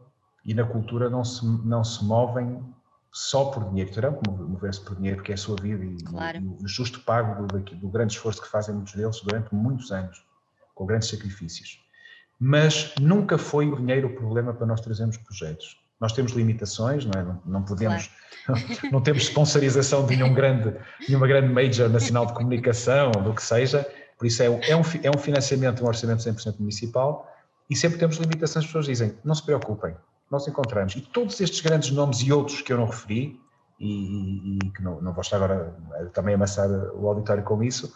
e 0.45 0.53
na 0.53 0.63
cultura 0.63 1.09
não 1.09 1.23
se, 1.23 1.45
não 1.45 1.83
se 1.83 2.03
movem 2.03 2.63
só 3.11 3.45
por 3.45 3.69
dinheiro, 3.69 3.91
terão 3.91 4.13
que 4.13 4.29
mover-se 4.29 4.81
por 4.81 4.95
dinheiro, 4.95 5.17
porque 5.17 5.31
é 5.31 5.35
a 5.35 5.37
sua 5.37 5.55
vida 5.61 5.83
e, 5.83 5.97
claro. 5.97 6.37
e 6.37 6.63
o 6.63 6.67
justo 6.67 7.01
pago 7.01 7.45
do, 7.45 7.59
do, 7.59 7.89
grande 7.89 8.13
esforço 8.13 8.41
que 8.41 8.47
fazem 8.47 8.73
muitos 8.73 8.93
deles 8.93 9.19
durante 9.21 9.53
muitos 9.53 9.91
anos, 9.91 10.23
com 10.73 10.85
grandes 10.85 11.09
sacrifícios. 11.09 11.83
Mas 12.39 12.93
nunca 12.99 13.37
foi 13.37 13.67
o 13.69 13.75
dinheiro 13.75 14.07
o 14.07 14.15
problema 14.15 14.53
para 14.53 14.65
nós 14.65 14.79
trazermos 14.81 15.17
projetos. 15.17 15.77
Nós 15.99 16.13
temos 16.13 16.31
limitações, 16.31 17.05
não 17.05 17.19
é? 17.19 17.23
Não, 17.23 17.41
não 17.45 17.63
podemos, 17.63 18.09
claro. 18.45 18.61
não, 18.81 18.91
não 18.97 19.01
temos 19.01 19.23
sponsorização 19.23 20.05
de 20.05 20.15
nenhum 20.15 20.33
grande, 20.33 20.75
nenhuma 21.07 21.27
grande 21.27 21.53
major 21.53 21.89
nacional 21.89 22.25
de 22.25 22.33
comunicação, 22.33 23.11
do 23.11 23.33
que 23.35 23.43
seja, 23.43 23.87
por 24.17 24.25
isso 24.25 24.41
é, 24.41 24.45
é, 24.45 24.75
um, 24.75 24.81
é 25.03 25.09
um 25.09 25.19
financiamento, 25.19 25.83
um 25.83 25.87
orçamento 25.87 26.23
100% 26.23 26.59
municipal, 26.59 27.27
e 27.69 27.75
sempre 27.75 27.99
temos 27.99 28.17
limitações, 28.17 28.63
as 28.63 28.65
pessoas 28.65 28.85
dizem, 28.85 29.17
não 29.23 29.35
se 29.35 29.43
preocupem, 29.43 29.95
nós 30.31 30.47
encontramos. 30.47 30.95
E 30.95 31.01
todos 31.01 31.39
estes 31.41 31.59
grandes 31.59 31.91
nomes 31.91 32.21
e 32.21 32.31
outros 32.31 32.61
que 32.61 32.71
eu 32.71 32.77
não 32.77 32.85
referi, 32.85 33.39
e, 33.79 34.57
e 34.57 34.71
que 34.71 34.81
não, 34.81 35.01
não 35.01 35.11
vou 35.11 35.21
estar 35.21 35.35
agora 35.35 35.75
também 36.13 36.33
a 36.33 36.37
amassar 36.37 36.69
o 36.69 37.07
auditório 37.07 37.43
com 37.43 37.61
isso, 37.61 37.93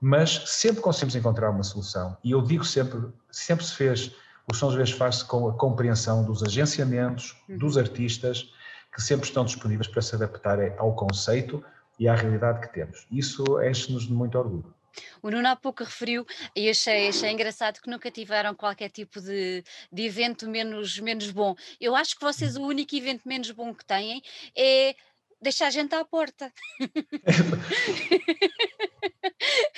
mas 0.00 0.42
sempre 0.46 0.82
conseguimos 0.82 1.16
encontrar 1.16 1.50
uma 1.50 1.62
solução. 1.62 2.16
E 2.22 2.32
eu 2.32 2.42
digo 2.42 2.64
sempre, 2.64 3.00
sempre 3.30 3.64
se 3.64 3.74
fez, 3.74 4.14
o 4.50 4.54
São 4.54 4.70
José 4.70 4.86
faz-se 4.94 5.24
com 5.24 5.48
a 5.48 5.54
compreensão 5.54 6.24
dos 6.24 6.42
agenciamentos, 6.42 7.36
uhum. 7.48 7.58
dos 7.58 7.78
artistas, 7.78 8.52
que 8.92 9.02
sempre 9.02 9.26
estão 9.26 9.44
disponíveis 9.44 9.88
para 9.88 10.02
se 10.02 10.14
adaptar 10.14 10.58
ao 10.78 10.94
conceito 10.94 11.64
e 11.98 12.08
à 12.08 12.14
realidade 12.14 12.60
que 12.60 12.72
temos. 12.72 13.06
Isso 13.10 13.44
enche-nos 13.62 14.04
de 14.04 14.12
muito 14.12 14.38
orgulho. 14.38 14.74
O 15.22 15.30
Nuno 15.30 15.48
há 15.48 15.56
pouco 15.56 15.84
referiu, 15.84 16.26
e 16.54 16.68
achei, 16.68 17.08
achei 17.08 17.30
engraçado 17.30 17.80
que 17.80 17.90
nunca 17.90 18.10
tiveram 18.10 18.54
qualquer 18.54 18.90
tipo 18.90 19.20
de, 19.20 19.62
de 19.92 20.02
evento 20.02 20.48
menos, 20.48 20.98
menos 20.98 21.30
bom. 21.30 21.54
Eu 21.80 21.94
acho 21.94 22.16
que 22.16 22.22
vocês 22.22 22.56
o 22.56 22.62
único 22.62 22.94
evento 22.94 23.26
menos 23.26 23.50
bom 23.50 23.74
que 23.74 23.84
têm 23.84 24.22
é 24.56 24.94
deixar 25.40 25.66
a 25.66 25.70
gente 25.70 25.94
à 25.94 26.04
porta. 26.04 26.52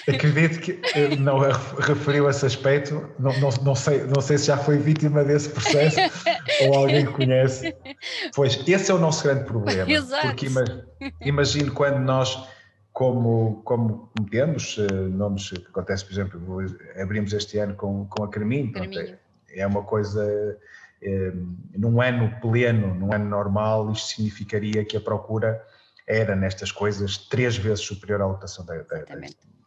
Acredito 0.09 0.61
que 0.61 0.81
eh, 0.95 1.15
não 1.17 1.39
referiu 1.39 2.29
esse 2.29 2.47
aspecto, 2.47 3.09
não, 3.19 3.33
não, 3.39 3.51
não, 3.63 3.75
sei, 3.75 4.05
não 4.05 4.21
sei 4.21 4.39
se 4.39 4.47
já 4.47 4.57
foi 4.57 4.79
vítima 4.79 5.23
desse 5.23 5.51
processo 5.51 5.99
ou 6.67 6.75
alguém 6.75 7.05
que 7.07 7.13
conhece. 7.13 7.77
Pois, 8.35 8.59
esse 8.67 8.91
é 8.91 8.95
o 8.95 8.99
nosso 8.99 9.23
grande 9.25 9.45
problema. 9.45 9.91
Exato. 9.91 10.27
Porque 10.29 10.47
imagino 11.21 11.73
quando 11.73 11.99
nós 11.99 12.49
como, 13.01 13.63
como 13.65 14.13
temos 14.31 14.77
uh, 14.77 15.09
nomes 15.09 15.49
que 15.49 15.67
acontece, 15.69 16.05
por 16.05 16.13
exemplo, 16.13 16.61
abrimos 17.01 17.33
este 17.33 17.57
ano 17.57 17.75
com, 17.75 18.05
com 18.05 18.25
a 18.25 18.29
Carminho, 18.29 18.71
é, 18.77 19.17
é, 19.61 19.67
uma 19.67 19.83
coisa, 19.83 20.23
é, 21.01 21.33
num 21.79 22.03
ano 22.03 22.31
pleno, 22.43 22.95
num 22.95 23.11
ano 23.11 23.25
normal, 23.25 23.91
isto 23.91 24.09
significaria 24.09 24.85
que 24.85 24.99
a 24.99 25.01
procura 25.01 25.65
era 26.07 26.37
nestas 26.37 26.71
coisas 26.71 27.17
três 27.17 27.57
vezes 27.57 27.81
superior 27.81 28.21
à 28.21 28.27
lotação 28.27 28.67
da, 28.67 28.83
da, 28.83 28.99
da 28.99 29.17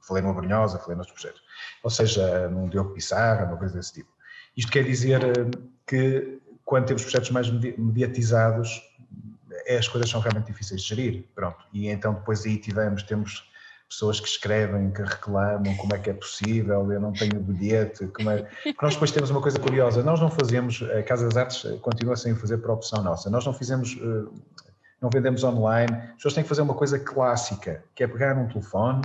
falei 0.03 0.21
numa 0.21 0.35
Brunhosa, 0.35 0.77
falei 0.77 0.95
noutros 0.95 1.19
projetos, 1.19 1.41
ou 1.81 1.89
seja, 1.89 2.47
num 2.49 2.69
Diogo 2.69 2.93
Pissarra, 2.93 3.45
uma 3.45 3.57
coisa 3.57 3.73
desse 3.73 3.93
tipo. 3.93 4.11
Isto 4.55 4.71
quer 4.71 4.83
dizer 4.83 5.23
eh, 5.23 5.49
que 5.87 6.39
quando 6.63 6.85
temos 6.85 7.01
projetos 7.01 7.31
mais 7.31 7.49
mediatizados, 7.49 8.79
as 9.69 9.87
coisas 9.87 10.09
são 10.09 10.19
realmente 10.19 10.47
difíceis 10.47 10.81
de 10.81 10.87
gerir, 10.87 11.25
pronto. 11.35 11.65
E 11.73 11.87
então 11.87 12.13
depois 12.13 12.45
aí 12.45 12.57
tivemos, 12.57 13.03
temos 13.03 13.51
pessoas 13.93 14.19
que 14.19 14.27
escrevem, 14.27 14.91
que 14.91 15.01
reclamam 15.03 15.75
como 15.77 15.95
é 15.95 15.99
que 15.99 16.09
é 16.09 16.13
possível, 16.13 16.91
eu 16.91 16.99
não 16.99 17.13
tenho 17.13 17.39
bilhete, 17.39 18.07
como 18.07 18.31
é... 18.31 18.43
Porque 18.63 18.77
nós 18.81 18.93
depois 18.93 19.11
temos 19.11 19.29
uma 19.29 19.41
coisa 19.41 19.59
curiosa, 19.59 20.01
nós 20.01 20.19
não 20.19 20.31
fazemos, 20.31 20.81
a 20.81 21.03
Casa 21.03 21.25
das 21.27 21.37
Artes 21.37 21.79
continua 21.81 22.15
sem 22.15 22.35
fazer 22.35 22.57
por 22.57 22.71
opção 22.71 23.03
nossa, 23.03 23.29
nós 23.29 23.45
não 23.45 23.53
fizemos, 23.53 23.95
eh, 24.01 24.39
não 24.99 25.09
vendemos 25.11 25.43
online, 25.43 25.93
as 25.93 26.15
pessoas 26.15 26.33
têm 26.33 26.43
que 26.43 26.49
fazer 26.49 26.63
uma 26.63 26.73
coisa 26.73 26.97
clássica, 26.97 27.83
que 27.93 28.03
é 28.03 28.07
pegar 28.07 28.35
um 28.35 28.47
telefone, 28.47 29.03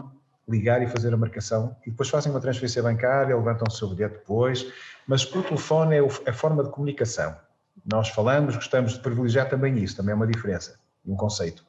ligar 0.48 0.82
e 0.82 0.86
fazer 0.86 1.12
a 1.12 1.16
marcação, 1.16 1.76
e 1.86 1.90
depois 1.90 2.08
fazem 2.08 2.32
uma 2.32 2.40
transferência 2.40 2.82
bancária, 2.82 3.36
levantam 3.36 3.66
o 3.68 3.70
seu 3.70 3.88
bilhete 3.88 4.14
depois, 4.14 4.72
mas 5.06 5.22
o 5.22 5.42
telefone 5.42 5.96
é 5.96 6.30
a 6.30 6.32
forma 6.32 6.64
de 6.64 6.70
comunicação. 6.70 7.36
Nós 7.90 8.08
falamos, 8.08 8.54
gostamos 8.54 8.92
de 8.92 9.00
privilegiar 9.00 9.48
também 9.48 9.78
isso, 9.78 9.96
também 9.96 10.12
é 10.12 10.14
uma 10.14 10.26
diferença, 10.26 10.78
um 11.06 11.16
conceito. 11.16 11.64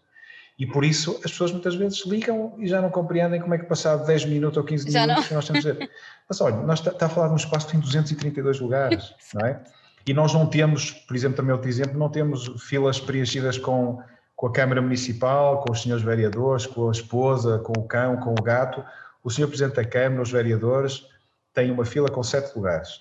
E 0.58 0.66
por 0.66 0.84
isso 0.84 1.16
as 1.24 1.32
pessoas 1.32 1.54
muitas 1.54 1.76
vezes 1.76 2.06
ligam 2.06 2.54
e 2.58 2.68
já 2.68 2.82
não 2.82 2.90
compreendem 2.90 3.40
como 3.40 3.54
é 3.54 3.58
que 3.58 3.66
passado 3.66 4.06
10 4.06 4.26
minutos 4.26 4.58
ou 4.58 4.64
15 4.66 4.92
já 4.92 5.08
minutos 5.08 5.30
não. 5.30 5.38
nós 5.38 5.48
temos 5.48 5.66
a 5.66 5.72
dizer. 5.72 5.90
Mas 6.28 6.42
olha, 6.42 6.58
nós 6.58 6.80
está, 6.80 6.92
está 6.92 7.06
a 7.06 7.10
falar 7.10 7.28
de 7.28 7.34
um 7.34 7.38
espaço 7.38 7.68
que 7.68 7.72
tem 7.72 7.80
232 7.80 8.60
lugares, 8.60 9.16
não 9.34 9.48
é? 9.48 9.64
E 10.06 10.14
nós 10.14 10.34
não 10.34 10.46
temos, 10.46 10.92
por 10.92 11.16
exemplo, 11.16 11.38
também 11.38 11.54
outro 11.54 11.70
exemplo, 11.70 11.98
não 11.98 12.10
temos 12.10 12.48
filas 12.68 13.00
preenchidas 13.00 13.58
com, 13.58 14.02
com 14.36 14.48
a 14.48 14.52
Câmara 14.52 14.82
Municipal, 14.82 15.62
com 15.62 15.72
os 15.72 15.84
senhores 15.84 16.04
vereadores, 16.04 16.66
com 16.66 16.90
a 16.90 16.92
esposa, 16.92 17.60
com 17.60 17.80
o 17.80 17.88
cão, 17.88 18.18
com 18.18 18.32
o 18.32 18.44
gato. 18.44 18.84
O 19.24 19.30
senhor 19.30 19.48
Presidente 19.48 19.76
da 19.76 19.86
Câmara, 19.86 20.22
os 20.22 20.32
vereadores, 20.32 21.06
têm 21.54 21.72
uma 21.72 21.86
fila 21.86 22.10
com 22.10 22.22
sete 22.22 22.54
lugares, 22.56 23.00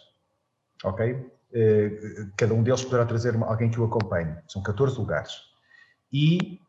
ok? 0.85 1.27
Eh, 1.53 2.27
cada 2.37 2.53
um 2.53 2.63
deles 2.63 2.85
poderá 2.85 3.07
trazer 3.07 3.35
alguém 3.43 3.71
que 3.71 3.81
o 3.81 3.85
acompanhe. 3.85 4.35
São 4.47 4.63
14 4.63 4.99
lugares. 4.99 5.33
E 6.13 6.61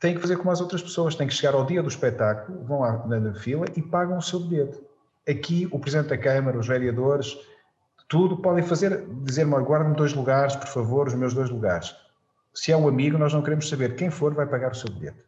tem 0.00 0.14
que 0.14 0.20
fazer 0.20 0.36
como 0.36 0.50
as 0.50 0.60
outras 0.60 0.82
pessoas, 0.82 1.14
tem 1.14 1.26
que 1.26 1.34
chegar 1.34 1.54
ao 1.54 1.64
dia 1.64 1.82
do 1.82 1.88
espetáculo, 1.88 2.62
vão 2.64 2.80
lá 2.80 3.06
na 3.06 3.34
fila 3.34 3.66
e 3.74 3.82
pagam 3.82 4.18
o 4.18 4.22
seu 4.22 4.40
bilhete. 4.40 4.78
Aqui, 5.28 5.68
o 5.70 5.78
Presidente 5.78 6.08
da 6.08 6.18
Câmara, 6.18 6.58
os 6.58 6.66
vereadores, 6.66 7.36
tudo 8.08 8.36
podem 8.36 8.62
fazer, 8.62 9.06
dizer-me, 9.22 9.54
guarda-me 9.56 9.96
dois 9.96 10.12
lugares, 10.12 10.54
por 10.56 10.68
favor, 10.68 11.06
os 11.06 11.14
meus 11.14 11.32
dois 11.32 11.48
lugares. 11.48 11.94
Se 12.52 12.70
é 12.70 12.76
um 12.76 12.86
amigo, 12.86 13.16
nós 13.16 13.32
não 13.32 13.42
queremos 13.42 13.68
saber 13.68 13.96
quem 13.96 14.10
for 14.10 14.34
vai 14.34 14.46
pagar 14.46 14.72
o 14.72 14.74
seu 14.74 14.90
bilhete. 14.90 15.24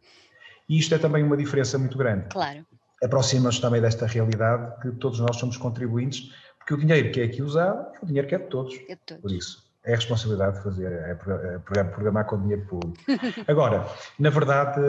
E 0.69 0.77
isto 0.77 0.93
é 0.93 0.97
também 0.97 1.23
uma 1.23 1.35
diferença 1.35 1.77
muito 1.77 1.97
grande. 1.97 2.27
Claro. 2.29 2.65
Aproxima-nos 3.03 3.59
também 3.59 3.81
desta 3.81 4.05
realidade 4.05 4.79
que 4.81 4.91
todos 4.91 5.19
nós 5.19 5.37
somos 5.37 5.57
contribuintes 5.57 6.31
porque 6.67 6.73
o 6.73 6.85
dinheiro 6.85 7.11
que 7.11 7.21
é 7.21 7.23
aqui 7.23 7.41
usado 7.41 7.93
é 7.95 7.99
o 8.03 8.05
dinheiro 8.05 8.27
que 8.27 8.35
é 8.35 8.39
de 8.39 8.47
todos. 8.47 8.75
É 8.89 8.95
de 8.95 9.01
todos. 9.05 9.21
Por 9.21 9.31
isso, 9.31 9.63
é 9.85 9.93
a 9.93 9.95
responsabilidade 9.95 10.57
de 10.57 10.63
fazer, 10.63 10.91
é, 10.91 11.11
é 11.11 11.83
programar 11.85 12.25
com 12.25 12.41
dinheiro 12.41 12.65
público. 12.65 12.97
Agora, 13.47 13.87
na 14.19 14.29
verdade, 14.29 14.81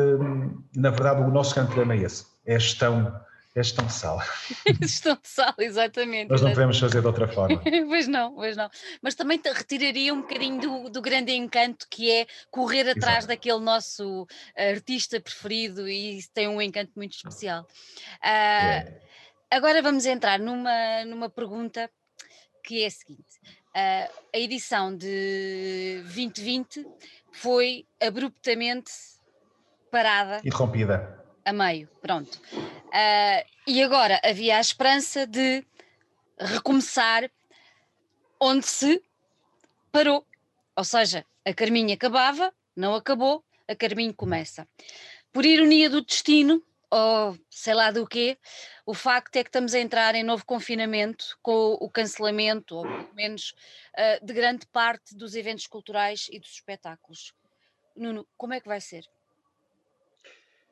na 0.74 0.90
verdade, 0.90 1.22
o 1.22 1.28
nosso 1.28 1.54
grande 1.54 1.68
problema 1.72 1.94
é 1.94 2.04
esse, 2.04 2.26
é 2.44 2.56
a 2.56 2.58
gestão 2.58 3.20
é 3.54 3.62
gestão 3.62 3.86
de 3.86 3.92
sala. 3.92 4.24
gestão 4.82 5.14
de 5.14 5.28
sala, 5.28 5.54
exatamente. 5.58 6.30
Nós 6.30 6.42
não 6.42 6.50
podemos 6.50 6.78
fazer 6.78 7.00
de 7.00 7.06
outra 7.06 7.26
forma. 7.26 7.60
pois 7.88 8.06
não, 8.06 8.34
pois 8.34 8.56
não. 8.56 8.68
Mas 9.00 9.14
também 9.14 9.40
retiraria 9.42 10.12
um 10.12 10.20
bocadinho 10.20 10.60
do, 10.60 10.90
do 10.90 11.00
grande 11.00 11.32
encanto 11.32 11.86
que 11.88 12.10
é 12.10 12.26
correr 12.50 12.88
atrás 12.90 13.18
Exato. 13.18 13.28
daquele 13.28 13.58
nosso 13.58 14.26
artista 14.56 15.20
preferido 15.20 15.88
e 15.88 16.20
tem 16.34 16.46
um 16.46 16.60
encanto 16.60 16.92
muito 16.94 17.14
especial. 17.14 17.62
Uh, 17.62 18.26
é. 18.26 19.08
Agora 19.50 19.80
vamos 19.80 20.04
entrar 20.04 20.38
numa, 20.38 21.04
numa 21.06 21.30
pergunta 21.30 21.90
que 22.62 22.82
é 22.82 22.86
a 22.86 22.90
seguinte: 22.90 23.38
uh, 23.74 24.14
a 24.34 24.38
edição 24.38 24.94
de 24.94 26.02
2020 26.04 26.86
foi 27.32 27.86
abruptamente 28.00 28.92
parada. 29.90 30.40
Interrompida. 30.44 31.24
a 31.44 31.52
meio, 31.52 31.88
pronto. 32.02 32.38
Uh, 32.54 33.44
e 33.66 33.82
agora 33.82 34.20
havia 34.22 34.58
a 34.58 34.60
esperança 34.60 35.26
de 35.26 35.64
recomeçar 36.38 37.30
onde 38.38 38.66
se 38.66 39.02
parou. 39.90 40.26
Ou 40.76 40.84
seja, 40.84 41.24
a 41.44 41.54
Carminho 41.54 41.94
acabava, 41.94 42.52
não 42.76 42.94
acabou, 42.94 43.42
a 43.66 43.74
Carminho 43.74 44.12
começa. 44.14 44.68
Por 45.32 45.46
ironia 45.46 45.88
do 45.88 46.02
destino, 46.02 46.62
ou 46.90 47.36
sei 47.50 47.74
lá 47.74 47.90
do 47.90 48.06
quê, 48.06 48.38
o 48.86 48.94
facto 48.94 49.36
é 49.36 49.44
que 49.44 49.48
estamos 49.48 49.74
a 49.74 49.78
entrar 49.78 50.14
em 50.14 50.24
novo 50.24 50.44
confinamento 50.44 51.38
com 51.42 51.76
o 51.80 51.90
cancelamento, 51.90 52.76
ou 52.76 52.82
pelo 52.82 53.14
menos 53.14 53.54
uh, 53.96 54.24
de 54.24 54.32
grande 54.32 54.66
parte 54.66 55.16
dos 55.16 55.34
eventos 55.34 55.66
culturais 55.66 56.28
e 56.32 56.38
dos 56.38 56.50
espetáculos. 56.50 57.32
Nuno, 57.96 58.26
como 58.36 58.54
é 58.54 58.60
que 58.60 58.68
vai 58.68 58.80
ser? 58.80 59.04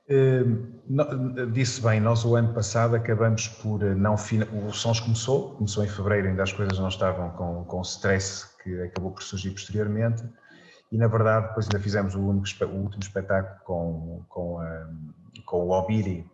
Uh, 0.09 1.51
disse 1.51 1.83
bem, 1.83 2.01
nós 2.01 2.25
o 2.25 2.37
ano 2.37 2.55
passado 2.55 2.95
acabamos 2.95 3.49
por 3.49 3.83
eh, 3.83 3.93
não 3.93 4.15
o 4.15 4.73
Sons 4.73 5.01
começou, 5.01 5.57
começou 5.57 5.85
em 5.85 5.89
fevereiro, 5.89 6.29
ainda 6.29 6.45
as 6.45 6.53
coisas 6.53 6.79
não 6.79 6.87
estavam 6.87 7.31
com, 7.31 7.65
com 7.65 7.83
stress 7.83 8.57
que 8.63 8.83
acabou 8.83 9.11
por 9.11 9.25
surgir 9.25 9.51
posteriormente 9.51 10.23
e 10.93 10.97
na 10.97 11.09
verdade 11.09 11.49
depois 11.49 11.67
ainda 11.67 11.81
fizemos 11.81 12.15
o, 12.15 12.21
único, 12.21 12.47
o 12.67 12.83
último 12.83 13.03
espetáculo 13.03 13.61
com, 13.65 14.25
com, 14.29 14.61
a, 14.61 14.89
com 15.47 15.65
o 15.65 15.71
Obiri 15.71 16.31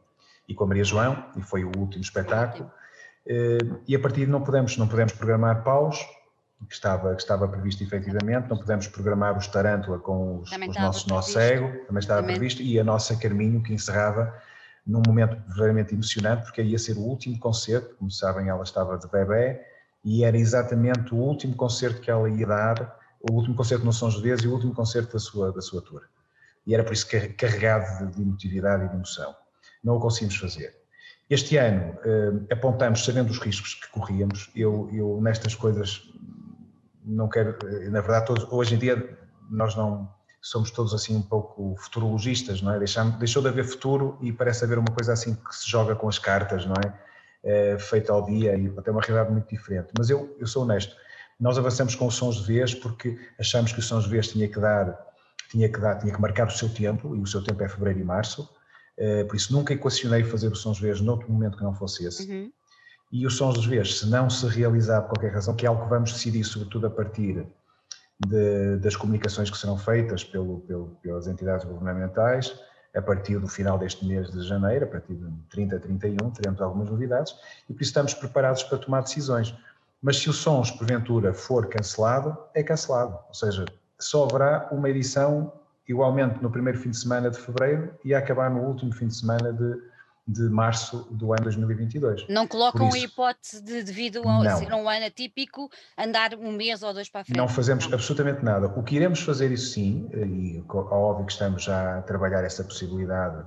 e 0.49 0.55
com 0.55 0.65
a 0.65 0.67
Maria 0.67 0.85
João 0.85 1.25
e 1.37 1.43
foi 1.43 1.63
o 1.63 1.71
último 1.79 2.03
espetáculo 2.03 2.69
uh, 3.27 3.81
e 3.87 3.95
a 3.95 4.01
partir 4.01 4.27
de 4.27 4.33
não 4.33 4.43
podemos, 4.43 4.77
não 4.77 4.89
podemos 4.89 5.13
programar 5.13 5.63
paus 5.63 6.05
que 6.69 6.75
estava, 6.75 7.15
que 7.15 7.23
estava 7.23 7.49
previsto 7.49 7.83
efetivamente, 7.83 8.49
não 8.49 8.57
pudemos 8.57 8.87
programar 8.87 9.37
os 9.37 9.47
Tarântula 9.47 9.99
com 9.99 10.39
os, 10.39 10.51
os 10.51 10.77
nossos 10.77 11.07
Nó 11.07 11.21
Cego, 11.21 11.69
também 11.87 11.99
estava 11.99 12.21
também. 12.21 12.37
previsto, 12.37 12.63
e 12.63 12.79
a 12.79 12.85
nossa 12.85 13.17
Carminho, 13.17 13.63
que 13.63 13.73
encerrava 13.73 14.33
num 14.87 15.03
momento 15.07 15.37
verdadeiramente 15.47 15.95
emocionante, 15.95 16.45
porque 16.45 16.63
ia 16.63 16.79
ser 16.79 16.97
o 16.97 17.01
último 17.01 17.39
concerto, 17.39 17.95
como 17.97 18.11
sabem, 18.11 18.49
ela 18.49 18.63
estava 18.63 18.99
de 18.99 19.09
bebê, 19.09 19.61
e 20.05 20.25
era 20.25 20.37
exatamente 20.37 21.15
o 21.15 21.19
último 21.19 21.55
concerto 21.55 22.01
que 22.01 22.11
ela 22.11 22.29
ia 22.29 22.47
dar, 22.47 22.99
o 23.21 23.35
último 23.35 23.55
concerto 23.55 23.85
no 23.85 23.93
São 23.93 24.11
José 24.11 24.35
e 24.43 24.49
o 24.49 24.53
último 24.53 24.75
concerto 24.75 25.13
da 25.13 25.19
sua, 25.19 25.53
da 25.53 25.61
sua 25.61 25.81
tour. 25.81 26.03
E 26.67 26.75
era 26.75 26.85
por 26.85 26.93
isso 26.93 27.07
carregado 27.37 28.07
de, 28.07 28.17
de 28.17 28.23
emotividade 28.23 28.85
e 28.85 28.89
de 28.89 28.95
emoção. 28.95 29.35
Não 29.83 29.97
o 29.97 30.01
conseguimos 30.01 30.37
fazer. 30.37 30.75
Este 31.29 31.57
ano 31.57 31.99
eh, 32.05 32.53
apontamos, 32.53 33.05
sabendo 33.05 33.31
os 33.31 33.39
riscos 33.39 33.75
que 33.75 33.89
corríamos, 33.89 34.51
eu, 34.55 34.89
eu 34.93 35.21
nestas 35.21 35.55
coisas 35.55 36.13
não 37.05 37.29
quero, 37.29 37.57
na 37.91 38.01
verdade, 38.01 38.27
todos, 38.27 38.47
hoje 38.51 38.75
em 38.75 38.79
dia 38.79 39.19
nós 39.51 39.75
não 39.75 40.13
somos 40.41 40.71
todos 40.71 40.93
assim 40.93 41.17
um 41.17 41.23
pouco 41.23 41.77
futurologistas, 41.79 42.61
não 42.61 42.73
é? 42.75 42.79
Deixamos, 42.79 43.17
deixou 43.17 43.43
de 43.43 43.49
haver 43.49 43.65
futuro 43.65 44.19
e 44.21 44.33
parece 44.33 44.65
haver 44.65 44.79
uma 44.79 44.93
coisa 44.93 45.13
assim 45.13 45.35
que 45.35 45.55
se 45.55 45.71
joga 45.71 45.95
com 45.95 46.09
as 46.09 46.19
cartas, 46.19 46.67
não 46.67 46.75
é? 46.85 46.93
é 47.45 47.79
feita 47.79 48.13
ao 48.13 48.25
dia 48.25 48.57
e 48.57 48.73
até 48.77 48.91
uma 48.91 49.01
realidade 49.01 49.33
muito 49.33 49.49
diferente. 49.49 49.89
Mas 49.97 50.11
eu, 50.11 50.37
eu 50.39 50.47
sou 50.47 50.63
honesto, 50.63 50.95
nós 51.39 51.59
avançamos 51.59 51.95
com 51.95 52.07
os 52.07 52.15
sons 52.15 52.37
de 52.37 52.53
vez 52.53 52.75
porque 52.75 53.19
achamos 53.39 53.73
que 53.73 53.79
os 53.79 53.87
sons 53.87 54.05
de 54.05 54.11
vez 54.11 54.29
tinha 54.29 54.49
que 54.49 54.59
dar, 54.59 54.99
tinha 55.53 55.69
que 55.69 55.79
dar, 55.79 55.97
tinha 55.99 56.13
que 56.13 56.21
marcar 56.21 56.49
o 56.49 56.51
seu 56.51 56.69
tempo 56.69 57.15
e 57.15 57.21
o 57.21 57.27
seu 57.27 57.43
tempo 57.45 57.63
é 57.63 57.69
fevereiro 57.69 58.01
e 58.01 58.05
março. 58.05 58.49
É, 58.97 59.25
por 59.25 59.37
isso 59.37 59.53
nunca 59.53 59.73
equacionei 59.73 60.25
fazer 60.25 60.49
os 60.49 60.61
sons 60.61 60.81
vez 60.81 61.01
noutro 61.01 61.31
momento 61.31 61.57
que 61.57 61.63
não 61.63 61.75
fosse 61.75 62.05
esse. 62.05 62.31
Uhum 62.31 62.53
e 63.13 63.29
sons 63.31 63.55
dos 63.55 63.67
Vs, 63.67 63.99
se 64.01 64.07
não 64.07 64.31
se 64.31 64.47
realizar 64.47 65.03
por 65.03 65.11
qualquer 65.11 65.35
razão, 65.35 65.55
que 65.55 65.67
é 65.67 65.69
algo 65.69 65.85
que 65.85 65.91
vamos 65.91 66.13
decidir 66.13 66.43
sobretudo 66.45 66.87
a 66.87 66.91
partir 66.91 67.47
de, 68.27 68.77
das 68.79 68.97
comunicações 68.97 69.51
que 69.51 69.59
serão 69.59 69.77
feitas 69.77 70.25
pelo, 70.25 70.61
pelo, 70.61 70.97
pelas 71.03 71.27
entidades 71.27 71.67
governamentais, 71.67 72.59
a 72.95 73.03
partir 73.03 73.39
do 73.39 73.47
final 73.47 73.79
deste 73.79 74.07
mês 74.07 74.31
de 74.31 74.43
janeiro, 74.43 74.87
a 74.87 74.89
partir 74.89 75.15
de 75.15 75.31
30 75.51 75.77
a 75.77 75.81
31, 75.81 76.31
teremos 76.31 76.61
algumas 76.63 76.89
novidades 76.89 77.35
e 77.69 77.75
por 77.75 77.83
isso 77.83 77.91
estamos 77.91 78.15
preparados 78.15 78.63
para 78.63 78.79
tomar 78.79 79.03
decisões. 79.03 79.55
Mas 80.01 80.17
se 80.17 80.29
o 80.29 80.33
Sons, 80.33 80.71
porventura, 80.71 81.33
for 81.33 81.69
cancelado, 81.69 82.37
é 82.55 82.63
cancelado. 82.63 83.19
Ou 83.29 83.35
seja, 83.35 83.67
só 84.05 84.25
haverá 84.25 84.69
uma 84.71 84.89
edição 84.89 85.53
igualmente 85.89 86.43
no 86.43 86.51
primeiro 86.51 86.79
fim 86.79 86.91
de 86.91 86.97
semana 86.97 87.31
de 87.31 87.39
fevereiro 87.39 87.95
e 88.05 88.15
a 88.15 88.19
acabar 88.19 88.51
no 88.51 88.61
último 88.63 88.93
fim 88.93 89.09
de 89.09 89.17
semana 89.17 89.53
de 89.53 89.93
de 90.27 90.43
março 90.43 91.09
do 91.11 91.33
ano 91.33 91.43
2022. 91.43 92.27
Não 92.29 92.47
colocam 92.47 92.89
isso, 92.89 92.97
a 92.97 93.01
hipótese 93.01 93.63
de, 93.63 93.83
devido 93.83 94.27
a 94.29 94.45
não, 94.45 94.57
ser 94.57 94.73
um 94.73 94.89
ano 94.89 95.07
atípico, 95.07 95.69
andar 95.99 96.35
um 96.35 96.53
mês 96.53 96.83
ou 96.83 96.95
dois 96.95 97.09
para 97.09 97.23
a 97.23 97.25
frente? 97.25 97.37
Não 97.37 97.49
fazemos 97.49 97.87
não. 97.87 97.95
absolutamente 97.95 98.45
nada. 98.45 98.69
O 98.69 98.83
que 98.83 98.97
iremos 98.97 99.21
fazer, 99.21 99.51
isso 99.51 99.73
sim, 99.73 100.09
e 100.15 100.63
óbvio 100.69 101.27
que 101.27 101.33
estamos 101.33 101.65
já 101.65 101.99
a 101.99 102.03
trabalhar 102.03 102.45
essa 102.45 102.63
possibilidade 102.63 103.45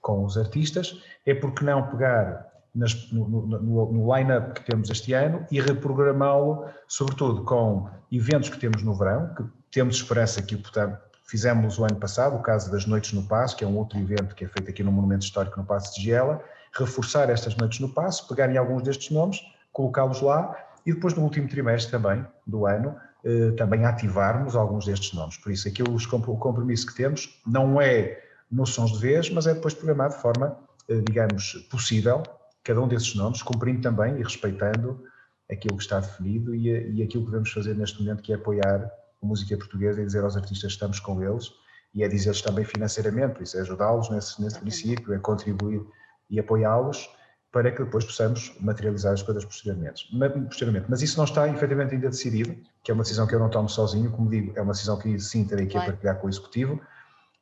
com 0.00 0.24
os 0.24 0.38
artistas, 0.38 1.02
é 1.26 1.34
porque 1.34 1.64
não 1.64 1.86
pegar 1.88 2.53
nas, 2.74 3.10
no, 3.12 3.28
no, 3.28 3.92
no 3.92 4.16
line-up 4.16 4.54
que 4.54 4.64
temos 4.64 4.90
este 4.90 5.12
ano 5.12 5.46
e 5.50 5.60
reprogramá-lo, 5.60 6.66
sobretudo 6.88 7.44
com 7.44 7.88
eventos 8.10 8.48
que 8.48 8.58
temos 8.58 8.82
no 8.82 8.94
verão, 8.94 9.32
que 9.34 9.44
temos 9.70 9.96
esperança 9.96 10.42
que, 10.42 10.56
portanto, 10.56 10.98
Fizemos 11.26 11.78
o 11.78 11.84
ano 11.84 11.96
passado 11.96 12.36
o 12.36 12.42
caso 12.42 12.70
das 12.70 12.84
Noites 12.84 13.14
no 13.14 13.22
Passo, 13.22 13.56
que 13.56 13.64
é 13.64 13.66
um 13.66 13.78
outro 13.78 13.98
evento 13.98 14.34
que 14.34 14.44
é 14.44 14.48
feito 14.48 14.68
aqui 14.68 14.82
no 14.82 14.92
Monumento 14.92 15.24
Histórico 15.24 15.58
no 15.58 15.64
Passo 15.64 15.94
de 15.94 16.02
Giela, 16.02 16.44
reforçar 16.74 17.30
estas 17.30 17.56
Noites 17.56 17.80
no 17.80 17.88
Passo, 17.88 18.28
pegarem 18.28 18.58
alguns 18.58 18.82
destes 18.82 19.10
nomes, 19.10 19.40
colocá-los 19.72 20.20
lá 20.20 20.54
e 20.84 20.92
depois 20.92 21.14
no 21.14 21.22
último 21.22 21.48
trimestre 21.48 21.90
também 21.90 22.24
do 22.46 22.66
ano 22.66 22.94
eh, 23.24 23.52
também 23.52 23.86
ativarmos 23.86 24.54
alguns 24.54 24.84
destes 24.84 25.14
nomes. 25.14 25.38
Por 25.38 25.50
isso, 25.50 25.66
aquilo, 25.66 25.96
o 25.96 26.36
compromisso 26.36 26.86
que 26.86 26.94
temos 26.94 27.40
não 27.46 27.80
é 27.80 28.20
sons 28.66 28.92
de 28.92 28.98
vez, 28.98 29.30
mas 29.30 29.46
é 29.46 29.54
depois 29.54 29.72
programado 29.72 30.14
de 30.14 30.20
forma, 30.20 30.58
eh, 30.90 31.00
digamos, 31.08 31.54
possível, 31.70 32.22
cada 32.64 32.80
um 32.80 32.88
desses 32.88 33.14
nomes, 33.14 33.42
cumprindo 33.42 33.82
também 33.82 34.18
e 34.18 34.22
respeitando 34.22 35.04
aquilo 35.50 35.76
que 35.76 35.82
está 35.82 36.00
definido 36.00 36.54
e, 36.54 36.68
e 36.68 37.02
aquilo 37.02 37.24
que 37.24 37.30
devemos 37.30 37.52
fazer 37.52 37.76
neste 37.76 38.02
momento, 38.02 38.22
que 38.22 38.32
é 38.32 38.36
apoiar 38.36 38.90
música 39.22 39.56
portuguesa 39.56 40.02
e 40.02 40.06
dizer 40.06 40.24
aos 40.24 40.36
artistas 40.36 40.72
que 40.72 40.76
estamos 40.76 41.00
com 41.00 41.22
eles 41.22 41.52
e 41.94 42.02
é 42.02 42.08
dizer-lhes 42.08 42.42
também 42.42 42.64
financeiramente, 42.64 43.42
isso 43.42 43.56
é 43.56 43.60
ajudá-los 43.60 44.10
nesse, 44.10 44.42
nesse 44.42 44.58
princípio, 44.58 45.14
é 45.14 45.18
contribuir 45.18 45.82
e 46.28 46.40
apoiá-los 46.40 47.08
para 47.52 47.70
que 47.70 47.84
depois 47.84 48.04
possamos 48.04 48.52
materializar 48.60 49.12
as 49.12 49.22
coisas 49.22 49.44
posteriormente. 49.44 50.08
posteriormente. 50.48 50.86
Mas 50.88 51.02
isso 51.02 51.16
não 51.16 51.24
está 51.24 51.48
efetivamente 51.48 51.94
ainda 51.94 52.08
decidido, 52.08 52.56
que 52.82 52.90
é 52.90 52.94
uma 52.94 53.04
decisão 53.04 53.28
que 53.28 53.34
eu 53.34 53.38
não 53.38 53.48
tomo 53.48 53.68
sozinho, 53.68 54.10
como 54.10 54.28
digo, 54.28 54.52
é 54.56 54.62
uma 54.62 54.72
decisão 54.72 54.98
que 54.98 55.20
sim 55.20 55.44
terei 55.44 55.66
que 55.66 55.74
partilhar 55.74 56.18
com 56.18 56.26
o 56.26 56.30
Executivo, 56.30 56.80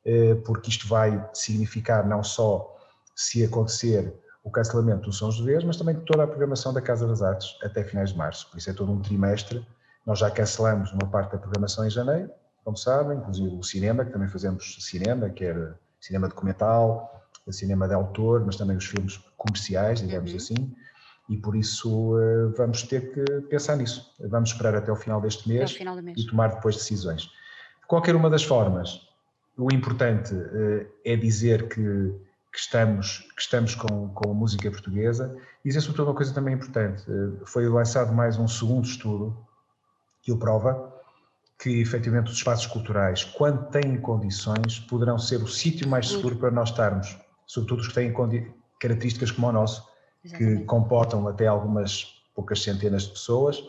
eh, 0.05 0.35
porque 0.45 0.69
isto 0.69 0.87
vai 0.87 1.27
significar 1.33 2.07
não 2.07 2.23
só 2.23 2.77
se 3.15 3.43
acontecer 3.43 4.13
o 4.43 4.51
cancelamento 4.51 5.03
dos 5.03 5.17
Sons 5.17 5.35
de 5.35 5.43
Vez, 5.43 5.63
mas 5.63 5.77
também 5.77 5.95
toda 5.95 6.23
a 6.23 6.27
programação 6.27 6.73
da 6.73 6.81
Casa 6.81 7.07
das 7.07 7.21
Artes 7.21 7.57
até 7.63 7.83
finais 7.83 8.11
de 8.11 8.17
março, 8.17 8.49
por 8.49 8.57
isso 8.57 8.69
é 8.69 8.73
todo 8.73 8.91
um 8.91 9.01
trimestre 9.01 9.65
nós 10.05 10.19
já 10.19 10.29
cancelamos 10.29 10.91
uma 10.91 11.07
parte 11.07 11.31
da 11.31 11.37
programação 11.37 11.85
em 11.85 11.89
janeiro, 11.89 12.29
como 12.63 12.77
sabem, 12.77 13.17
inclusive 13.17 13.55
o 13.55 13.63
cinema, 13.63 14.05
que 14.05 14.11
também 14.11 14.27
fazemos 14.27 14.77
cinema, 14.81 15.29
que 15.29 15.43
era 15.43 15.77
cinema 15.99 16.27
documental, 16.27 17.25
cinema 17.49 17.87
de 17.87 17.93
autor, 17.93 18.45
mas 18.45 18.55
também 18.55 18.77
os 18.77 18.85
filmes 18.85 19.17
comerciais, 19.37 20.01
digamos 20.01 20.31
uhum. 20.31 20.37
assim, 20.37 20.75
e 21.29 21.37
por 21.37 21.55
isso 21.55 22.15
uh, 22.15 22.53
vamos 22.57 22.83
ter 22.83 23.13
que 23.13 23.41
pensar 23.47 23.77
nisso. 23.77 24.13
Vamos 24.19 24.51
esperar 24.51 24.75
até 24.75 24.91
o 24.91 24.95
final 24.95 25.21
deste 25.21 25.47
mês, 25.47 25.71
final 25.71 25.95
mês. 26.01 26.17
e 26.17 26.27
tomar 26.27 26.55
depois 26.55 26.75
decisões. 26.75 27.23
De 27.23 27.87
qualquer 27.87 28.15
uma 28.15 28.29
das 28.29 28.43
formas, 28.43 29.07
o 29.57 29.73
importante 29.73 30.33
uh, 30.33 30.85
é 31.05 31.15
dizer 31.15 31.69
que, 31.69 32.13
que, 32.53 32.59
estamos, 32.59 33.27
que 33.35 33.41
estamos 33.41 33.73
com, 33.73 34.09
com 34.09 34.29
a 34.29 34.33
música 34.33 34.69
portuguesa 34.69 35.35
e 35.65 35.69
dizer 35.69 35.81
sobretudo 35.81 36.09
uma 36.09 36.15
coisa 36.15 36.31
também 36.31 36.53
importante. 36.53 37.03
Uh, 37.09 37.43
foi 37.47 37.67
lançado 37.67 38.13
mais 38.13 38.37
um 38.37 38.47
segundo 38.47 38.85
estudo 38.85 39.35
que 40.21 40.31
o 40.31 40.37
prova, 40.37 40.93
que 41.59 41.81
efetivamente 41.81 42.31
os 42.31 42.37
espaços 42.37 42.67
culturais, 42.67 43.23
quando 43.23 43.69
têm 43.71 43.99
condições, 43.99 44.79
poderão 44.79 45.17
ser 45.17 45.37
o 45.37 45.47
sítio 45.47 45.89
mais 45.89 46.09
seguro 46.09 46.35
para 46.35 46.51
nós 46.51 46.69
estarmos, 46.69 47.17
sobretudo 47.47 47.81
os 47.81 47.87
que 47.87 47.93
têm 47.95 48.13
características 48.79 49.31
como 49.31 49.47
o 49.47 49.51
nosso, 49.51 49.83
Exatamente. 50.23 50.59
que 50.59 50.65
comportam 50.65 51.27
até 51.27 51.47
algumas 51.47 52.21
poucas 52.35 52.61
centenas 52.61 53.03
de 53.03 53.09
pessoas, 53.09 53.61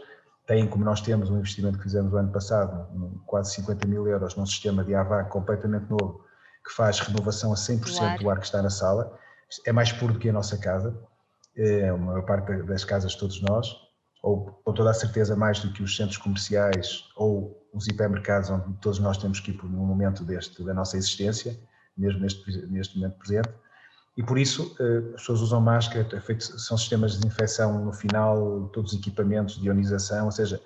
têm, 0.47 0.67
como 0.67 0.85
nós 0.85 1.01
temos, 1.01 1.31
um 1.31 1.39
investimento 1.39 1.79
que 1.79 1.85
fizemos 1.85 2.13
no 2.13 2.19
ano 2.19 2.31
passado, 2.31 2.87
quase 3.27 3.55
50 3.55 3.89
mil 3.89 4.07
euros, 4.07 4.37
num 4.37 4.47
sistema 4.47 4.85
de 4.85 4.95
AVAC 4.95 5.31
completamente 5.31 5.87
novo, 5.89 6.24
que 6.65 6.73
faz 6.73 7.01
renovação 7.01 7.53
a 7.53 7.57
100% 7.57 7.81
do 7.85 8.05
ar. 8.05 8.19
do 8.19 8.31
ar 8.31 8.39
que 8.39 8.47
está 8.47 8.63
na 8.63 8.71
sala, 8.71 9.19
é 9.67 9.73
mais 9.73 9.93
puro 9.93 10.15
do 10.15 10.19
que 10.19 10.29
a 10.29 10.33
nossa 10.33 10.57
casa, 10.57 10.97
é 11.57 11.93
uma 11.93 12.23
parte 12.23 12.63
das 12.63 12.85
casas 12.85 13.13
de 13.13 13.19
todos 13.19 13.41
nós, 13.43 13.77
ou 14.23 14.47
com 14.65 14.73
toda 14.73 14.91
a 14.91 14.95
certeza 14.95 15.37
mais 15.37 15.61
do 15.61 15.71
que 15.73 15.83
os 15.83 15.95
centros 15.97 16.17
comerciais 16.17 17.05
ou 17.15 17.63
os 17.75 17.87
hipermercados 17.87 18.49
onde 18.49 18.73
todos 18.81 18.99
nós 18.99 19.19
temos 19.19 19.39
que 19.39 19.51
ir 19.51 19.55
por 19.55 19.67
um 19.67 19.87
momento 19.87 20.25
deste, 20.25 20.65
da 20.65 20.73
nossa 20.73 20.97
existência, 20.97 21.59
mesmo 21.97 22.21
neste, 22.21 22.67
neste 22.67 22.99
momento 22.99 23.19
presente. 23.19 23.51
E 24.17 24.23
por 24.23 24.39
isso 24.39 24.75
eh, 24.81 25.15
as 25.15 25.21
pessoas 25.21 25.41
usam 25.41 25.61
máscara, 25.61 26.09
é 26.13 26.41
são 26.41 26.79
sistemas 26.79 27.13
de 27.13 27.19
desinfecção 27.19 27.85
no 27.85 27.93
final, 27.93 28.71
todos 28.73 28.93
os 28.93 28.99
equipamentos 28.99 29.57
de 29.57 29.67
ionização, 29.67 30.27
ou 30.27 30.33
seja, 30.33 30.61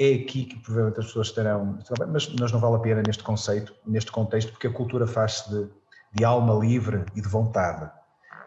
é 0.00 0.14
aqui 0.14 0.44
que 0.44 0.58
provavelmente 0.60 1.00
as 1.00 1.06
pessoas 1.06 1.28
estarão, 1.28 1.78
mas, 2.08 2.28
mas 2.38 2.52
não 2.52 2.60
vale 2.60 2.76
a 2.76 2.78
pena 2.80 3.02
neste 3.06 3.22
conceito, 3.22 3.74
neste 3.86 4.10
contexto, 4.10 4.50
porque 4.52 4.66
a 4.66 4.72
cultura 4.72 5.06
faz-se 5.06 5.48
de 5.50 5.68
de 6.14 6.24
alma 6.24 6.54
livre 6.54 7.04
e 7.14 7.20
de 7.20 7.28
vontade. 7.28 7.90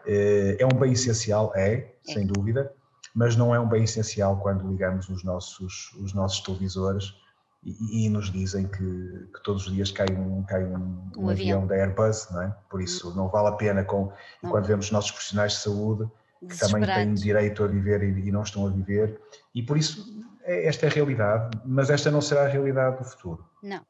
Eh, 0.06 0.56
é 0.58 0.66
um 0.66 0.78
bem 0.78 0.92
essencial, 0.92 1.52
é, 1.54 1.74
é, 1.74 1.94
sem 2.02 2.26
dúvida, 2.26 2.72
mas 3.14 3.36
não 3.36 3.54
é 3.54 3.60
um 3.60 3.68
bem 3.68 3.84
essencial 3.84 4.38
quando 4.38 4.66
ligamos 4.66 5.08
os 5.08 5.22
nossos, 5.22 5.92
os 6.00 6.14
nossos 6.14 6.40
televisores 6.40 7.14
e, 7.62 8.06
e 8.06 8.08
nos 8.08 8.32
dizem 8.32 8.66
que, 8.66 8.78
que, 8.78 9.42
todos 9.44 9.66
os 9.66 9.72
dias 9.72 9.90
cai 9.90 10.06
um, 10.10 10.42
cai 10.44 10.64
um, 10.64 10.76
um, 11.16 11.24
um 11.24 11.28
avião. 11.28 11.66
da 11.66 11.74
Airbus, 11.74 12.28
não 12.30 12.42
é? 12.42 12.56
Por 12.70 12.80
isso 12.80 13.14
não 13.14 13.28
vale 13.28 13.48
a 13.48 13.52
pena 13.52 13.84
com, 13.84 14.10
quando 14.40 14.64
vemos 14.64 14.86
os 14.86 14.92
nossos 14.92 15.10
profissionais 15.10 15.52
de 15.52 15.58
saúde 15.58 16.08
que 16.48 16.56
também 16.56 16.86
têm 16.86 17.14
direito 17.14 17.64
a 17.64 17.66
viver 17.66 18.02
e, 18.02 18.28
e 18.28 18.32
não 18.32 18.42
estão 18.42 18.66
a 18.66 18.70
viver 18.70 19.20
e 19.52 19.62
por 19.62 19.76
isso 19.76 20.06
esta 20.48 20.86
é 20.86 20.88
a 20.88 20.92
realidade, 20.92 21.58
mas 21.64 21.90
esta 21.90 22.10
não 22.10 22.20
será 22.20 22.44
a 22.44 22.48
realidade 22.48 22.98
do 22.98 23.04
futuro. 23.04 23.44
Não. 23.62 23.84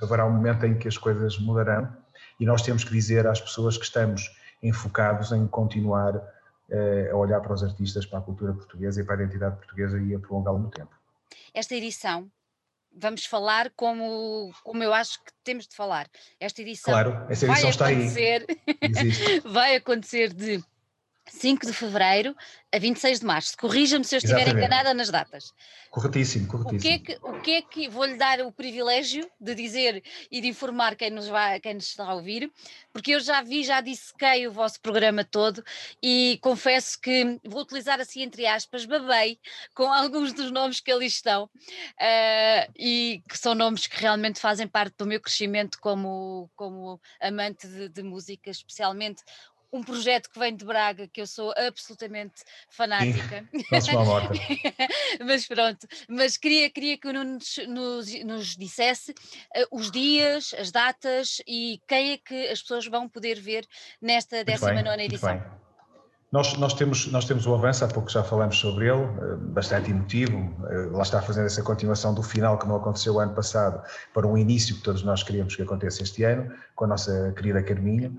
Haverá 0.00 0.26
um 0.26 0.32
momento 0.32 0.64
em 0.64 0.78
que 0.78 0.88
as 0.88 0.96
coisas 0.96 1.38
mudarão 1.38 1.94
e 2.38 2.46
nós 2.46 2.62
temos 2.62 2.84
que 2.84 2.90
dizer 2.90 3.26
às 3.26 3.40
pessoas 3.40 3.76
que 3.76 3.84
estamos 3.84 4.30
enfocados 4.62 5.30
em 5.32 5.46
continuar 5.46 6.16
uh, 6.16 7.12
a 7.12 7.16
olhar 7.16 7.40
para 7.40 7.52
os 7.52 7.62
artistas, 7.62 8.06
para 8.06 8.18
a 8.18 8.22
cultura 8.22 8.54
portuguesa 8.54 9.00
e 9.00 9.04
para 9.04 9.16
a 9.16 9.24
identidade 9.24 9.56
portuguesa 9.56 10.00
e 10.00 10.14
a 10.14 10.18
prolongá-la 10.18 10.58
no 10.58 10.70
tempo. 10.70 10.90
Esta 11.52 11.74
edição, 11.74 12.30
vamos 12.96 13.26
falar 13.26 13.70
como, 13.76 14.52
como 14.64 14.82
eu 14.82 14.92
acho 14.94 15.22
que 15.22 15.32
temos 15.44 15.66
de 15.66 15.76
falar. 15.76 16.08
Esta 16.38 16.62
edição, 16.62 16.92
claro, 16.92 17.26
essa 17.28 17.46
edição 17.46 17.72
vai 17.72 17.92
acontecer, 17.92 18.46
vai 19.44 19.76
acontecer 19.76 20.32
de 20.32 20.64
5 21.30 21.66
de 21.66 21.72
fevereiro 21.72 22.36
a 22.72 22.78
26 22.78 23.20
de 23.20 23.26
março. 23.26 23.56
Corrija-me 23.58 24.04
se 24.04 24.14
eu 24.14 24.18
estiver 24.18 24.42
Exatamente. 24.42 24.66
enganada 24.66 24.94
nas 24.94 25.10
datas. 25.10 25.52
Corretíssimo, 25.90 26.46
corretíssimo. 26.46 26.78
O 26.78 26.80
que 26.80 26.88
é 26.88 26.98
que, 26.98 27.18
o 27.22 27.40
que, 27.40 27.50
é 27.50 27.62
que 27.62 27.88
vou-lhe 27.88 28.16
dar 28.16 28.40
o 28.42 28.52
privilégio 28.52 29.28
de 29.40 29.54
dizer 29.56 30.02
e 30.30 30.40
de 30.40 30.46
informar 30.46 30.94
quem 30.94 31.10
nos, 31.10 31.26
vai, 31.26 31.58
quem 31.58 31.74
nos 31.74 31.88
está 31.88 32.04
a 32.04 32.14
ouvir, 32.14 32.50
porque 32.92 33.12
eu 33.12 33.20
já 33.20 33.42
vi, 33.42 33.64
já 33.64 33.80
dissequei 33.80 34.46
o 34.46 34.52
vosso 34.52 34.80
programa 34.80 35.24
todo 35.24 35.64
e 36.00 36.38
confesso 36.40 37.00
que 37.00 37.40
vou 37.44 37.62
utilizar 37.62 38.00
assim 38.00 38.22
entre 38.22 38.46
aspas, 38.46 38.84
babei 38.84 39.38
com 39.74 39.90
alguns 39.92 40.32
dos 40.32 40.52
nomes 40.52 40.78
que 40.78 40.92
ali 40.92 41.06
estão 41.06 41.44
uh, 41.44 42.72
e 42.78 43.20
que 43.28 43.36
são 43.36 43.54
nomes 43.54 43.88
que 43.88 44.00
realmente 44.00 44.38
fazem 44.38 44.68
parte 44.68 44.94
do 44.96 45.06
meu 45.06 45.20
crescimento 45.20 45.78
como, 45.80 46.48
como 46.54 47.00
amante 47.20 47.66
de, 47.66 47.88
de 47.88 48.02
música, 48.02 48.48
especialmente 48.48 49.24
um 49.72 49.82
projeto 49.82 50.30
que 50.30 50.38
vem 50.38 50.54
de 50.54 50.64
Braga, 50.64 51.06
que 51.08 51.20
eu 51.20 51.26
sou 51.26 51.52
absolutamente 51.56 52.42
fanática. 52.68 53.44
mas 55.24 55.46
pronto, 55.46 55.86
mas 56.08 56.36
queria, 56.36 56.70
queria 56.70 56.98
que 56.98 57.08
o 57.08 57.12
Nuno 57.12 57.38
nos, 57.68 58.24
nos, 58.24 58.56
dissesse 58.56 59.12
uh, 59.12 59.66
os 59.70 59.90
dias, 59.90 60.54
as 60.58 60.70
datas 60.70 61.40
e 61.46 61.80
quem 61.86 62.12
é 62.12 62.18
que 62.18 62.48
as 62.48 62.60
pessoas 62.60 62.86
vão 62.86 63.08
poder 63.08 63.40
ver 63.40 63.66
nesta 64.00 64.44
19 64.44 65.02
edição. 65.02 65.60
Nós, 66.32 66.56
nós, 66.58 66.74
temos, 66.74 67.08
nós 67.08 67.24
temos 67.24 67.44
o 67.44 67.54
avanço, 67.54 67.84
há 67.84 67.88
pouco 67.88 68.08
já 68.08 68.22
falamos 68.22 68.56
sobre 68.56 68.86
ele, 68.86 69.02
eh, 69.02 69.36
bastante 69.36 69.90
emotivo, 69.90 70.38
eh, 70.68 70.88
lá 70.92 71.02
está 71.02 71.20
fazendo 71.20 71.46
essa 71.46 71.60
continuação 71.60 72.14
do 72.14 72.22
final 72.22 72.56
que 72.56 72.68
não 72.68 72.76
aconteceu 72.76 73.18
ano 73.18 73.34
passado 73.34 73.82
para 74.14 74.28
um 74.28 74.38
início 74.38 74.76
que 74.76 74.82
todos 74.82 75.02
nós 75.02 75.24
queríamos 75.24 75.56
que 75.56 75.62
acontecesse 75.62 76.04
este 76.04 76.22
ano, 76.22 76.54
com 76.76 76.84
a 76.84 76.86
nossa 76.86 77.32
querida 77.36 77.60
Carminha. 77.64 78.12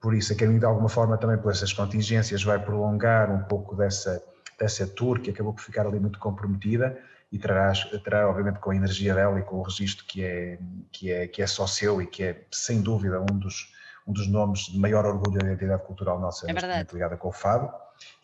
Por 0.00 0.14
isso, 0.14 0.32
a 0.32 0.36
Caminho, 0.36 0.58
de 0.58 0.64
alguma 0.64 0.88
forma, 0.88 1.18
também 1.18 1.36
por 1.36 1.52
essas 1.52 1.72
contingências, 1.72 2.42
vai 2.42 2.58
prolongar 2.58 3.30
um 3.30 3.42
pouco 3.44 3.76
dessa, 3.76 4.22
dessa 4.58 4.86
tour 4.86 5.20
que 5.20 5.30
acabou 5.30 5.52
por 5.52 5.62
ficar 5.62 5.86
ali 5.86 6.00
muito 6.00 6.18
comprometida 6.18 6.98
e 7.30 7.38
trará, 7.38 7.72
trará, 8.02 8.28
obviamente, 8.28 8.58
com 8.58 8.70
a 8.70 8.76
energia 8.76 9.14
dela 9.14 9.38
e 9.38 9.42
com 9.42 9.56
o 9.56 9.62
registro 9.62 10.04
que 10.06 10.24
é, 10.24 10.58
que 10.90 11.12
é, 11.12 11.26
que 11.28 11.42
é 11.42 11.46
só 11.46 11.66
seu 11.66 12.00
e 12.00 12.06
que 12.06 12.24
é, 12.24 12.44
sem 12.50 12.80
dúvida, 12.80 13.20
um 13.20 13.38
dos, 13.38 13.72
um 14.06 14.12
dos 14.12 14.26
nomes 14.26 14.60
de 14.66 14.78
maior 14.78 15.04
orgulho 15.04 15.38
da 15.38 15.46
identidade 15.46 15.82
cultural 15.84 16.18
nossa, 16.18 16.50
é 16.50 16.52
ligada 16.94 17.16
com 17.16 17.28
o 17.28 17.32
Fado. 17.32 17.70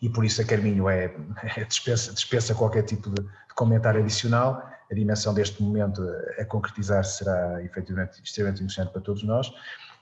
E 0.01 0.09
por 0.09 0.25
isso 0.25 0.41
a 0.41 0.45
Carminho 0.45 0.89
é, 0.89 1.13
é 1.55 1.63
dispensa, 1.63 2.11
dispensa 2.11 2.55
qualquer 2.55 2.83
tipo 2.83 3.11
de, 3.11 3.21
de 3.21 3.53
comentário 3.55 4.01
adicional. 4.01 4.67
A 4.91 4.95
dimensão 4.95 5.33
deste 5.33 5.61
momento 5.61 6.01
a 6.39 6.45
concretizar 6.45 7.03
será 7.05 7.63
efetivamente 7.63 8.19
extremamente 8.23 8.63
interessante 8.63 8.91
para 8.91 9.01
todos 9.01 9.21
nós 9.23 9.51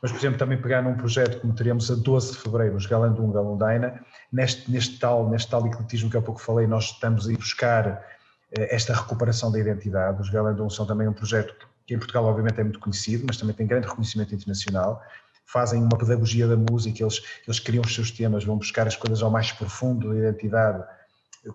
mas, 0.05 0.11
por 0.11 0.19
exemplo, 0.19 0.37
também 0.37 0.61
pegar 0.61 0.83
num 0.83 0.93
projeto 0.93 1.41
como 1.41 1.51
teremos 1.55 1.89
a 1.89 1.95
12 1.95 2.33
de 2.33 2.37
fevereiro, 2.37 2.75
os 2.75 2.85
Galandum 2.85 3.31
Galundaina, 3.31 4.05
neste, 4.31 4.69
neste, 4.69 4.99
tal, 4.99 5.27
neste 5.27 5.49
tal 5.49 5.65
ecletismo 5.65 6.11
que 6.11 6.15
há 6.15 6.21
pouco 6.21 6.39
falei, 6.39 6.67
nós 6.67 6.91
estamos 6.91 7.27
a 7.27 7.31
ir 7.31 7.37
buscar 7.37 8.05
eh, 8.55 8.75
esta 8.75 8.93
recuperação 8.93 9.51
da 9.51 9.57
identidade. 9.57 10.21
Os 10.21 10.29
Galandum 10.29 10.69
são 10.69 10.85
também 10.85 11.07
um 11.07 11.13
projeto 11.13 11.55
que 11.87 11.95
em 11.95 11.97
Portugal, 11.97 12.23
obviamente, 12.25 12.61
é 12.61 12.63
muito 12.63 12.77
conhecido, 12.77 13.23
mas 13.25 13.37
também 13.37 13.55
tem 13.55 13.65
grande 13.65 13.87
reconhecimento 13.87 14.35
internacional. 14.35 15.01
Fazem 15.43 15.81
uma 15.81 15.97
pedagogia 15.97 16.47
da 16.47 16.55
música, 16.55 17.01
eles, 17.01 17.23
eles 17.47 17.59
criam 17.59 17.83
os 17.83 17.91
seus 17.91 18.11
temas, 18.11 18.43
vão 18.43 18.59
buscar 18.59 18.85
as 18.85 18.95
coisas 18.95 19.23
ao 19.23 19.31
mais 19.31 19.51
profundo 19.53 20.09
da 20.09 20.19
identidade, 20.19 20.83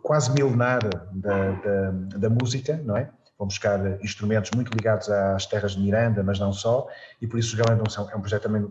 quase 0.02 0.28
milenar 0.32 0.80
da, 1.12 1.52
da, 1.52 1.90
da 2.18 2.28
música, 2.28 2.80
não 2.84 2.96
é? 2.96 3.10
Vão 3.40 3.48
buscar 3.48 3.80
instrumentos 4.04 4.50
muito 4.54 4.70
ligados 4.76 5.08
às 5.08 5.46
terras 5.46 5.72
de 5.72 5.80
Miranda, 5.80 6.22
mas 6.22 6.38
não 6.38 6.52
só, 6.52 6.86
e 7.22 7.26
por 7.26 7.38
isso 7.38 7.56
o 7.56 7.58
Galã 7.58 7.80
é 8.12 8.16
um 8.16 8.20
projeto 8.20 8.42
também 8.42 8.66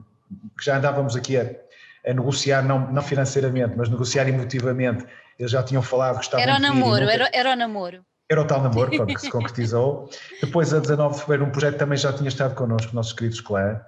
que 0.55 0.63
já 0.63 0.77
andávamos 0.77 1.15
aqui 1.15 1.37
a, 1.37 1.49
a, 2.07 2.13
negociar, 2.13 2.61
não, 2.61 2.91
não 2.91 3.01
financeiramente, 3.01 3.73
mas 3.75 3.89
negociar 3.89 4.29
emotivamente. 4.29 5.03
Eles 5.39 5.51
já 5.51 5.63
tinham 5.63 5.81
falado 5.81 6.19
que 6.19 6.25
estavam 6.25 6.43
Era 6.43 6.55
o 6.55 6.59
namoro, 6.61 7.01
nunca... 7.01 7.13
era, 7.13 7.29
era 7.33 7.51
o 7.51 7.55
namoro. 7.55 8.05
Era 8.29 8.41
o 8.41 8.45
tal 8.45 8.61
namoro, 8.61 8.91
pronto, 8.91 9.11
que 9.11 9.21
se 9.21 9.29
concretizou. 9.31 10.07
Depois, 10.39 10.71
a 10.71 10.79
19 10.79 11.15
de 11.15 11.21
fevereiro, 11.21 11.45
um 11.45 11.51
projeto 11.51 11.77
também 11.77 11.97
já 11.97 12.13
tinha 12.13 12.27
estado 12.27 12.53
connosco, 12.53 12.95
nossos 12.95 13.13
queridos 13.13 13.41
clã 13.41 13.81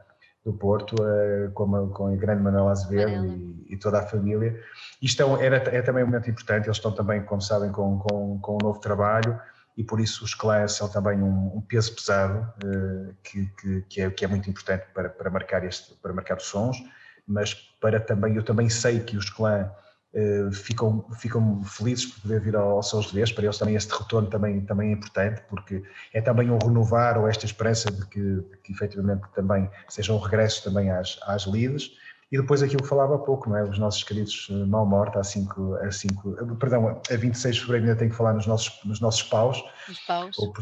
do 0.44 0.52
Porto, 0.54 0.96
eh, 1.00 1.52
com 1.54 1.76
a, 1.76 1.88
com 1.90 2.08
a 2.08 2.16
grande 2.16 2.42
Manuela 2.42 2.72
Azevedo 2.72 3.28
e, 3.28 3.74
e, 3.74 3.78
toda 3.78 4.00
a 4.00 4.08
família. 4.08 4.60
Isto 5.00 5.38
é, 5.38 5.46
era, 5.46 5.58
é 5.58 5.84
também 5.84 6.04
um 6.04 6.08
momento 6.08 6.28
importante, 6.32 6.66
eles 6.66 6.78
estão 6.78 6.92
também, 6.92 7.22
como 7.22 7.40
sabem, 7.40 7.72
com, 7.72 8.00
com, 8.00 8.40
com 8.40 8.54
um 8.56 8.58
novo 8.64 8.80
trabalho, 8.80 9.40
e 9.78 9.84
por 9.84 10.00
isso 10.00 10.24
os 10.24 10.34
clãs 10.34 10.74
são 10.74 10.90
também 10.90 11.22
um, 11.22 11.58
um 11.58 11.62
peso 11.62 11.96
pesado 11.96 12.54
uh, 12.64 13.16
que, 13.24 13.46
que, 13.60 13.82
que, 13.90 14.02
é, 14.02 14.12
que 14.12 14.26
é 14.26 14.28
muito 14.28 14.50
importante 14.50 14.86
para, 14.94 15.10
para, 15.10 15.30
marcar 15.30 15.64
este, 15.64 15.96
para 15.96 16.14
marcar 16.14 16.38
os 16.38 16.46
sons, 16.46 16.78
mas 17.26 17.54
para 17.80 18.00
também, 18.00 18.36
eu 18.36 18.44
também 18.44 18.70
sei 18.70 19.00
que 19.00 19.16
os 19.16 19.30
clãs 19.30 19.68
uh, 20.14 20.52
ficam, 20.52 21.06
ficam 21.18 21.64
felizes 21.64 22.06
por 22.06 22.22
poder 22.22 22.42
vir 22.42 22.56
ao, 22.56 22.76
ao 22.78 23.02
de 23.02 23.14
Vez, 23.14 23.32
para 23.32 23.46
eles 23.46 23.58
também 23.58 23.76
este 23.76 23.92
retorno 23.92 24.30
também, 24.30 24.62
também 24.62 24.90
é 24.90 24.94
importante, 24.94 25.42
porque 25.50 25.84
é 26.14 26.22
também 26.22 26.52
um 26.52 26.58
renovar 26.58 27.18
ou 27.18 27.28
esta 27.28 27.46
esperança 27.46 27.90
de 27.92 28.06
que, 28.08 28.20
de 28.20 28.58
que 28.64 28.74
efetivamente 28.74 29.24
também 29.34 29.70
seja 29.88 30.14
um 30.14 30.20
regresso 30.20 30.64
também 30.64 30.92
às, 30.92 31.18
às 31.24 31.44
lides, 31.44 31.92
e 32.32 32.38
depois 32.38 32.64
aquilo 32.64 32.82
que 32.82 32.88
falava 32.88 33.16
há 33.16 33.20
pouco, 33.20 33.50
não 33.50 33.58
é? 33.58 33.64
Os 33.64 33.78
nossos 33.78 34.04
queridos 34.04 34.48
mal 34.68 34.86
morta 34.86 35.20
a 35.20 35.24
5, 35.24 35.76
a 35.76 35.92
5, 35.92 36.36
eh, 36.40 36.56
perdão, 36.58 37.02
a 37.12 37.16
26 37.16 37.56
de 37.56 37.62
fevereiro 37.62 37.88
ainda 37.88 38.00
tenho 38.00 38.10
que 38.10 38.16
falar 38.16 38.34
nos 38.34 38.48
nossos, 38.48 38.80
nos 38.86 39.02
nossos 39.02 39.24
paus. 39.24 39.62
Os 39.90 40.00
paus. 40.06 40.38
O, 40.38 40.54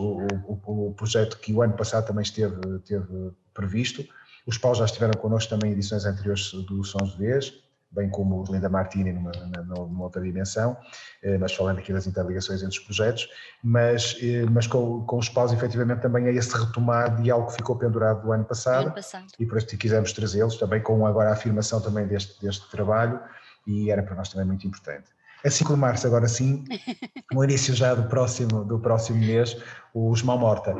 o, 0.00 0.60
o, 0.66 0.88
o, 0.88 0.94
projeto 0.94 1.38
que 1.38 1.52
o 1.54 1.62
ano 1.62 1.74
passado 1.74 2.06
também 2.06 2.22
esteve, 2.22 2.56
esteve 2.76 3.30
previsto. 3.54 4.04
Os 4.46 4.58
paus 4.58 4.78
já 4.78 4.84
estiveram 4.84 5.12
connosco 5.20 5.50
também 5.50 5.70
em 5.70 5.74
edições 5.74 6.04
anteriores 6.04 6.50
do 6.52 6.82
Sons 6.82 7.12
de 7.12 7.18
Vez 7.18 7.61
bem 7.92 8.08
como 8.08 8.42
o 8.42 8.52
Linda 8.52 8.68
Martini 8.68 9.12
numa, 9.12 9.30
numa, 9.66 10.04
outra 10.04 10.20
dimensão, 10.20 10.76
eh, 11.22 11.36
mas 11.38 11.52
falando 11.52 11.78
aqui 11.78 11.92
das 11.92 12.06
interligações 12.06 12.62
entre 12.62 12.78
os 12.78 12.84
projetos, 12.84 13.28
mas, 13.62 14.16
eh, 14.22 14.46
mas 14.50 14.66
com, 14.66 15.04
com 15.04 15.18
os 15.18 15.28
paus 15.28 15.52
efetivamente 15.52 16.00
também 16.00 16.26
é 16.26 16.32
esse 16.32 16.56
retomar 16.56 17.20
de 17.20 17.30
algo 17.30 17.48
que 17.48 17.54
ficou 17.54 17.76
pendurado 17.76 18.22
do 18.22 18.32
ano 18.32 18.44
passado, 18.44 18.86
ano 18.86 18.94
passado. 18.94 19.26
e 19.38 19.46
por 19.46 19.58
isso 19.58 19.66
quisemos 19.76 20.12
trazê-los 20.12 20.56
também 20.56 20.80
com 20.80 21.06
agora 21.06 21.30
a 21.30 21.32
afirmação 21.32 21.80
também 21.80 22.06
deste, 22.06 22.40
deste 22.40 22.70
trabalho 22.70 23.20
e 23.66 23.90
era 23.90 24.02
para 24.02 24.16
nós 24.16 24.28
também 24.28 24.46
muito 24.46 24.66
importante. 24.66 25.10
A 25.44 25.50
5 25.50 25.74
de 25.74 25.78
março, 25.78 26.06
agora 26.06 26.28
sim, 26.28 26.64
no 27.32 27.42
início 27.42 27.74
já 27.74 27.94
do 27.94 28.04
próximo, 28.04 28.64
do 28.64 28.78
próximo 28.78 29.18
mês, 29.18 29.56
os 29.92 30.22
Mão 30.22 30.38
Morta. 30.38 30.74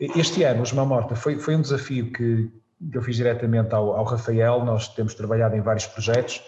Este 0.00 0.42
ano, 0.42 0.62
os 0.62 0.72
Mão 0.72 0.84
Morta, 0.84 1.14
foi, 1.14 1.38
foi 1.38 1.54
um 1.54 1.62
desafio 1.62 2.12
que, 2.12 2.50
que 2.90 2.98
eu 2.98 3.02
fiz 3.02 3.16
diretamente 3.16 3.74
ao, 3.74 3.96
ao 3.96 4.04
Rafael, 4.04 4.64
nós 4.64 4.88
temos 4.88 5.14
trabalhado 5.14 5.54
em 5.54 5.60
vários 5.60 5.86
projetos, 5.86 6.42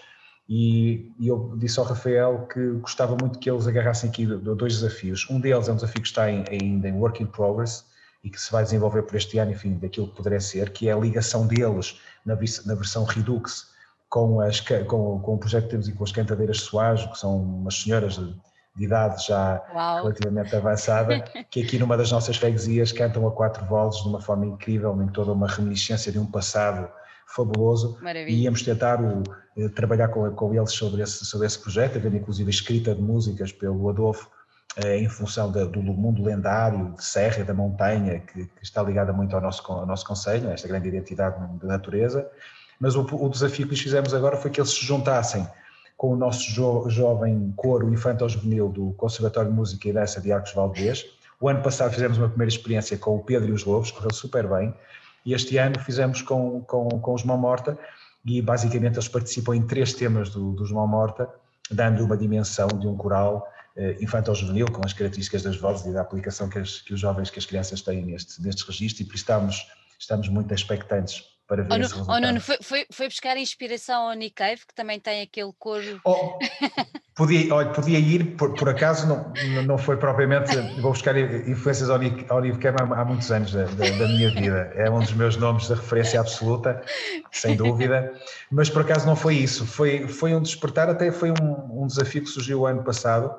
e, 0.47 1.13
e, 1.19 1.27
eu 1.27 1.55
disse 1.57 1.79
ao 1.79 1.85
Rafael 1.85 2.47
que 2.47 2.71
gostava 2.73 3.15
muito 3.19 3.39
que 3.39 3.49
eles 3.49 3.67
agarrassem 3.67 4.09
aqui 4.09 4.25
dois 4.25 4.73
desafios. 4.73 5.25
Um 5.29 5.39
deles 5.39 5.69
é 5.69 5.71
um 5.71 5.75
desafio 5.75 6.01
que 6.01 6.07
está 6.07 6.29
em, 6.29 6.43
ainda 6.49 6.89
em 6.89 6.93
work 6.93 7.23
in 7.23 7.27
progress 7.27 7.85
e 8.23 8.29
que 8.29 8.39
se 8.39 8.51
vai 8.51 8.63
desenvolver 8.63 9.03
por 9.03 9.15
este 9.15 9.37
ano, 9.37 9.51
enfim, 9.51 9.77
daquilo 9.77 10.09
que 10.09 10.15
poderia 10.15 10.39
ser, 10.39 10.71
que 10.71 10.89
é 10.89 10.93
a 10.93 10.97
ligação 10.97 11.47
deles 11.47 11.99
na, 12.25 12.35
na 12.35 12.75
versão 12.75 13.03
Redux 13.03 13.71
com, 14.09 14.41
as, 14.41 14.59
com, 14.59 15.19
com 15.19 15.35
o 15.35 15.37
projeto 15.37 15.63
que 15.63 15.69
temos 15.69 15.87
e 15.87 15.93
com 15.93 16.03
as 16.03 16.11
cantadeiras 16.11 16.59
Soares, 16.59 17.05
que 17.05 17.17
são 17.17 17.37
umas 17.37 17.81
senhoras 17.81 18.15
de, 18.15 18.35
de 18.75 18.83
idade 18.83 19.25
já 19.25 19.63
Uau. 19.73 20.03
relativamente 20.03 20.55
avançada, 20.55 21.21
que 21.49 21.63
aqui 21.63 21.79
numa 21.79 21.95
das 21.95 22.11
nossas 22.11 22.35
freguesias 22.35 22.91
cantam 22.91 23.25
a 23.25 23.31
quatro 23.31 23.65
vozes 23.65 24.03
de 24.03 24.09
uma 24.09 24.19
forma 24.19 24.45
incrível, 24.45 25.01
em 25.01 25.07
toda 25.07 25.31
uma 25.31 25.47
reminiscência 25.47 26.11
de 26.11 26.19
um 26.19 26.25
passado 26.25 26.89
fabuloso 27.33 27.97
Maravilha. 28.01 28.35
e 28.35 28.43
íamos 28.43 28.61
tentar 28.61 29.01
o, 29.01 29.23
eh, 29.57 29.69
trabalhar 29.69 30.09
com, 30.09 30.29
com 30.31 30.53
eles 30.53 30.71
sobre 30.71 31.01
esse, 31.01 31.25
sobre 31.25 31.47
esse 31.47 31.59
projeto, 31.59 31.97
havendo 31.97 32.17
inclusive 32.17 32.49
escrita 32.49 32.93
de 32.93 33.01
músicas 33.01 33.51
pelo 33.51 33.89
Adolfo 33.89 34.29
eh, 34.77 34.99
em 34.99 35.09
função 35.09 35.51
da, 35.51 35.65
do 35.65 35.81
mundo 35.81 36.23
lendário 36.23 36.93
de 36.95 37.03
Serra, 37.03 37.43
da 37.43 37.53
montanha, 37.53 38.19
que, 38.19 38.45
que, 38.45 38.63
está 38.63 38.81
ligada 38.83 39.11
muito 39.11 39.35
ao 39.35 39.41
nosso, 39.41 39.69
ao 39.71 39.85
nosso 39.85 40.05
conselho, 40.05 40.49
a 40.49 40.53
esta 40.53 40.67
grande 40.67 40.87
identidade 40.87 41.35
da 41.57 41.67
natureza, 41.67 42.29
mas 42.79 42.95
o, 42.95 43.01
o 43.01 43.29
desafio 43.29 43.65
que 43.65 43.73
lhes 43.73 43.81
fizemos 43.81 44.13
agora 44.13 44.37
foi 44.37 44.49
que 44.49 44.59
eles 44.59 44.71
se 44.71 44.85
juntassem 44.85 45.47
com 45.97 46.13
o 46.13 46.15
nosso 46.15 46.49
jo, 46.49 46.89
jovem 46.89 47.53
coro 47.55 47.93
infantil-juvenil 47.93 48.69
do 48.69 48.91
Conservatório 48.93 49.51
de 49.51 49.55
Música 49.55 49.87
e 49.87 49.93
Dança 49.93 50.19
de 50.19 50.31
Arcos 50.31 50.51
Valdez. 50.53 51.05
O 51.39 51.47
ano 51.47 51.61
passado 51.61 51.93
fizemos 51.93 52.17
uma 52.17 52.27
primeira 52.27 52.49
experiência 52.49 52.97
com 52.97 53.17
o 53.17 53.23
Pedro 53.23 53.49
e 53.49 53.51
os 53.51 53.65
Lobos, 53.65 53.91
correu 53.91 54.11
super 54.11 54.47
bem, 54.47 54.73
e 55.25 55.33
este 55.33 55.57
ano 55.57 55.79
fizemos 55.79 56.21
com, 56.21 56.61
com, 56.61 56.87
com 56.89 57.13
os 57.13 57.23
Mão 57.23 57.37
Morta, 57.37 57.77
e 58.25 58.41
basicamente 58.41 58.95
eles 58.95 59.07
participam 59.07 59.55
em 59.55 59.65
três 59.65 59.93
temas 59.93 60.29
do, 60.29 60.53
dos 60.53 60.71
Mão 60.71 60.87
Morta, 60.87 61.29
dando 61.69 62.03
uma 62.03 62.17
dimensão 62.17 62.67
de 62.67 62.87
um 62.87 62.95
coral 62.95 63.47
eh, 63.75 63.97
infantil-juvenil, 64.01 64.69
com 64.71 64.81
as 64.85 64.93
características 64.93 65.43
das 65.43 65.55
vozes 65.55 65.85
e 65.85 65.93
da 65.93 66.01
aplicação 66.01 66.49
que, 66.49 66.59
as, 66.59 66.81
que, 66.81 66.93
os 66.93 66.99
jovens, 66.99 67.29
que 67.29 67.39
as 67.39 67.45
crianças 67.45 67.81
têm 67.81 68.05
neste, 68.05 68.41
nestes 68.41 68.65
registros, 68.65 69.01
e 69.01 69.05
por 69.05 69.15
isso 69.15 69.23
estamos, 69.23 69.67
estamos 69.97 70.27
muito 70.27 70.53
expectantes 70.53 71.23
para 71.47 71.63
ver 71.63 71.71
oh, 71.71 71.75
esse 71.77 71.93
resultado. 71.93 72.17
Oh, 72.17 72.19
Nuno, 72.19 72.41
foi, 72.41 72.57
foi, 72.61 72.85
foi, 72.91 73.07
buscar 73.07 73.37
inspiração 73.37 74.09
ao 74.09 74.13
Nick 74.13 74.35
Cave, 74.35 74.65
que 74.67 74.73
também 74.73 74.99
tem 74.99 75.21
aquele 75.21 75.51
coro... 75.57 75.99
Oh, 76.05 76.37
podia, 77.21 77.53
olha, 77.53 77.69
podia 77.69 77.99
ir, 77.99 78.35
por, 78.35 78.55
por 78.55 78.67
acaso 78.67 79.07
não, 79.07 79.31
não 79.63 79.77
foi 79.77 79.95
propriamente, 79.95 80.57
vou 80.81 80.91
buscar 80.91 81.15
influências 81.15 81.87
ao 81.87 81.99
Cave 81.99 82.77
há, 82.79 82.99
há 82.99 83.05
muitos 83.05 83.31
anos 83.31 83.53
da, 83.53 83.65
da, 83.65 83.89
da, 83.89 84.07
minha 84.07 84.31
vida, 84.31 84.71
é 84.73 84.89
um 84.89 84.97
dos 84.97 85.13
meus 85.13 85.37
nomes 85.37 85.67
de 85.67 85.75
referência 85.75 86.19
absoluta, 86.19 86.81
sem 87.31 87.55
dúvida, 87.55 88.11
mas 88.49 88.71
por 88.71 88.81
acaso 88.81 89.05
não 89.05 89.15
foi 89.15 89.35
isso, 89.35 89.67
foi, 89.67 90.07
foi 90.07 90.33
um 90.33 90.41
despertar, 90.41 90.89
até 90.89 91.11
foi 91.11 91.29
um, 91.29 91.83
um 91.83 91.85
desafio 91.85 92.23
que 92.23 92.29
surgiu 92.29 92.61
o 92.61 92.65
ano 92.65 92.83
passado, 92.83 93.31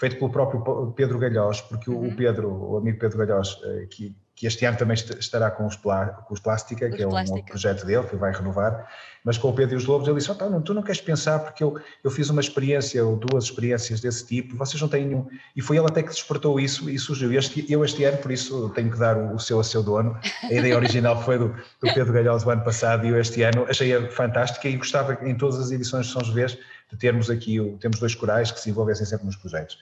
feito 0.00 0.16
pelo 0.16 0.30
próprio 0.30 0.92
Pedro 0.96 1.16
Galhós, 1.20 1.60
porque 1.60 1.90
uhum. 1.90 2.08
o 2.08 2.16
Pedro, 2.16 2.50
o 2.50 2.76
amigo 2.78 2.98
Pedro 2.98 3.18
Galhós, 3.18 3.60
eh, 3.64 3.86
que 3.88 4.16
que 4.38 4.46
este 4.46 4.64
ano 4.64 4.78
também 4.78 4.94
estará 4.94 5.50
com 5.50 5.66
os, 5.66 5.74
com 5.74 6.32
os 6.32 6.38
Plástica, 6.38 6.88
os 6.88 6.94
que 6.94 7.02
é 7.02 7.08
um, 7.08 7.18
um, 7.18 7.42
projeto 7.42 7.84
dele, 7.84 8.04
que 8.04 8.14
vai 8.14 8.32
renovar, 8.32 8.88
mas 9.24 9.36
com 9.36 9.48
o 9.48 9.52
Pedro 9.52 9.74
e 9.74 9.76
os 9.76 9.84
Lobos, 9.84 10.06
ele 10.06 10.16
disse, 10.16 10.30
oh, 10.30 10.48
não, 10.48 10.62
tu 10.62 10.72
não 10.72 10.80
queres 10.80 11.00
pensar, 11.00 11.40
porque 11.40 11.64
eu, 11.64 11.76
eu 12.04 12.10
fiz 12.10 12.30
uma 12.30 12.40
experiência, 12.40 13.04
ou 13.04 13.16
duas 13.16 13.44
experiências 13.44 14.00
desse 14.00 14.24
tipo, 14.24 14.56
vocês 14.56 14.80
não 14.80 14.88
têm 14.88 15.06
nenhum, 15.06 15.26
e 15.56 15.60
foi 15.60 15.76
ele 15.76 15.86
até 15.86 16.04
que 16.04 16.10
despertou 16.10 16.60
isso, 16.60 16.88
e 16.88 16.96
surgiu, 17.00 17.32
este, 17.32 17.66
eu 17.68 17.84
este 17.84 18.04
ano, 18.04 18.18
por 18.18 18.30
isso 18.30 18.68
tenho 18.76 18.92
que 18.92 18.98
dar 18.98 19.16
o, 19.16 19.34
o 19.34 19.40
seu 19.40 19.58
a 19.58 19.64
seu 19.64 19.82
dono, 19.82 20.16
a 20.44 20.54
ideia 20.54 20.76
original 20.76 21.20
foi 21.20 21.36
do, 21.36 21.48
do 21.48 21.92
Pedro 21.92 22.12
Galhoso 22.12 22.46
o 22.46 22.50
ano 22.50 22.62
passado, 22.62 23.04
e 23.06 23.08
eu 23.08 23.20
este 23.20 23.42
ano 23.42 23.66
achei-a 23.68 24.08
fantástica, 24.08 24.68
e 24.68 24.76
gostava 24.76 25.18
em 25.28 25.34
todas 25.34 25.58
as 25.58 25.72
edições 25.72 26.06
de 26.06 26.12
São 26.12 26.22
José 26.22 26.46
de 26.46 26.96
termos 26.96 27.28
aqui, 27.28 27.58
temos 27.80 27.98
dois 27.98 28.14
corais 28.14 28.52
que 28.52 28.60
se 28.60 28.70
envolvessem 28.70 29.04
sempre 29.04 29.26
nos 29.26 29.34
projetos. 29.34 29.78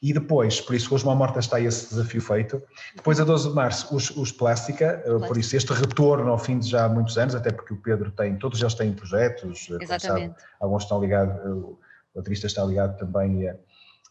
E 0.00 0.12
depois, 0.12 0.60
por 0.60 0.76
isso, 0.76 0.94
hoje 0.94 1.02
uma 1.02 1.14
morta 1.14 1.40
está 1.40 1.60
esse 1.60 1.88
desafio 1.90 2.20
feito. 2.20 2.62
Depois, 2.94 3.18
a 3.20 3.24
12 3.24 3.48
de 3.48 3.54
março, 3.54 3.94
os, 3.94 4.10
os 4.10 4.30
Plástica, 4.30 4.98
Plástica, 4.98 5.26
por 5.26 5.36
isso, 5.36 5.56
este 5.56 5.72
retorno 5.72 6.30
ao 6.30 6.38
fim 6.38 6.60
de 6.60 6.68
já 6.68 6.88
muitos 6.88 7.18
anos, 7.18 7.34
até 7.34 7.50
porque 7.50 7.74
o 7.74 7.76
Pedro 7.76 8.10
tem, 8.12 8.36
todos 8.36 8.60
eles 8.60 8.74
têm 8.74 8.92
projetos, 8.92 9.68
eh. 9.80 9.98
Sabe, 9.98 10.32
alguns 10.60 10.84
estão 10.84 11.00
ligados, 11.00 11.34
eh, 11.44 11.48
o 11.48 11.78
baterista 12.14 12.46
está 12.46 12.64
ligado 12.64 12.96
também 12.96 13.42
e, 13.42 13.52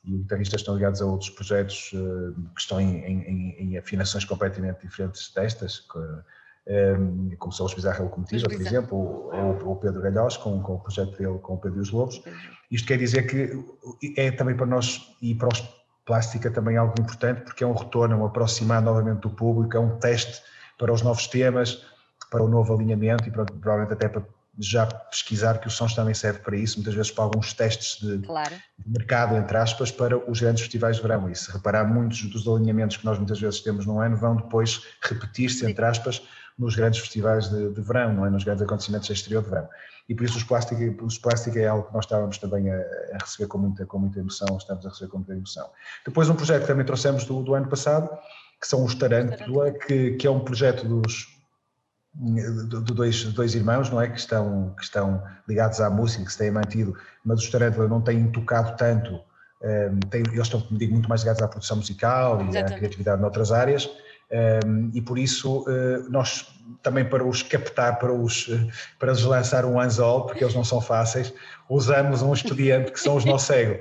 e 0.04 0.14
os 0.14 0.22
guitarristas 0.24 0.60
estão 0.60 0.76
ligados 0.76 1.02
a 1.02 1.06
outros 1.06 1.30
projetos 1.30 1.90
que 1.92 2.60
estão 2.62 2.82
em, 2.82 2.98
em, 3.06 3.56
em, 3.58 3.78
afinações 3.78 4.26
completamente 4.26 4.82
diferentes 4.82 5.34
destas, 5.34 5.80
que, 5.80 6.00
um, 7.00 7.30
como 7.38 7.54
são 7.54 7.66
os 7.66 7.74
Bizarra 7.74 8.04
Locomotiva, 8.04 8.48
por 8.50 8.62
exemplo, 8.62 8.98
ou 9.34 9.72
o 9.72 9.76
Pedro 9.78 10.02
Galhós, 10.02 10.36
com, 10.36 10.62
com 10.62 10.76
o 10.76 10.80
projeto 10.80 11.18
dele 11.18 11.40
com 11.40 11.54
o 11.54 11.58
Pedro 11.58 11.80
e 11.80 11.82
os 11.82 11.92
Lobos. 11.92 12.22
Isto 12.70 12.88
quer 12.88 12.98
dizer 12.98 13.24
que 13.24 13.52
é 14.18 14.32
também 14.32 14.56
para 14.56 14.66
nós 14.66 15.16
e 15.22 15.34
para 15.34 15.48
os 15.48 15.77
plástica 16.08 16.50
também 16.50 16.78
algo 16.78 17.00
importante, 17.00 17.42
porque 17.42 17.64
é 17.64 17.68
um 17.68 17.74
retorno, 17.74 18.16
é 18.16 18.18
um 18.18 18.26
aproximar 18.26 18.82
novamente 18.82 19.20
do 19.20 19.30
público, 19.30 19.76
é 19.76 19.80
um 19.80 20.00
teste 20.00 20.42
para 20.78 20.92
os 20.92 21.02
novos 21.02 21.28
temas, 21.28 21.86
para 22.32 22.42
o 22.42 22.48
novo 22.48 22.74
alinhamento 22.74 23.28
e 23.28 23.32
para, 23.32 23.46
provavelmente 23.46 23.94
até 23.94 24.08
para 24.08 24.24
já 24.60 24.86
pesquisar 24.86 25.60
que 25.60 25.68
os 25.68 25.76
sons 25.76 25.94
também 25.94 26.14
serve 26.14 26.40
para 26.40 26.56
isso, 26.56 26.78
muitas 26.78 26.96
vezes 26.96 27.12
para 27.12 27.26
alguns 27.26 27.54
testes 27.54 28.00
de, 28.02 28.26
claro. 28.26 28.56
de, 28.78 28.92
mercado, 28.92 29.36
entre 29.36 29.56
aspas, 29.58 29.92
para 29.92 30.18
os 30.30 30.40
grandes 30.40 30.64
festivais 30.64 30.96
de 30.96 31.02
verão. 31.02 31.30
E 31.30 31.36
se 31.36 31.52
reparar, 31.52 31.86
muitos 31.86 32.24
dos 32.24 32.48
alinhamentos 32.48 32.98
que 32.98 33.06
nós 33.06 33.18
muitas 33.18 33.40
vezes 33.40 33.62
temos 33.62 33.86
no 33.86 34.00
ano 34.00 34.18
vão 34.18 34.36
depois 34.36 34.84
repetir-se, 35.02 35.66
entre 35.66 35.86
aspas, 35.86 36.24
nos 36.58 36.76
grandes 36.76 37.00
festivais 37.00 37.50
de, 37.50 37.72
de, 37.72 37.82
verão, 37.82 38.14
não 38.14 38.26
é? 38.26 38.30
nos 38.32 38.44
grandes 38.44 38.64
acontecimentos 38.64 39.10
exterior 39.10 39.44
de 39.44 39.50
verão. 39.50 39.70
E 40.10 40.16
por 40.16 40.24
isso 40.24 40.38
os 40.38 40.44
plásticos, 40.44 40.96
os 41.02 41.20
plásticos 41.20 41.60
é 41.60 41.68
algo 41.68 41.88
que 41.88 41.94
nós 41.94 42.06
estávamos 42.06 42.38
também 42.40 42.72
a, 42.72 42.78
a, 43.14 43.18
receber 43.22 43.48
com 43.48 43.60
muita, 43.60 43.86
com 43.86 44.00
muita 44.00 44.20
emoção, 44.20 44.58
estamos 44.58 44.86
a 44.86 44.90
receber 44.90 45.12
com 45.12 45.18
muita 45.18 45.34
emoção. 45.34 45.70
Depois 46.04 46.30
um 46.30 46.36
projeto 46.36 46.62
que 46.62 46.68
também 46.68 46.86
trouxemos 46.86 47.26
do, 47.26 47.44
do 47.44 47.54
ano 47.54 47.68
passado, 47.68 48.10
que 48.60 48.68
são 48.68 48.84
os 48.84 48.96
Tarântula, 48.96 49.72
que, 49.72 50.16
que 50.16 50.26
é 50.26 50.32
um 50.32 50.40
projeto 50.40 50.88
dos, 50.88 51.37
de, 52.20 52.94
dois, 52.94 53.24
dois 53.26 53.54
irmãos, 53.54 53.90
não 53.90 54.02
é? 54.02 54.08
Que 54.08 54.20
estão, 54.20 54.74
que 54.76 54.84
estão 54.84 55.24
ligados 55.48 55.80
à 55.80 55.90
música, 55.90 56.26
que 56.26 56.32
se 56.32 56.38
têm 56.38 56.52
mantido, 56.52 56.96
mas 57.24 57.40
os 57.40 57.50
Tarântula 57.50 57.88
não 57.88 58.02
têm 58.02 58.32
tocado 58.32 58.76
tanto, 58.76 59.14
um, 59.14 59.68
ehm, 59.68 60.00
têm, 60.10 60.24
eles 60.32 60.42
estão, 60.42 60.62
como 60.62 60.80
digo, 60.80 60.94
muito 60.94 61.08
mais 61.08 61.22
ligados 61.22 61.42
à 61.42 61.48
produção 61.48 61.78
musical 61.78 62.42
e 62.42 62.50
Exatamente. 62.50 62.74
à 62.74 62.78
criatividade 62.78 63.22
noutras 63.22 63.52
áreas, 63.52 63.90
um, 64.66 64.92
e 64.94 65.02
por 65.02 65.18
isso 65.18 65.62
uh, 65.62 66.10
nós 66.10 66.54
também 66.84 67.06
para 67.06 67.24
os 67.24 67.42
captar, 67.44 67.98
para, 67.98 68.12
os, 68.12 68.48
uh, 68.48 68.68
para 69.00 69.14
lhes 69.14 69.24
lançar 69.24 69.64
um 69.64 69.80
anzol, 69.80 70.26
porque 70.26 70.44
eles 70.44 70.54
não 70.54 70.66
são 70.66 70.82
fáceis, 70.82 71.34
usamos 71.70 72.22
um 72.22 72.34
expediente 72.34 72.92
que 72.92 73.00
são 73.00 73.16
os 73.16 73.24
No 73.24 73.40
Cego, 73.40 73.80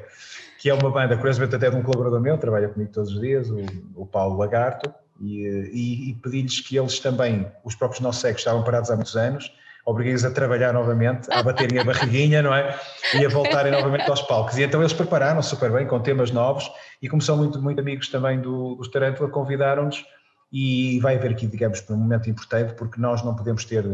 que 0.59 0.71
é 0.71 0.75
uma 0.75 0.91
banda, 0.91 1.17
curiosamente 1.17 1.57
até 1.57 1.69
de 1.69 1.77
um 1.77 1.83
colaborador 1.83 2.21
meu, 2.21 2.39
trabalha 2.39 2.69
comigo 2.69 2.93
todos 2.93 3.13
os 3.13 3.21
dias, 3.21 3.51
o, 3.51 3.65
o 3.97 4.07
Paulo 4.07 4.37
Lagarto, 4.37 4.93
e, 5.21 5.47
e, 5.73 6.11
e 6.11 6.15
pedi-lhes 6.15 6.61
que 6.61 6.79
eles 6.79 7.01
também, 7.01 7.47
os 7.65 7.75
próprios 7.75 8.01
No 8.01 8.13
Cegos, 8.13 8.41
estavam 8.41 8.63
parados 8.63 8.91
há 8.91 8.95
muitos 8.95 9.17
anos, 9.17 9.51
obriguei-os 9.87 10.25
a 10.25 10.31
trabalhar 10.31 10.73
novamente, 10.73 11.31
a 11.33 11.43
baterem 11.43 11.79
a 11.79 11.85
barriguinha, 11.87 12.43
não 12.43 12.53
é? 12.53 12.79
E 13.15 13.25
a 13.25 13.29
voltarem 13.29 13.73
novamente 13.73 14.11
aos 14.11 14.21
palcos. 14.23 14.59
E 14.59 14.65
então 14.65 14.81
eles 14.81 14.93
prepararam 14.93 15.41
super 15.43 15.71
bem, 15.71 15.87
com 15.87 16.01
temas 16.01 16.31
novos, 16.33 16.71
e 17.01 17.09
como 17.09 17.23
são 17.23 17.37
muito, 17.37 17.63
muito 17.63 17.81
amigos 17.81 18.09
também 18.09 18.41
do, 18.41 18.75
dos 18.75 18.89
Tarantula, 18.89 19.31
convidaram-nos 19.31 20.05
e 20.53 20.99
vai 21.01 21.17
haver 21.17 21.33
aqui, 21.33 21.47
digamos, 21.47 21.85
um 21.91 21.97
momento 21.97 22.29
importante, 22.29 22.75
porque 22.75 23.01
nós 23.01 23.23
não 23.23 23.35
podemos 23.35 23.65
ter, 23.65 23.85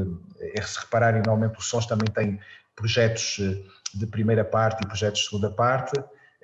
eh, 0.41 0.63
se 0.63 0.81
repararem, 0.81 1.23
normalmente 1.25 1.59
os 1.59 1.67
sons 1.67 1.87
também 1.87 2.07
têm 2.13 2.39
projetos 2.77 3.39
eh, 3.41 3.63
de 3.95 4.07
primeira 4.07 4.45
parte 4.45 4.83
e 4.83 4.87
projetos 4.87 5.21
de 5.21 5.29
segunda 5.29 5.51
parte. 5.51 5.93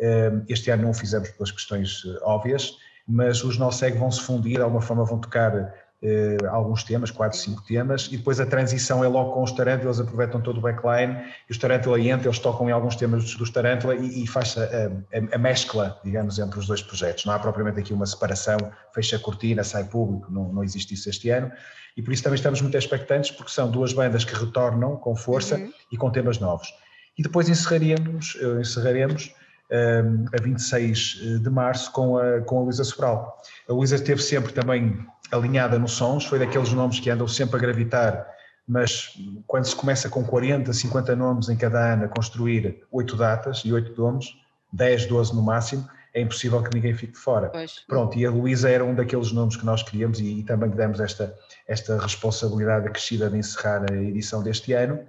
Eh, 0.00 0.32
este 0.48 0.70
ano 0.70 0.84
não 0.84 0.90
o 0.90 0.94
fizemos 0.94 1.30
pelas 1.30 1.50
questões 1.50 2.02
óbvias, 2.22 2.76
mas 3.08 3.42
os 3.42 3.56
Noseg 3.56 3.96
vão 3.96 4.10
se 4.10 4.20
fundir, 4.20 4.56
de 4.56 4.62
alguma 4.62 4.82
forma 4.82 5.04
vão 5.04 5.18
tocar 5.18 5.72
eh, 6.00 6.36
alguns 6.48 6.84
temas, 6.84 7.10
quatro, 7.10 7.36
cinco 7.36 7.62
temas, 7.64 8.08
e 8.12 8.16
depois 8.16 8.38
a 8.38 8.46
transição 8.46 9.02
é 9.02 9.08
logo 9.08 9.32
com 9.32 9.42
os 9.42 9.50
Tarantula, 9.50 9.88
eles 9.88 9.98
aproveitam 9.98 10.40
todo 10.40 10.58
o 10.58 10.60
backline, 10.60 11.16
e 11.48 11.52
os 11.52 11.58
Tarantula 11.58 11.98
entram, 11.98 12.26
eles 12.26 12.38
tocam 12.38 12.68
em 12.68 12.72
alguns 12.72 12.94
temas 12.94 13.34
dos 13.34 13.50
Tarantula 13.50 13.96
e, 13.96 14.22
e 14.22 14.26
faz 14.26 14.56
a, 14.56 14.62
a, 14.62 15.34
a, 15.34 15.38
mescla, 15.38 15.98
digamos, 16.04 16.38
entre 16.38 16.58
os 16.58 16.66
dois 16.66 16.82
projetos. 16.82 17.24
Não 17.24 17.32
há 17.32 17.38
propriamente 17.38 17.80
aqui 17.80 17.92
uma 17.92 18.06
separação, 18.06 18.58
fecha 18.94 19.16
a 19.16 19.18
cortina, 19.18 19.64
sai 19.64 19.84
público, 19.84 20.30
não, 20.30 20.52
não 20.52 20.62
existe 20.62 20.94
isso 20.94 21.10
este 21.10 21.30
ano, 21.30 21.50
e 21.96 22.02
por 22.02 22.12
isso 22.12 22.22
também 22.22 22.36
estamos 22.36 22.60
muito 22.60 22.76
expectantes, 22.76 23.32
porque 23.32 23.50
são 23.50 23.68
duas 23.68 23.92
bandas 23.92 24.24
que 24.24 24.34
retornam 24.34 24.96
com 24.96 25.16
força 25.16 25.56
uhum. 25.56 25.72
e 25.90 25.96
com 25.96 26.10
temas 26.10 26.38
novos. 26.38 26.72
E 27.18 27.22
depois 27.24 27.48
encerraríamos, 27.48 28.38
eh, 28.40 28.60
encerraremos 28.60 29.34
a 29.70 30.42
26 30.42 31.20
eh, 31.20 31.38
de 31.38 31.50
março 31.50 31.92
com 31.92 32.16
a, 32.16 32.40
com 32.40 32.60
a 32.60 32.62
Luísa 32.62 32.84
Sobral. 32.84 33.40
A 33.68 33.72
Luísa 33.72 33.96
esteve 33.96 34.22
sempre 34.22 34.52
também 34.52 35.06
alinhada 35.30 35.78
nos 35.78 35.92
sons, 35.92 36.24
foi 36.24 36.38
daqueles 36.38 36.72
nomes 36.72 37.00
que 37.00 37.10
andam 37.10 37.28
sempre 37.28 37.56
a 37.56 37.60
gravitar, 37.60 38.26
mas 38.66 39.12
quando 39.46 39.66
se 39.66 39.76
começa 39.76 40.08
com 40.08 40.24
40, 40.24 40.72
50 40.72 41.14
nomes 41.16 41.48
em 41.48 41.56
cada 41.56 41.92
ano 41.92 42.04
a 42.04 42.08
construir 42.08 42.82
oito 42.90 43.16
datas 43.16 43.62
e 43.64 43.72
oito 43.72 43.98
nomes, 44.00 44.34
10, 44.72 45.06
12 45.06 45.34
no 45.34 45.42
máximo, 45.42 45.88
é 46.14 46.20
impossível 46.20 46.62
que 46.62 46.74
ninguém 46.74 46.94
fique 46.94 47.12
de 47.12 47.18
fora. 47.18 47.48
Pois. 47.48 47.80
Pronto, 47.86 48.18
e 48.18 48.24
a 48.24 48.30
Luísa 48.30 48.70
era 48.70 48.84
um 48.84 48.94
daqueles 48.94 49.32
nomes 49.32 49.56
que 49.56 49.64
nós 49.64 49.82
queríamos 49.82 50.18
e, 50.20 50.40
e 50.40 50.42
também 50.42 50.70
demos 50.70 51.00
esta, 51.00 51.34
esta 51.66 51.98
responsabilidade 51.98 52.86
acrescida 52.88 53.28
de 53.28 53.36
encerrar 53.36 53.84
a 53.90 53.94
edição 53.94 54.42
deste 54.42 54.72
ano, 54.72 55.00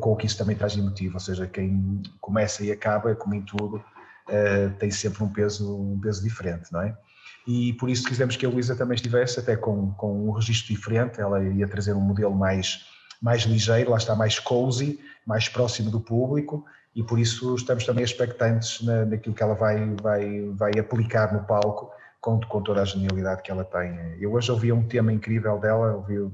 com 0.00 0.12
o 0.12 0.16
que 0.16 0.26
isso 0.26 0.36
também 0.36 0.56
traz 0.56 0.76
emotivo, 0.76 1.14
ou 1.14 1.20
seja, 1.20 1.46
quem 1.46 2.02
começa 2.20 2.64
e 2.64 2.72
acaba, 2.72 3.14
como 3.14 3.34
em 3.34 3.42
tudo, 3.42 3.82
eh, 4.28 4.68
tem 4.78 4.90
sempre 4.90 5.22
um 5.22 5.28
peso, 5.28 5.76
um 5.76 6.00
peso 6.00 6.22
diferente, 6.22 6.72
não 6.72 6.82
é? 6.82 6.96
e 7.48 7.72
por 7.72 7.88
isso 7.88 8.06
quisemos 8.06 8.36
que 8.36 8.44
a 8.44 8.48
Luísa 8.48 8.76
também 8.76 8.94
estivesse, 8.94 9.40
até 9.40 9.56
com, 9.56 9.90
com 9.94 10.28
um 10.28 10.32
registro 10.32 10.74
diferente, 10.74 11.18
ela 11.18 11.42
ia 11.42 11.66
trazer 11.66 11.94
um 11.94 12.00
modelo 12.00 12.34
mais, 12.34 12.84
mais 13.22 13.42
ligeiro, 13.44 13.90
lá 13.90 13.96
está 13.96 14.14
mais 14.14 14.38
cozy, 14.38 15.00
mais 15.26 15.48
próximo 15.48 15.90
do 15.90 15.98
público, 15.98 16.66
e 16.94 17.02
por 17.02 17.18
isso 17.18 17.54
estamos 17.54 17.86
também 17.86 18.04
expectantes 18.04 18.84
na, 18.84 19.06
naquilo 19.06 19.34
que 19.34 19.42
ela 19.42 19.54
vai, 19.54 19.94
vai, 20.02 20.42
vai 20.50 20.72
aplicar 20.78 21.32
no 21.32 21.42
palco, 21.44 21.90
com, 22.20 22.38
com 22.38 22.62
toda 22.62 22.82
a 22.82 22.84
genialidade 22.84 23.40
que 23.40 23.50
ela 23.50 23.64
tem. 23.64 23.98
Eu 24.20 24.34
hoje 24.34 24.52
ouvi 24.52 24.70
um 24.70 24.86
tema 24.86 25.10
incrível 25.10 25.58
dela, 25.58 25.94
ouvi, 25.94 26.30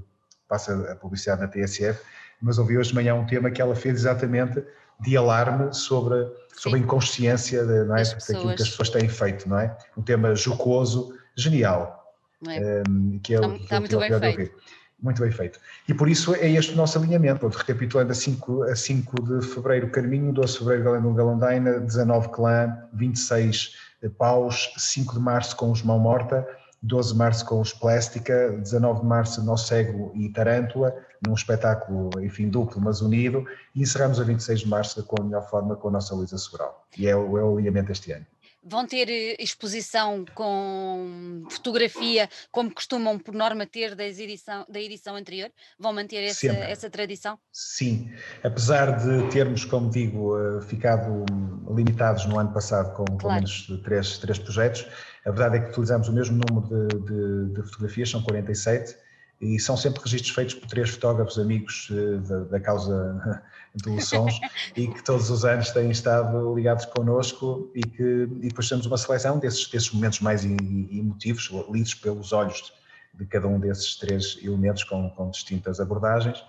passa 0.49 0.91
a 0.91 0.97
publicidade 0.97 1.43
na 1.43 1.47
TSF, 1.47 2.03
mas 2.41 2.59
ouvi 2.59 2.79
hoje 2.79 2.91
de 2.91 2.95
manhã 2.95 3.15
um 3.15 3.27
tema 3.27 3.51
que 3.51 3.61
ela 3.61 3.75
fez 3.75 4.01
exatamente 4.01 4.63
de 5.01 5.17
alarme 5.17 5.73
sobre, 5.75 6.27
sobre 6.55 6.79
a 6.79 6.83
inconsciência 6.83 7.65
de, 7.65 7.85
não 7.85 7.97
é? 7.97 8.03
daquilo 8.03 8.55
que 8.55 8.63
as 8.63 8.71
pessoas 8.71 8.91
têm 8.91 9.09
feito, 9.09 9.49
não 9.49 9.59
é? 9.59 9.77
Um 9.97 10.03
tema 10.03 10.35
jocoso, 10.35 11.15
genial. 11.37 12.15
É? 12.49 12.83
Um, 12.89 13.19
que 13.23 13.35
é, 13.35 13.37
está, 13.37 13.49
que 13.51 13.63
está 13.63 13.81
muito 13.81 13.99
bem 13.99 14.35
feito. 14.35 14.55
Muito 15.03 15.21
bem 15.21 15.31
feito. 15.31 15.61
E 15.89 15.93
por 15.93 16.09
isso 16.09 16.35
é 16.35 16.51
este 16.51 16.73
o 16.73 16.77
nosso 16.77 16.99
alinhamento. 16.99 17.47
Recapitulando, 17.49 18.13
a 18.13 18.15
5, 18.15 18.63
a 18.63 18.77
5 18.77 19.23
de 19.23 19.47
fevereiro 19.47 19.91
Carminho, 19.91 20.33
12 20.33 20.53
de 20.53 20.59
fevereiro 20.61 20.85
Galeno 20.85 21.13
Galandaina, 21.13 21.81
19 21.81 22.29
Clã, 22.29 22.79
26 22.95 23.73
Paus, 24.19 24.73
5 24.77 25.15
de 25.15 25.21
março 25.21 25.57
com 25.57 25.71
os 25.71 25.83
Mão 25.83 25.99
Morta, 25.99 26.47
12 26.83 27.13
de 27.13 27.19
março 27.19 27.45
com 27.45 27.61
os 27.61 27.73
Plástica, 27.73 28.51
19 28.51 29.01
de 29.01 29.07
março 29.07 29.45
Nó 29.45 29.57
Cego 29.57 30.13
e 30.15 30.29
Tarântula, 30.31 30.95
num 31.27 31.35
espetáculo, 31.35 32.11
enfim, 32.23 32.49
duplo, 32.49 32.81
mas 32.81 33.01
unido, 33.01 33.45
e 33.75 33.83
encerramos 33.83 34.21
a 34.21 34.25
26 34.25 34.61
de 34.61 34.69
março 34.69 35.05
com 35.05 35.21
a 35.21 35.25
melhor 35.25 35.49
forma 35.49 35.77
com 35.77 35.89
a 35.89 35.93
nossa 35.93 36.15
Luísa 36.15 36.39
Sobral. 36.39 36.87
E 36.97 37.07
é, 37.07 37.17
o, 37.17 37.39
é 37.39 37.45
o 37.45 37.55
alinhamento 37.55 37.93
este 37.93 38.13
ano. 38.13 38.27
Vão 38.67 38.87
ter 38.87 39.11
eh, 39.11 39.37
exposição 39.39 40.25
com 40.35 41.45
fotografia, 41.51 42.31
como 42.51 42.73
costumam 42.73 43.19
por 43.19 43.35
norma 43.35 43.67
ter 43.67 43.95
da 43.95 44.07
edição, 44.07 44.65
da 44.67 44.81
edição 44.81 45.17
anterior? 45.17 45.51
Vão 45.79 45.93
manter 45.93 46.23
essa, 46.25 46.47
essa 46.47 46.89
tradição? 46.89 47.39
Sim, 47.53 48.11
apesar 48.43 48.93
de 48.93 49.31
termos, 49.31 49.67
como 49.67 49.91
digo, 49.91 50.39
eh, 50.39 50.63
ficado 50.63 51.27
limitados 51.75 52.25
no 52.25 52.39
ano 52.39 52.55
passado 52.55 52.95
com 52.95 53.05
claro. 53.05 53.19
pelo 53.19 53.35
menos 53.35 53.67
três, 53.85 54.17
três 54.17 54.39
projetos, 54.39 54.87
a 55.27 55.31
verdade 55.31 55.59
é 55.59 55.61
que 55.61 55.69
utilizamos 55.71 56.09
o 56.09 56.13
mesmo 56.15 56.41
número 56.49 56.89
de, 56.89 56.99
de, 57.01 57.55
de 57.55 57.63
fotografias, 57.65 58.09
são 58.09 58.23
47, 58.23 58.97
e 59.41 59.59
são 59.59 59.77
sempre 59.77 60.01
registros 60.03 60.35
feitos 60.35 60.55
por 60.55 60.69
três 60.69 60.91
fotógrafos 60.91 61.39
amigos 61.39 61.89
eh, 61.91 62.19
da, 62.29 62.39
da 62.45 62.61
causa 62.61 63.43
dos 63.83 64.07
sons 64.07 64.41
e 64.77 64.87
que 64.87 65.03
todos 65.03 65.31
os 65.31 65.45
anos 65.45 65.71
têm 65.71 65.91
estado 65.91 66.55
ligados 66.55 66.85
connosco 66.87 67.71
e 67.75 67.83
que 67.83 68.29
e 68.41 68.49
depois 68.49 68.69
temos 68.69 68.87
uma 68.87 68.97
seleção 68.97 69.39
desses, 69.39 69.69
desses 69.69 69.91
momentos 69.93 70.21
mais 70.21 70.45
emotivos, 70.45 71.51
lidos 71.71 71.95
pelos 71.95 72.33
olhos 72.33 72.73
de 73.13 73.27
cada 73.27 73.47
um 73.47 73.59
desses 73.59 73.97
três 73.97 74.39
elementos 74.43 74.85
com, 74.85 75.11
com 75.11 75.31
distintas 75.31 75.81
abordagens 75.81 76.43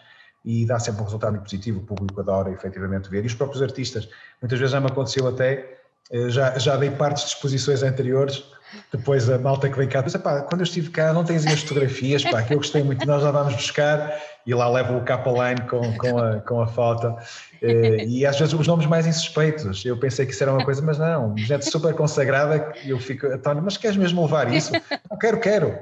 e 0.44 0.66
dá 0.66 0.80
sempre 0.80 1.02
um 1.02 1.06
resultado 1.06 1.32
muito 1.32 1.44
positivo, 1.44 1.80
o 1.80 1.84
público 1.84 2.22
adora 2.22 2.52
efetivamente 2.52 3.10
ver. 3.10 3.24
E 3.24 3.28
os 3.28 3.34
próprios 3.34 3.64
artistas, 3.64 4.08
muitas 4.40 4.60
vezes 4.60 4.72
já 4.72 4.80
me 4.80 4.86
aconteceu 4.86 5.28
até, 5.28 5.80
eh, 6.12 6.30
já, 6.30 6.58
já 6.60 6.78
dei 6.78 6.92
partes 6.92 7.24
de 7.24 7.30
exposições 7.30 7.82
anteriores 7.82 8.44
depois 8.92 9.30
a 9.30 9.38
malta 9.38 9.70
que 9.70 9.78
vem 9.78 9.88
cá 9.88 10.02
diz, 10.02 10.16
quando 10.16 10.62
eu 10.62 10.64
estive 10.64 10.90
cá 10.90 11.14
não 11.14 11.24
tens 11.24 11.46
as 11.46 11.62
fotografias, 11.62 12.24
pá, 12.24 12.42
que 12.42 12.54
eu 12.54 12.58
gostei 12.58 12.84
muito, 12.84 13.06
nós 13.06 13.22
já 13.22 13.32
vamos 13.32 13.56
buscar 13.56 14.14
e 14.46 14.54
lá 14.54 14.70
levo 14.70 14.98
o 14.98 15.02
capa 15.02 15.30
line 15.30 15.68
com, 15.68 15.98
com, 15.98 16.18
a, 16.18 16.40
com 16.42 16.62
a 16.62 16.68
foto 16.68 17.16
eh, 17.62 18.06
e 18.06 18.26
às 18.26 18.38
vezes 18.38 18.54
os 18.54 18.68
nomes 18.68 18.86
mais 18.86 19.08
insuspeitos, 19.08 19.84
eu 19.86 19.98
pensei 19.98 20.26
que 20.26 20.34
isso 20.34 20.44
era 20.44 20.52
uma 20.52 20.64
coisa, 20.64 20.82
mas 20.82 20.98
não, 20.98 21.36
gente 21.38 21.70
super 21.70 21.94
consagrada 21.94 22.74
e 22.84 22.90
eu 22.90 23.00
fico, 23.00 23.28
António, 23.28 23.64
mas 23.64 23.78
queres 23.78 23.98
mesmo 23.98 24.22
levar 24.22 24.54
isso? 24.54 24.72
Não, 25.10 25.18
quero, 25.18 25.40
quero. 25.40 25.80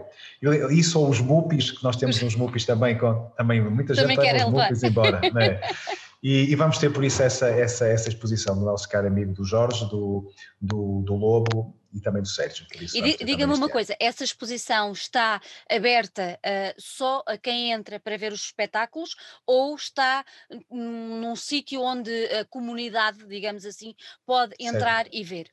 Isso 0.71 0.99
ou 0.99 1.09
os 1.09 1.19
mupis, 1.19 1.71
que 1.71 1.83
nós 1.83 1.95
temos 1.95 2.21
uns 2.21 2.35
mupis 2.35 2.65
também, 2.65 2.97
com, 2.97 3.31
também 3.37 3.61
muita 3.61 3.93
também 3.93 4.15
gente 4.15 4.31
leva 4.33 4.47
os 4.47 4.51
mupis 4.51 4.83
embora, 4.83 5.21
é? 5.39 5.59
E, 6.23 6.49
e, 6.49 6.55
vamos 6.55 6.77
ter 6.77 6.89
por 6.89 7.03
isso 7.03 7.21
essa, 7.21 7.49
essa, 7.49 7.85
essa 7.85 8.07
exposição 8.07 8.57
do 8.57 8.63
nosso 8.63 8.87
caro 8.87 9.07
amigo 9.07 9.33
do 9.33 9.43
Jorge, 9.43 9.83
do, 9.89 10.31
do, 10.61 11.01
do 11.01 11.15
Lobo, 11.15 11.75
e 11.93 12.01
também 12.01 12.21
do 12.21 12.27
Sérgio. 12.27 12.65
e 12.93 13.23
diga-me 13.23 13.53
uma 13.53 13.69
coisa, 13.69 13.95
essa 13.99 14.23
exposição 14.23 14.91
está 14.91 15.39
aberta 15.69 16.39
uh, 16.39 16.73
só 16.77 17.23
a 17.27 17.37
quem 17.37 17.71
entra 17.71 17.99
para 17.99 18.17
ver 18.17 18.33
os 18.33 18.45
espetáculos 18.45 19.15
ou 19.45 19.75
está 19.75 20.25
num 20.69 21.35
sítio 21.35 21.81
onde 21.81 22.11
a 22.25 22.45
comunidade, 22.45 23.25
digamos 23.27 23.65
assim, 23.65 23.95
pode 24.25 24.55
entrar 24.59 25.03
certo. 25.03 25.15
e 25.15 25.23
ver? 25.23 25.47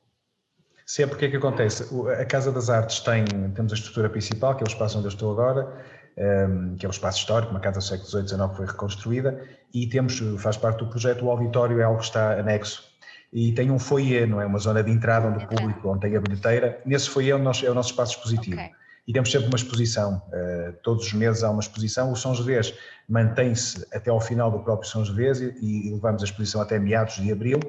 Sempre 0.85 1.15
o 1.15 1.19
que 1.19 1.25
é 1.25 1.29
que 1.29 1.37
acontece? 1.37 1.87
A 2.19 2.25
Casa 2.25 2.51
das 2.51 2.69
Artes 2.69 2.99
tem, 2.99 3.23
temos 3.55 3.71
a 3.71 3.75
estrutura 3.75 4.09
principal, 4.09 4.55
que 4.55 4.63
é 4.63 4.65
o 4.65 4.67
espaço 4.67 4.97
onde 4.97 5.07
eu 5.07 5.11
estou 5.11 5.31
agora, 5.31 5.85
um, 6.17 6.75
que 6.75 6.85
é 6.85 6.89
o 6.89 6.91
espaço 6.91 7.19
histórico, 7.19 7.51
uma 7.51 7.59
casa 7.59 7.79
do 7.79 7.83
século 7.83 8.09
XVIII, 8.09 8.27
XIX 8.27 8.57
foi 8.57 8.65
reconstruída, 8.65 9.47
e 9.73 9.87
temos, 9.87 10.19
faz 10.39 10.57
parte 10.57 10.79
do 10.79 10.87
projeto, 10.87 11.23
o 11.23 11.31
auditório 11.31 11.79
é 11.79 11.83
algo 11.83 11.99
que 11.99 12.05
está 12.05 12.37
anexo 12.37 12.90
e 13.33 13.53
tem 13.53 13.71
um 13.71 13.79
foyer, 13.79 14.27
não 14.27 14.41
é? 14.41 14.45
Uma 14.45 14.59
zona 14.59 14.83
de 14.83 14.91
entrada 14.91 15.27
onde 15.27 15.45
o 15.45 15.47
público, 15.47 15.89
onde 15.89 16.01
tem 16.01 16.15
a 16.15 16.21
bilheteira. 16.21 16.81
Nesse 16.85 17.09
foyer 17.09 17.33
é 17.33 17.35
o 17.35 17.39
nosso, 17.39 17.65
é 17.65 17.69
o 17.69 17.73
nosso 17.73 17.91
espaço 17.91 18.17
expositivo. 18.17 18.57
Okay. 18.57 18.71
E 19.07 19.13
temos 19.13 19.31
sempre 19.31 19.47
uma 19.47 19.55
exposição, 19.55 20.21
uh, 20.27 20.73
todos 20.83 21.05
os 21.05 21.13
meses 21.13 21.43
há 21.43 21.49
uma 21.49 21.61
exposição. 21.61 22.11
O 22.11 22.15
São 22.15 22.35
José 22.35 22.61
mantém-se 23.09 23.85
até 23.93 24.11
ao 24.11 24.21
final 24.21 24.51
do 24.51 24.59
próprio 24.59 24.89
São 24.89 25.03
José 25.03 25.53
e, 25.61 25.87
e 25.87 25.93
levamos 25.93 26.21
a 26.21 26.25
exposição 26.25 26.61
até 26.61 26.77
meados 26.77 27.15
de 27.15 27.31
abril. 27.31 27.59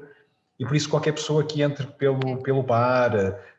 E 0.59 0.67
por 0.67 0.77
isso 0.77 0.89
qualquer 0.89 1.13
pessoa 1.13 1.45
que 1.45 1.63
entre 1.63 1.87
pelo, 1.87 2.43
pelo 2.43 2.63
bar, 2.63 3.13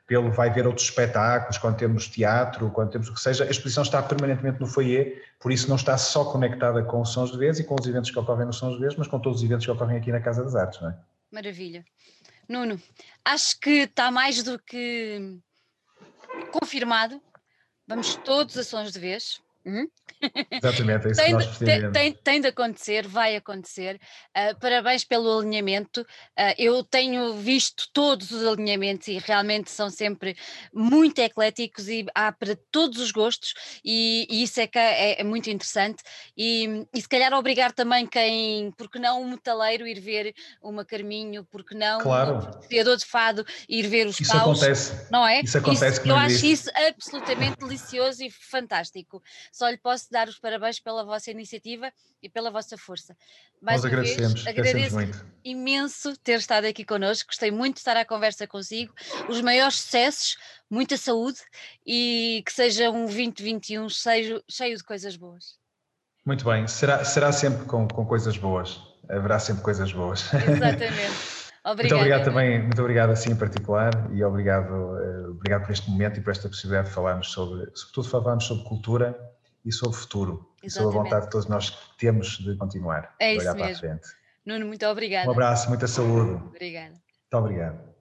pelo 0.05 0.31
vai 0.31 0.51
ver 0.51 0.67
outros 0.67 0.87
espetáculos, 0.87 1.57
quando 1.57 1.77
temos 1.77 2.07
teatro, 2.07 2.69
quando 2.69 2.91
temos 2.91 3.09
o 3.09 3.13
que 3.13 3.19
seja, 3.19 3.45
a 3.45 3.49
exposição 3.49 3.83
está 3.83 4.01
permanentemente 4.01 4.59
no 4.59 4.67
foyer, 4.67 5.21
por 5.41 5.51
isso 5.51 5.67
não 5.67 5.75
está 5.75 5.97
só 5.97 6.25
conectada 6.25 6.83
com 6.83 7.01
o 7.01 7.05
São 7.05 7.25
José 7.25 7.49
e 7.59 7.63
com 7.63 7.75
os 7.79 7.87
eventos 7.87 8.11
que 8.11 8.19
ocorrem 8.19 8.45
no 8.45 8.53
São 8.53 8.71
José, 8.71 8.95
mas 8.97 9.07
com 9.07 9.19
todos 9.19 9.39
os 9.39 9.43
eventos 9.43 9.65
que 9.65 9.71
ocorrem 9.71 9.97
aqui 9.97 10.11
na 10.11 10.19
Casa 10.19 10.43
das 10.43 10.55
Artes, 10.55 10.79
não 10.81 10.89
é? 10.89 10.95
Maravilha. 11.33 11.83
Nuno, 12.47 12.79
acho 13.25 13.59
que 13.59 13.71
está 13.71 14.11
mais 14.11 14.43
do 14.43 14.59
que 14.59 15.17
confirmado. 16.51 17.19
Vamos 17.87 18.15
todos 18.17 18.55
a 18.55 18.63
sons 18.63 18.93
de 18.93 18.99
vez. 18.99 19.41
Uhum. 19.65 19.87
Exatamente, 20.51 21.07
é 21.07 21.11
isso 21.11 21.21
tem, 21.21 21.25
que 21.25 21.33
nós 21.33 21.57
tem, 21.57 21.91
tem, 21.91 22.13
tem, 22.13 22.41
de 22.41 22.47
acontecer, 22.47 23.07
vai 23.07 23.35
acontecer. 23.35 23.99
Uh, 24.35 24.57
parabéns 24.59 25.03
pelo 25.03 25.39
alinhamento. 25.39 26.01
Uh, 26.01 26.53
eu 26.57 26.83
tenho 26.83 27.33
visto 27.35 27.87
todos 27.93 28.31
os 28.31 28.45
alinhamentos 28.45 29.07
e 29.07 29.17
realmente 29.19 29.71
são 29.71 29.89
sempre 29.89 30.35
muito 30.73 31.19
ecléticos 31.19 31.87
e 31.87 32.05
há 32.13 32.31
para 32.31 32.57
todos 32.71 32.99
os 32.99 33.11
gostos, 33.11 33.53
e, 33.83 34.27
e 34.29 34.43
isso 34.43 34.59
é 34.59 34.67
que 34.67 34.79
é, 34.79 35.21
é 35.21 35.23
muito 35.23 35.49
interessante. 35.49 36.03
E, 36.37 36.85
e, 36.93 37.01
se 37.01 37.07
calhar 37.07 37.33
obrigar 37.33 37.71
também 37.71 38.05
quem, 38.05 38.71
porque 38.77 38.99
não 38.99 39.21
um 39.21 39.29
metaleiro 39.29 39.87
ir 39.87 39.99
ver 39.99 40.33
uma 40.61 40.83
Carminho, 40.83 41.45
porque 41.49 41.73
não 41.75 41.99
claro. 42.01 42.37
um 42.37 42.67
criador 42.67 42.97
de 42.97 43.05
fado 43.05 43.45
ir 43.69 43.87
ver 43.87 44.07
os 44.07 44.19
isso 44.19 44.31
paus, 44.31 44.61
acontece. 44.61 45.07
não 45.11 45.25
é? 45.25 45.41
Isso 45.41 45.57
acontece 45.57 45.99
isso, 45.99 46.09
Eu 46.09 46.15
acho 46.15 46.45
isso 46.45 46.69
absolutamente 46.87 47.57
delicioso 47.57 48.23
e 48.23 48.29
fantástico. 48.29 49.21
Só 49.53 49.69
lhe 49.69 49.77
posso 49.77 50.09
dar 50.09 50.27
os 50.27 50.39
parabéns 50.39 50.79
pela 50.79 51.05
vossa 51.05 51.29
iniciativa 51.29 51.93
e 52.23 52.27
pela 52.27 52.49
vossa 52.49 52.75
força. 52.75 53.15
Mais 53.61 53.83
Nós 53.83 53.85
agradecemos, 53.85 54.43
vez, 54.43 54.47
agradeço 54.47 54.95
muito. 54.95 55.25
imenso 55.45 56.17
ter 56.17 56.39
estado 56.39 56.65
aqui 56.65 56.83
connosco, 56.83 57.27
gostei 57.27 57.51
muito 57.51 57.75
de 57.75 57.81
estar 57.81 57.95
à 57.95 58.03
conversa 58.03 58.47
consigo, 58.47 58.91
os 59.29 59.41
maiores 59.41 59.75
sucessos, 59.75 60.37
muita 60.67 60.97
saúde 60.97 61.37
e 61.85 62.41
que 62.43 62.51
seja 62.51 62.89
um 62.89 63.05
2021 63.05 63.89
cheio, 63.89 64.43
cheio 64.49 64.75
de 64.75 64.83
coisas 64.83 65.15
boas. 65.15 65.55
Muito 66.25 66.45
bem, 66.45 66.67
será, 66.67 67.05
será 67.05 67.31
sempre 67.31 67.63
com, 67.65 67.87
com 67.87 68.07
coisas 68.07 68.35
boas, 68.35 68.81
haverá 69.07 69.37
sempre 69.37 69.61
coisas 69.61 69.93
boas. 69.93 70.33
Exatamente. 70.33 71.43
Obrigada. 71.63 71.63
Muito 71.63 71.95
obrigado 71.95 72.23
também, 72.25 72.59
muito 72.59 72.81
obrigado 72.81 73.09
assim 73.11 73.31
em 73.31 73.35
particular 73.37 73.91
e 74.11 74.21
obrigado, 74.21 74.73
uh, 74.73 75.31
obrigado 75.31 75.61
por 75.61 75.71
este 75.71 75.89
momento 75.89 76.19
e 76.19 76.21
por 76.21 76.31
esta 76.31 76.49
possibilidade 76.49 76.89
de 76.89 76.93
falarmos 76.93 77.31
sobre, 77.31 77.71
sobretudo 77.73 78.09
falarmos 78.09 78.43
sobre 78.45 78.65
cultura 78.65 79.32
e 79.65 79.71
sobre 79.71 79.95
o 79.95 79.99
futuro 79.99 80.31
Exatamente. 80.31 80.67
e 80.67 80.69
sobre 80.71 80.97
a 80.97 81.03
vontade 81.03 81.25
que 81.25 81.31
todos 81.31 81.47
nós 81.47 81.71
temos 81.97 82.37
de 82.37 82.55
continuar, 82.57 83.15
é 83.19 83.33
de 83.33 83.39
olhar 83.39 83.53
mesmo. 83.55 83.67
para 83.67 83.75
a 83.75 83.79
frente. 83.79 84.07
Nuno, 84.45 84.65
muito 84.65 84.85
obrigada. 84.85 85.27
Um 85.27 85.31
abraço, 85.31 85.69
muita 85.69 85.87
saúde. 85.87 86.33
Obrigada. 86.43 86.91
Muito 86.91 87.37
obrigado. 87.37 87.92